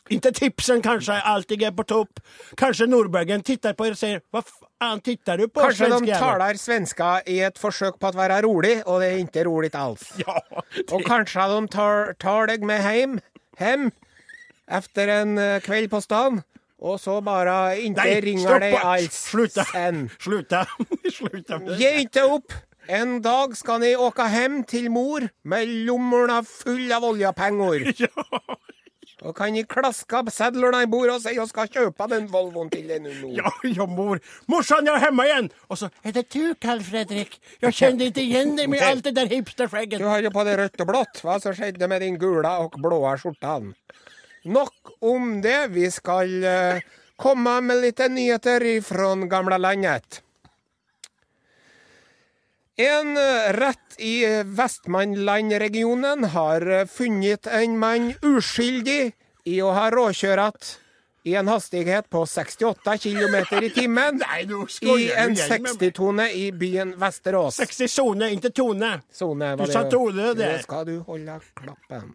inte 0.09 0.31
tipsen 0.31 0.81
kanske 0.81 1.13
alltid 1.13 1.63
är 1.63 1.71
på 1.71 1.83
topp. 1.83 2.19
Kanske 2.57 2.85
Nordbergen 2.85 3.43
tittar 3.43 3.73
på 3.73 3.87
er 3.87 3.91
och 3.91 3.97
säger 3.97 4.21
Vad 4.31 4.43
fan 4.79 5.01
tittar 5.01 5.37
du 5.37 5.47
på 5.49 5.59
Kanske 5.59 5.87
de 5.87 5.99
taler 5.99 6.19
talar 6.19 6.53
svenska 6.53 7.21
i 7.25 7.41
ett 7.41 7.59
försök 7.59 7.99
på 7.99 8.07
att 8.07 8.15
vara 8.15 8.41
rolig 8.41 8.87
och 8.87 8.99
det 8.99 9.05
är 9.05 9.17
inte 9.17 9.43
roligt 9.43 9.75
alls. 9.75 10.13
Ja, 10.25 10.43
Och 10.91 11.05
kanske 11.05 11.39
de 11.39 11.67
tar, 11.67 12.13
tar 12.13 12.47
dig 12.47 12.57
med 12.59 12.81
hem, 12.83 13.19
hem 13.57 13.91
efter 14.71 15.07
en 15.07 15.35
kveld 15.35 15.63
kväll 15.63 15.89
på 15.89 16.01
stan 16.01 16.41
Og 16.81 16.99
så 16.99 17.21
bare 17.21 17.81
inte 17.81 18.03
Nej, 18.03 18.21
ringer 18.21 18.59
deg 18.59 18.75
alls 18.75 19.13
Sluta! 19.31 19.63
sen. 19.63 20.09
Sluta! 20.19 20.65
Sluta 21.13 21.59
med 21.59 21.67
det. 21.67 21.77
Ge 21.77 21.99
inte 21.99 22.21
upp! 22.21 22.53
En 22.87 23.21
dag 23.21 23.57
skal 23.57 23.79
ni 23.79 23.95
åka 23.95 24.25
hjem 24.33 24.63
til 24.63 24.87
mor 24.91 25.27
med 25.43 25.67
lommorna 25.67 26.39
full 26.43 26.91
av 26.91 27.03
oljepenger. 27.05 27.93
Ja, 28.01 28.23
Då 29.19 29.33
kan 29.33 29.53
de 29.53 29.65
klaske 29.67 30.15
opp 30.15 30.29
sedlene 30.31 30.85
i 30.85 30.87
bordet 30.87 31.17
si 31.19 31.33
at 31.33 31.41
jeg 31.41 31.51
skal 31.51 31.71
kjøpe 31.73 32.05
den 32.07 32.29
Volvoen 32.31 32.69
til 32.71 32.85
deg 32.87 33.01
nå'. 33.03 33.33
ja, 33.35 33.51
ja, 33.67 33.85
mor. 33.85 34.21
Morsan, 34.47 34.87
jeg 34.87 34.95
er 34.95 35.03
hjemme 35.09 35.25
igjen! 35.27 35.49
Og 35.67 35.77
så, 35.77 35.89
'Er 36.03 36.11
det 36.15 36.29
du, 36.33 36.55
Karl 36.61 36.79
Fredrik? 36.79 37.39
Jeg 37.61 37.73
kjenner 37.73 38.05
ikke 38.07 38.23
igjen 38.23 38.55
deg 38.55 38.69
med 38.69 38.79
alt 38.89 39.03
det 39.03 39.15
der 39.15 39.27
hipsterskägget. 39.27 39.99
Du 39.99 40.07
har 40.07 40.23
jo 40.23 40.31
på 40.31 40.45
deg 40.47 40.59
rødt 40.59 40.81
og 40.81 40.87
blått. 40.87 41.19
Hva 41.23 41.35
som 41.43 41.53
skjedde 41.53 41.87
med 41.87 42.01
din 42.01 42.15
gula 42.15 42.59
og 42.63 42.79
blåa 42.79 43.17
skjorta? 43.19 43.59
Nok 44.45 44.95
om 45.01 45.41
det. 45.43 45.67
Vi 45.75 45.89
skal 45.91 46.31
uh, 46.43 46.79
komme 47.19 47.59
med 47.61 47.83
litt 47.83 47.99
nyheter 47.99 48.63
ifrån 48.63 49.27
gamla 49.27 49.57
landet. 49.59 50.23
En 52.79 53.17
eh, 53.17 53.53
rett 53.53 53.95
i 53.97 54.25
eh, 54.25 54.43
Vestmannland-regionen 54.45 56.23
har 56.23 56.63
eh, 56.71 56.85
funnet 56.85 57.47
en 57.47 57.73
mann 57.79 58.13
uskyldig 58.23 59.11
i 59.43 59.57
å 59.59 59.73
ha 59.75 59.89
råkjørt 59.91 60.77
i 61.27 61.33
en 61.35 61.51
hastighet 61.51 62.07
på 62.07 62.21
68 62.23 62.93
km 63.03 63.35
i 63.59 63.69
timen 63.75 64.21
Nei, 64.23 64.45
i 64.45 64.47
en 64.47 64.47
du 64.47 64.93
igjen 64.95 65.33
med 65.35 65.49
meg. 65.65 65.73
60-tone 65.73 66.27
i 66.31 66.45
byen 66.55 66.93
Vesterås. 67.01 67.57
60 67.59 67.91
sone, 67.91 68.29
ikke 68.37 68.53
tone. 68.55 68.93
Sone, 69.11 69.51
Du 69.59 69.65
sa 69.67 69.83
tone 69.91 70.31
der. 70.39 70.55
Nå 70.55 70.63
skal 70.63 70.87
du 70.87 70.93
holde 71.09 71.35
klappen. 71.59 72.13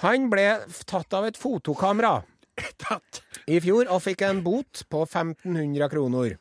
Han 0.00 0.30
ble 0.32 0.46
tatt 0.88 1.12
av 1.12 1.28
et 1.28 1.36
fotokamera 1.36 2.22
Tatt. 2.86 3.20
i 3.52 3.60
fjor 3.60 3.92
og 3.92 4.00
fikk 4.06 4.24
en 4.30 4.40
bot 4.48 4.86
på 4.88 5.04
1500 5.04 5.92
kroner. 5.92 6.38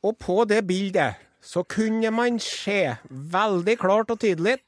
Og 0.00 0.16
på 0.16 0.40
det 0.48 0.64
bildet 0.64 1.20
så 1.44 1.64
kunne 1.64 2.10
man 2.14 2.40
se 2.40 2.96
veldig 3.08 3.76
klart 3.80 4.10
og 4.14 4.20
tydelig 4.20 4.58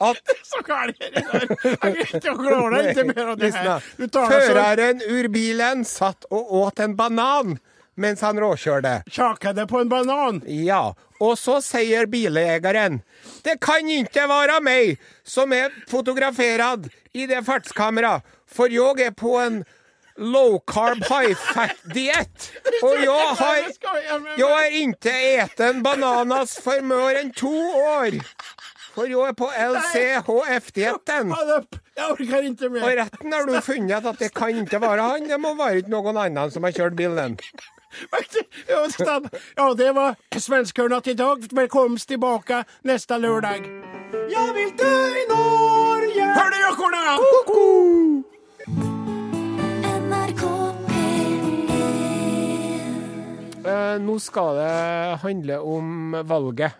at 0.00 0.16
Så 0.50 0.62
gærent 0.64 0.96
er 1.04 1.10
det. 1.12 1.24
Jeg 1.64 1.78
kan 1.80 1.98
ikke 2.00 2.32
klare 2.40 2.70
deg 2.72 2.86
ikke 2.90 3.04
mer 3.10 3.26
av 3.34 3.36
det 3.38 3.50
her. 3.54 3.88
det 4.00 4.08
Føreren 4.14 5.02
ur 5.04 5.28
bilen 5.32 5.84
satt 5.84 6.24
og 6.32 6.54
åt 6.62 6.80
en 6.80 6.96
banan 6.96 7.58
mens 8.00 8.22
han 8.24 8.38
råkjørte. 8.40 9.02
Kjaker 9.12 9.52
det 9.52 9.66
på 9.68 9.82
en 9.82 9.90
banan. 9.90 10.40
Ja, 10.48 10.94
og 11.20 11.34
så 11.36 11.58
sier 11.60 12.08
bileieren 12.08 13.02
Det 13.44 13.58
kan 13.60 13.88
ikke 13.92 14.24
være 14.30 14.60
meg 14.64 15.02
som 15.24 15.52
er 15.52 15.74
fotograferad 15.90 16.88
i 17.12 17.26
det 17.28 17.42
fartskamera, 17.44 18.20
for 18.48 18.72
jeg 18.72 19.10
er 19.10 19.12
på 19.12 19.36
en 19.42 19.60
low 20.20 20.60
carb 20.68 21.02
high 21.08 21.34
fat 21.34 21.76
diett. 21.96 22.50
Og 22.84 23.00
jeg 23.00 23.34
har 23.40 23.58
Jeg 24.36 24.46
har 24.46 24.78
ikke 24.84 25.14
eten 25.40 25.82
bananas 25.82 26.58
for 26.60 26.84
mer 26.84 27.18
enn 27.20 27.32
to 27.32 27.52
år. 27.80 28.20
For 28.94 29.06
jeg 29.08 29.22
er 29.22 29.36
på 29.38 29.48
LCHF-dietten. 29.48 31.30
Og 31.32 32.94
retten 32.98 33.32
har 33.32 33.46
du 33.46 33.60
funnet 33.64 34.06
at 34.12 34.18
det 34.18 34.32
kan 34.34 34.62
ikke 34.64 34.80
være 34.82 35.02
han, 35.12 35.28
det 35.30 35.38
må 35.40 35.54
være 35.58 35.86
noen 35.92 36.16
annen 36.18 36.50
som 36.50 36.66
har 36.66 36.74
kjørt 36.74 36.98
bilen. 36.98 37.38
Ja, 38.70 39.74
det 39.74 39.92
var 39.96 40.14
Svenskhörna 40.38 41.00
i 41.04 41.14
dag. 41.14 41.46
Velkommen 41.52 41.98
tilbake 41.98 42.64
neste 42.86 43.18
lørdag. 43.18 43.66
Jeg 44.30 44.54
vil 44.54 44.74
dø 44.78 44.94
i 45.22 45.24
Norge! 45.30 46.26
Hør 46.34 46.50
det, 46.50 46.60
jokkorna! 46.66 48.29
Nå 54.02 54.16
skal 54.22 54.56
det 54.60 54.72
handle 55.24 55.60
om 55.62 56.12
valget. 56.28 56.72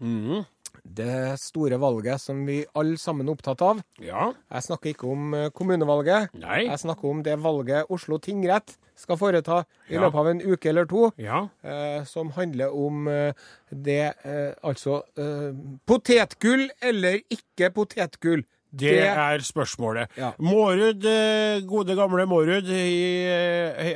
Mhm. 0.00 0.44
Det 0.90 1.36
store 1.38 1.76
valget 1.78 2.18
som 2.22 2.38
vi 2.48 2.62
alle 2.74 2.96
sammen 2.98 3.28
er 3.28 3.34
opptatt 3.36 3.60
av. 3.62 3.82
Ja. 4.02 4.30
Jeg 4.50 4.62
snakker 4.64 4.90
ikke 4.94 5.10
om 5.12 5.34
eh, 5.36 5.50
kommunevalget. 5.54 6.32
Nei. 6.40 6.64
Jeg 6.66 6.80
snakker 6.82 7.10
om 7.10 7.20
det 7.22 7.36
valget 7.38 7.90
Oslo 7.92 8.16
tingrett 8.18 8.72
skal 8.98 9.16
foreta 9.20 9.60
i 9.90 9.94
Ja. 9.94 10.00
løpet 10.00 10.18
av 10.22 10.28
en 10.32 10.40
uke 10.40 10.68
eller 10.72 10.86
to. 10.90 11.10
Ja. 11.20 11.48
eh, 11.62 12.02
som 12.04 12.30
handler 12.34 12.72
om 12.74 13.06
eh, 13.08 13.32
det 13.70 14.14
eh, 14.24 14.54
Altså 14.64 15.02
eh, 15.20 15.52
potetgull 15.86 16.70
eller 16.82 17.20
ikke 17.30 17.70
potetgull. 17.76 18.42
Det 18.72 18.98
er 19.02 19.38
spørsmålet. 19.42 20.08
Ja. 20.16 20.30
Mårud, 20.38 21.04
eh, 21.04 21.60
gode 21.66 21.96
gamle 21.98 22.26
Mårud, 22.30 22.68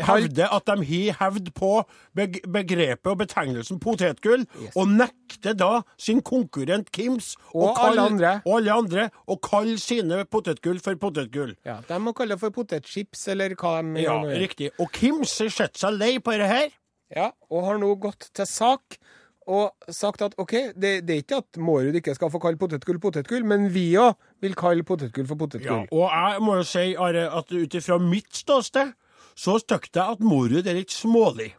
hevder 0.04 0.48
at 0.54 0.66
de 0.66 0.84
har 0.88 1.18
hevd 1.20 1.50
på 1.56 1.70
begrepet 2.16 3.10
og 3.12 3.18
betegnelsen 3.22 3.80
potetgull, 3.82 4.44
Yes. 4.60 4.76
og 4.76 4.88
nekter 4.88 5.54
da 5.58 5.82
sin 5.98 6.20
konkurrent 6.22 6.90
Kims 6.92 7.34
og, 7.54 7.70
Og 7.70 7.78
alle 7.86 8.00
andre. 8.00 8.32
og 8.46 8.56
alle 8.58 8.72
andre 8.72 9.10
å 9.28 9.38
kalle 9.40 9.78
sine 9.78 10.24
potetgull 10.24 10.80
for 10.80 10.94
potetgull. 10.96 11.54
Ja, 11.64 11.78
De 11.88 11.98
må 11.98 12.12
kalle 12.14 12.34
det 12.34 12.40
for 12.40 12.50
potetchips, 12.50 13.28
eller 13.28 13.54
hva 13.54 13.80
de 13.82 14.02
Ja, 14.02 14.18
gjør 14.22 14.38
riktig. 14.40 14.70
Og 14.80 14.90
Kims 14.92 15.38
har 15.38 15.48
sett 15.50 15.76
seg 15.76 15.98
lei 15.98 16.18
på 16.18 16.32
dette 16.32 16.48
her. 16.48 16.68
Ja, 17.14 17.30
og 17.50 17.64
har 17.64 17.78
nå 17.78 17.94
gått 18.00 18.30
til 18.34 18.46
sak 18.46 18.98
og 19.46 19.92
sagt 19.92 20.22
at 20.24 20.34
OK, 20.40 20.52
det, 20.74 20.92
det 21.06 21.14
er 21.14 21.22
ikke 21.22 21.40
at 21.42 21.58
Mårud 21.60 21.96
ikke 21.98 22.14
skal 22.16 22.30
få 22.32 22.40
kalle 22.42 22.60
potetgull 22.60 23.00
potetgull, 23.02 23.44
men 23.46 23.68
vi 23.74 23.90
òg 24.00 24.14
vil 24.44 24.56
kalle 24.58 24.86
potetgull 24.86 25.28
for 25.28 25.58
Ja, 25.60 25.80
og 25.90 26.06
jeg 26.08 26.44
må 26.44 26.58
jo 26.60 26.66
si, 26.68 26.94
Are, 26.96 27.26
at 27.38 27.52
ut 27.52 27.74
ifra 27.80 27.98
mitt 28.00 28.32
ståsted, 28.36 28.94
så 29.34 29.58
stykk 29.60 29.90
jeg 29.92 30.16
at 30.16 30.22
Mårud 30.24 30.66
er 30.66 30.78
litt 30.78 30.94
smålig. 30.94 31.52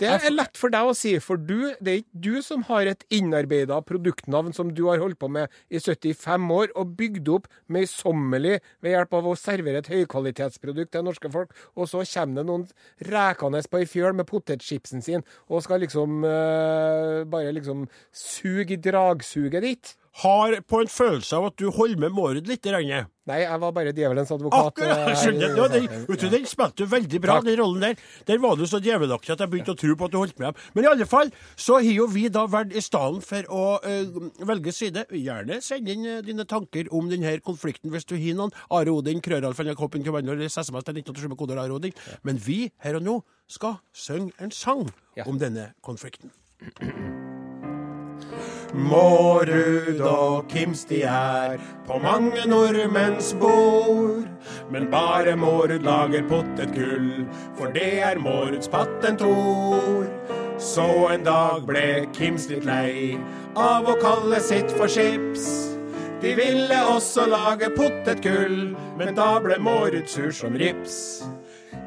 Det 0.00 0.08
er 0.08 0.32
lett 0.32 0.56
for 0.56 0.72
deg 0.72 0.88
å 0.88 0.94
si, 0.96 1.12
for 1.20 1.40
du, 1.40 1.74
det 1.84 1.92
er 1.92 1.98
ikke 2.00 2.20
du 2.24 2.40
som 2.44 2.62
har 2.70 2.88
et 2.88 3.04
innarbeida 3.12 3.80
produktnavn 3.84 4.54
som 4.56 4.72
du 4.76 4.86
har 4.88 5.02
holdt 5.02 5.18
på 5.20 5.28
med 5.32 5.52
i 5.68 5.80
75 5.80 6.46
år 6.56 6.72
og 6.80 6.94
bygd 6.96 7.28
opp 7.34 7.50
møysommelig 7.68 8.56
ved 8.80 8.94
hjelp 8.94 9.16
av 9.18 9.28
å 9.28 9.36
servere 9.38 9.82
et 9.82 9.92
høykvalitetsprodukt 9.92 10.94
til 10.94 11.04
norske 11.04 11.32
folk, 11.32 11.52
og 11.76 11.90
så 11.90 12.04
kommer 12.14 12.40
det 12.40 12.46
noen 12.48 12.66
rekende 13.10 13.62
på 13.70 13.82
ei 13.82 13.88
fjøl 13.90 14.16
med 14.16 14.28
potetchipsen 14.30 15.04
sin 15.04 15.26
og 15.48 15.64
skal 15.66 15.84
liksom 15.84 16.24
eh, 16.24 17.20
bare 17.28 17.52
liksom 17.56 17.84
suge 18.16 18.78
i 18.78 18.80
dragsuget 18.80 19.66
ditt. 19.66 19.96
Har 20.24 20.56
på 20.66 20.80
en 20.82 20.88
følelse 20.90 21.36
av 21.38 21.44
at 21.52 21.56
du 21.56 21.68
holder 21.70 21.96
med 22.02 22.10
Mårud 22.12 22.48
litt. 22.50 22.62
Grann. 22.66 23.06
Nei, 23.30 23.36
jeg 23.44 23.60
var 23.62 23.70
bare 23.72 23.92
djevelens 23.94 24.30
advokat. 24.34 24.72
Akkurat! 24.72 25.08
eh, 25.08 25.14
skjønner 25.20 25.52
du? 25.54 25.60
Den, 25.70 25.84
vet 26.08 26.20
du, 26.20 26.26
den 26.32 26.46
spilte 26.50 26.82
du 26.82 26.90
veldig 26.90 27.20
bra, 27.22 27.36
Takk. 27.38 27.46
den 27.46 27.60
rollen 27.60 27.80
der. 27.84 27.94
Der 28.26 28.40
var 28.42 28.56
du 28.58 28.64
så 28.66 28.80
djevelaktig 28.82 29.30
at 29.36 29.40
jeg 29.44 29.52
begynte 29.52 29.70
å 29.76 29.78
tro 29.78 29.94
på 29.96 30.08
at 30.08 30.12
du 30.12 30.18
holdt 30.18 30.38
med 30.42 30.48
dem. 30.50 30.58
Men 30.74 30.84
i 30.84 30.90
alle 30.90 31.06
fall, 31.06 31.30
så 31.54 31.78
har 31.78 31.86
jo 31.94 32.08
vi 32.10 32.26
da 32.28 32.42
vært 32.50 32.74
i 32.74 32.82
stedet 32.82 33.22
for 33.24 33.48
å 33.54 33.62
øh, 33.86 34.20
velge 34.50 34.74
side. 34.74 35.06
Gjerne 35.14 35.60
send 35.62 35.88
inn 35.94 36.04
øh, 36.16 36.20
dine 36.26 36.44
tanker 36.50 36.90
om 36.90 37.08
denne 37.12 37.36
konflikten 37.46 37.94
hvis 37.94 38.08
du 38.10 38.16
har 38.18 38.34
noen. 38.42 38.52
Are 38.68 38.90
Odin, 38.92 39.22
krøralfenjakoppen, 39.24 40.02
kommando 40.04 40.34
SMS 40.42 40.74
til 40.84 40.98
1987 41.00 41.28
med 41.30 41.38
koder 41.40 41.62
Are 41.62 41.78
Odin. 41.78 41.94
Men 42.26 42.40
vi 42.44 42.64
her 42.82 42.98
og 42.98 43.06
nå 43.06 43.20
skal 43.50 43.78
synge 43.94 44.34
en 44.42 44.50
sang 44.50 44.88
Ja. 45.16 45.24
om 45.30 45.38
denne 45.38 45.70
konflikten. 45.86 46.34
Mårud 48.74 49.98
og 50.06 50.46
Kims 50.48 50.84
de 50.86 51.02
er 51.02 51.58
på 51.88 51.98
mange 52.02 52.44
nordmenns 52.46 53.32
bord. 53.40 54.28
Men 54.70 54.86
bare 54.90 55.34
Mårud 55.36 55.82
lager 55.82 56.22
potetgull, 56.30 57.26
for 57.58 57.74
det 57.74 57.98
er 58.06 58.22
Måruds 58.22 58.68
patentord. 58.68 60.06
Så 60.60 60.86
en 61.10 61.24
dag 61.26 61.66
ble 61.66 62.06
Kims 62.14 62.46
litt 62.50 62.66
lei 62.68 63.18
av 63.58 63.88
å 63.90 63.98
kalle 63.98 64.38
sitt 64.44 64.70
for 64.78 64.86
chips. 64.86 65.48
De 66.20 66.34
ville 66.36 66.80
også 66.92 67.24
lage 67.26 67.70
potetgull, 67.74 68.76
men 69.00 69.14
da 69.16 69.32
ble 69.42 69.56
Mårud 69.58 70.06
sur 70.06 70.30
som 70.36 70.54
rips. 70.54 71.24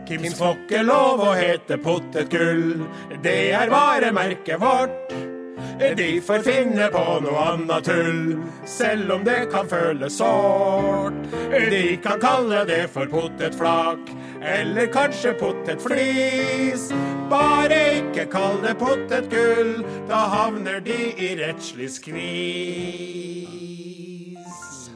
Kims 0.09 0.35
får 0.35 0.57
ikke 0.65 0.81
lov 0.83 1.21
å 1.23 1.35
hete 1.37 1.77
potetgull, 1.79 2.81
det 3.23 3.53
er 3.55 3.71
varemerket 3.71 4.59
vårt. 4.59 5.32
De 5.97 6.21
får 6.23 6.39
finne 6.45 6.87
på 6.93 7.03
noe 7.25 7.41
annet 7.51 7.83
tull, 7.85 8.37
selv 8.69 9.11
om 9.17 9.23
det 9.27 9.49
kan 9.51 9.67
føles 9.69 10.15
sårt. 10.17 11.17
De 11.71 11.97
kan 12.03 12.19
kalle 12.23 12.63
det 12.69 12.85
for 12.93 13.05
potetflak, 13.11 13.99
eller 14.41 14.87
kanskje 14.93 15.33
potetflis. 15.39 16.87
Bare 17.31 17.79
ikke 17.99 18.25
kall 18.31 18.61
det 18.63 18.75
potetgull, 18.79 19.75
da 20.09 20.23
havner 20.33 20.79
de 20.85 20.97
i 21.19 21.33
rettslig 21.41 21.89
skvis. 21.97 22.23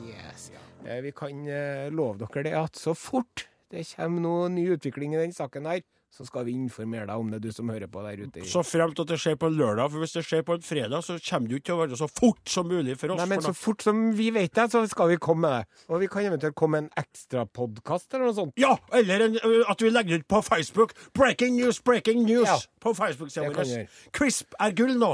Yes. 0.08 0.52
Eh, 0.88 1.02
Vi 1.04 1.12
kan 1.12 1.44
eh, 1.48 1.92
love 1.92 2.18
dere 2.24 2.44
det 2.48 2.56
at 2.58 2.76
så 2.80 2.94
fort 2.96 3.48
det 3.72 3.84
kommer 3.98 4.22
noe 4.24 4.48
ny 4.50 4.64
utvikling 4.78 5.14
i 5.16 5.20
den 5.20 5.34
saken 5.36 5.66
her, 5.68 5.82
så 6.18 6.26
skal 6.26 6.48
vi 6.48 6.56
informere 6.58 7.06
deg 7.06 7.22
om 7.22 7.28
det, 7.30 7.40
du 7.44 7.52
som 7.54 7.70
hører 7.70 7.90
på 7.92 8.02
der 8.02 8.24
ute. 8.26 8.46
Så 8.50 8.64
fremt 8.66 8.98
at 9.04 9.12
det 9.12 9.20
skjer 9.22 9.36
på 9.38 9.52
en 9.52 9.58
lørdag, 9.60 9.92
for 9.94 10.02
hvis 10.02 10.16
det 10.16 10.24
skjer 10.26 10.42
på 10.48 10.56
en 10.58 10.66
fredag, 10.66 11.04
så 11.06 11.18
kommer 11.22 11.48
det 11.48 11.54
jo 11.54 11.62
ikke 11.62 11.68
til 11.70 11.76
å 11.76 11.82
være 11.84 12.00
så 12.00 12.08
fort 12.10 12.54
som 12.54 12.70
mulig 12.72 12.96
for 12.98 13.14
oss. 13.14 13.22
Nei, 13.22 13.28
men 13.30 13.44
for 13.44 13.52
så 13.52 13.60
fort 13.60 13.86
som 13.86 14.00
vi 14.18 14.32
vet 14.34 14.56
det, 14.58 14.66
så 14.74 14.82
skal 14.90 15.12
vi 15.14 15.20
komme 15.22 15.46
med 15.46 15.54
det. 15.60 15.84
Og 15.94 16.02
vi 16.02 16.10
kan 16.12 16.26
eventuelt 16.32 16.58
komme 16.58 16.82
med 16.82 16.88
en 16.88 17.04
ekstrapodkast 17.04 18.18
eller 18.18 18.32
noe 18.32 18.38
sånt. 18.40 18.58
Ja, 18.58 18.74
eller 18.98 19.28
en, 19.28 19.38
at 19.70 19.86
vi 19.86 19.94
legger 19.94 20.24
ut 20.24 20.28
på 20.34 20.42
Facebook. 20.48 20.96
Breaking 21.14 21.54
news, 21.60 21.82
breaking 21.84 22.26
news! 22.26 22.50
Ja. 22.50 22.58
På 22.82 22.96
Facebook-sida 22.98 23.52
vi 23.52 23.54
vår. 23.62 23.94
Crisp 24.18 24.58
er 24.58 24.74
gull 24.78 24.98
nå. 24.98 25.14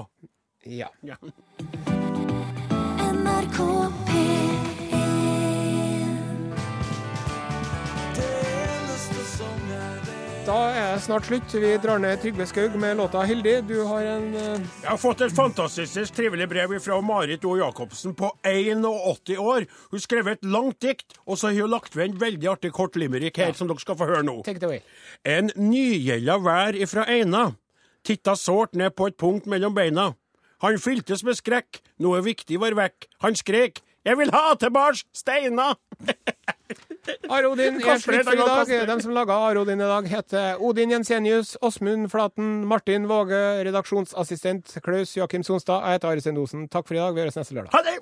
Ja. 0.63 0.87
Ja. 1.03 1.19
NRK 3.13 4.02
Da 10.43 10.55
er 10.75 10.89
det 10.97 11.03
snart 11.05 11.23
slutt. 11.29 11.53
Vi 11.55 11.69
drar 11.79 12.01
ned 12.03 12.19
Trygve 12.19 12.43
Skaug 12.49 12.73
med 12.75 12.97
låta 12.99 13.21
'Heldig'. 13.23 13.61
Du 13.67 13.77
har 13.87 14.01
en 14.03 14.35
eh, 14.35 14.59
Jeg 14.81 14.89
har 14.89 14.97
fått 14.97 15.21
et 15.21 15.31
fantastisk 15.31 16.15
trivelig 16.15 16.49
brev 16.49 16.79
fra 16.83 16.99
Marit 17.01 17.45
O. 17.45 17.55
Jacobsen 17.57 18.13
på 18.13 18.27
81 18.43 19.37
år. 19.39 19.65
Hun 19.91 19.99
skrev 19.99 20.27
et 20.27 20.43
langt 20.43 20.81
dikt, 20.81 21.15
og 21.25 21.37
så 21.37 21.47
har 21.47 21.61
hun 21.61 21.69
lagt 21.71 21.95
ved 21.95 22.09
en 22.09 22.19
veldig 22.19 22.49
artig 22.51 22.73
kort 22.73 22.95
limerick 22.95 23.37
her, 23.37 23.53
som 23.53 23.67
dere 23.67 23.79
skal 23.79 23.95
få 23.95 24.05
høre 24.05 24.23
nå. 24.23 24.43
Take 24.43 24.57
it 24.57 24.63
away. 24.63 24.81
En 25.23 25.49
nygjelda 25.55 26.37
vær 26.37 26.75
ifra 26.75 27.07
Eina. 27.07 27.55
titta 28.03 28.35
sårt 28.35 28.75
ned 28.75 28.91
på 28.91 29.07
et 29.07 29.15
punkt 29.17 29.45
mellom 29.47 29.73
beina. 29.73 30.13
Han 30.59 30.75
fyltes 30.79 31.23
med 31.23 31.35
skrekk, 31.39 31.79
noe 31.99 32.19
viktig 32.21 32.59
var 32.59 32.75
vekk. 32.75 33.07
Han 33.23 33.35
skrek, 33.35 33.79
jeg 34.07 34.19
vil 34.19 34.33
ha 34.33 34.45
tilbake 34.59 35.03
steina! 35.15 35.73
Are 37.27 37.49
Odin 37.49 37.81
Hva 37.83 37.97
er 37.97 37.99
slutt 37.99 38.23
for 38.23 38.37
i 38.37 38.39
dag. 38.39 38.87
De 38.87 38.95
som 39.03 39.11
laga 39.15 39.35
Are 39.49 39.59
Odin 39.59 39.81
i 39.83 39.89
dag, 39.89 40.07
heter 40.07 40.61
Odin 40.63 40.93
Jensenius, 40.95 41.57
Åsmund 41.61 42.07
Flaten, 42.13 42.63
Martin 42.69 43.09
Våge, 43.11 43.41
redaksjonsassistent 43.67 44.77
Klaus 44.85 45.17
Joakim 45.17 45.43
Sonstad. 45.43 45.83
Jeg 45.83 45.99
heter 45.99 46.13
Are 46.13 46.23
Sendosen. 46.23 46.69
Takk 46.71 46.87
for 46.87 46.95
i 46.95 47.03
dag. 47.03 47.15
Vi 47.15 47.25
høres 47.25 47.39
neste 47.39 47.59
lørdag. 47.59 47.75
Ha 47.75 47.83
det! 47.89 47.99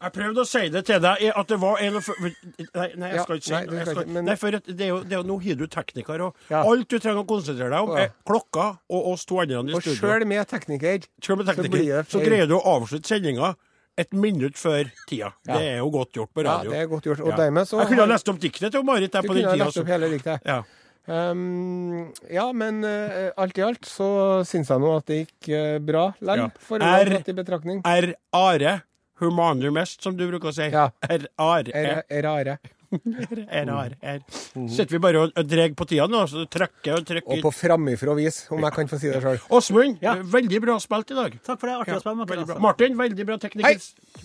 Jeg 0.00 0.12
prøvde 0.14 0.40
å 0.40 0.48
si 0.48 0.62
det 0.72 0.80
til 0.88 1.00
deg, 1.04 1.24
at 1.36 1.48
det 1.50 1.56
var 1.60 1.80
en 1.84 1.96
og 1.98 2.06
Nei, 2.16 2.86
nei 2.96 3.08
jeg 3.12 3.20
skal 3.26 3.36
ikke 3.36 3.44
si 3.44 3.52
nei, 3.52 3.64
det. 3.68 3.80
skal 3.84 3.98
ikke, 4.00 4.12
men- 4.14 4.24
Nei, 4.24 4.36
for 4.40 4.50
det 4.50 4.80
er 4.80 4.88
jo, 4.88 5.00
det 5.04 5.12
er 5.12 5.18
jo, 5.18 5.24
nå 5.28 5.36
har 5.44 5.54
du 5.60 5.66
tekniker, 5.66 6.20
og 6.24 6.36
Ja. 6.48 6.62
alt 6.64 6.88
du 6.88 6.98
trenger 6.98 7.20
å 7.22 7.26
konsentrere 7.28 7.68
deg 7.68 7.80
om, 7.84 7.96
er 7.98 8.12
klokka 8.24 8.78
og 8.88 9.06
oss 9.12 9.26
to 9.26 9.40
andre 9.40 9.60
i 9.60 9.74
Og 9.74 9.82
studio. 9.82 10.00
sjøl 10.00 10.26
med 10.26 10.48
tekniker 10.48 11.04
Selv 11.20 11.36
med 11.36 11.46
så 11.46 11.54
tekniker, 11.54 11.84
det 12.00 12.08
så 12.08 12.24
greier 12.24 12.48
du 12.48 12.54
å 12.56 12.64
avslutte 12.64 13.06
sendinga 13.06 13.54
et 13.98 14.10
minutt 14.12 14.54
før 14.56 14.90
tida. 15.06 15.34
Ja. 15.46 15.58
Det 15.58 15.62
er 15.68 15.76
jo 15.78 15.90
godt 15.90 16.12
gjort 16.14 16.32
på 16.32 16.44
radio. 16.44 16.70
Ja, 16.72 16.78
det 16.78 16.80
er 16.80 16.86
godt 16.88 17.04
gjort. 17.04 17.20
Og 17.20 17.28
Ja. 17.28 17.36
dermed 17.36 17.66
så 17.68 17.78
Jeg 17.80 17.88
kunne 17.88 18.00
ha 18.00 18.06
lest 18.06 18.28
opp 18.28 18.38
diktet 18.40 18.72
til 18.72 18.82
Marit 18.82 19.12
der 19.12 19.20
Du 19.20 19.28
på 19.28 19.34
kunne 19.34 19.42
den 19.42 19.50
ha 19.50 19.56
tida. 19.56 19.64
lest 19.66 19.78
opp 19.78 19.86
hele 19.86 20.08
diktet. 20.08 20.40
Ja. 20.46 20.62
Um, 21.08 22.12
ja, 22.30 22.52
men 22.52 22.84
uh, 22.84 23.30
alt 23.36 23.58
i 23.58 23.62
alt 23.62 23.82
så 23.82 24.40
syns 24.46 24.68
jeg 24.68 24.78
nå 24.78 24.96
at 24.96 25.06
det 25.06 25.26
gikk 25.26 25.48
uh, 25.52 25.78
bra 25.78 26.14
likevel. 26.22 27.26
Ja. 27.26 27.32
betraktning. 27.34 27.82
R. 27.84 28.14
are 28.32 28.82
humaner 29.20 29.70
mest, 29.74 30.02
som 30.02 30.16
du 30.16 30.26
bruker 30.30 30.50
å 30.50 30.54
si? 30.56 30.68
Ja. 30.72 30.90
Er 31.08 31.26
are 31.38 31.70
Er, 31.74 32.02
er 32.10 32.22
rare. 32.26 32.58
er 32.90 33.68
are 33.70 33.94
er. 34.02 34.18
Sitter 34.66 34.96
vi 34.96 34.98
bare 34.98 35.20
og, 35.22 35.32
og 35.38 35.46
drar 35.46 35.70
på 35.78 35.86
tida 35.86 36.08
nå, 36.10 36.24
så 36.26 36.42
trykker 36.50 36.96
og 36.98 37.12
Og 37.36 37.42
på 37.44 37.52
framifrå 37.54 38.16
vis, 38.18 38.40
om 38.50 38.58
jeg 38.66 38.72
kan 38.74 38.88
få 38.90 38.98
si 38.98 39.12
det 39.12 39.20
sjøl. 39.22 39.38
Åsmund, 39.54 39.98
Ja. 40.02 40.16
veldig 40.16 40.60
bra 40.64 40.78
spilt 40.82 41.10
i 41.14 41.14
dag. 41.20 41.38
Takk 41.46 41.60
for 41.60 41.70
det. 41.70 41.76
Artig 41.84 41.94
å 41.94 42.00
spille 42.02 42.16
med 42.16 42.28
Veldig 42.28 42.46
dere. 42.46 42.46
bra. 42.46 42.54
altså. 42.56 42.66
Martin, 42.66 42.98
veldig 42.98 43.26
bra 43.30 43.38
tekniker. 43.38 43.78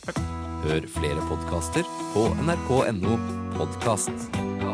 Hei. 0.07 0.13
Hør 0.65 0.87
flere 0.89 1.21
podkaster 1.29 1.85
på 2.15 2.25
nrk.no 2.41 3.19
podkast. 3.59 4.64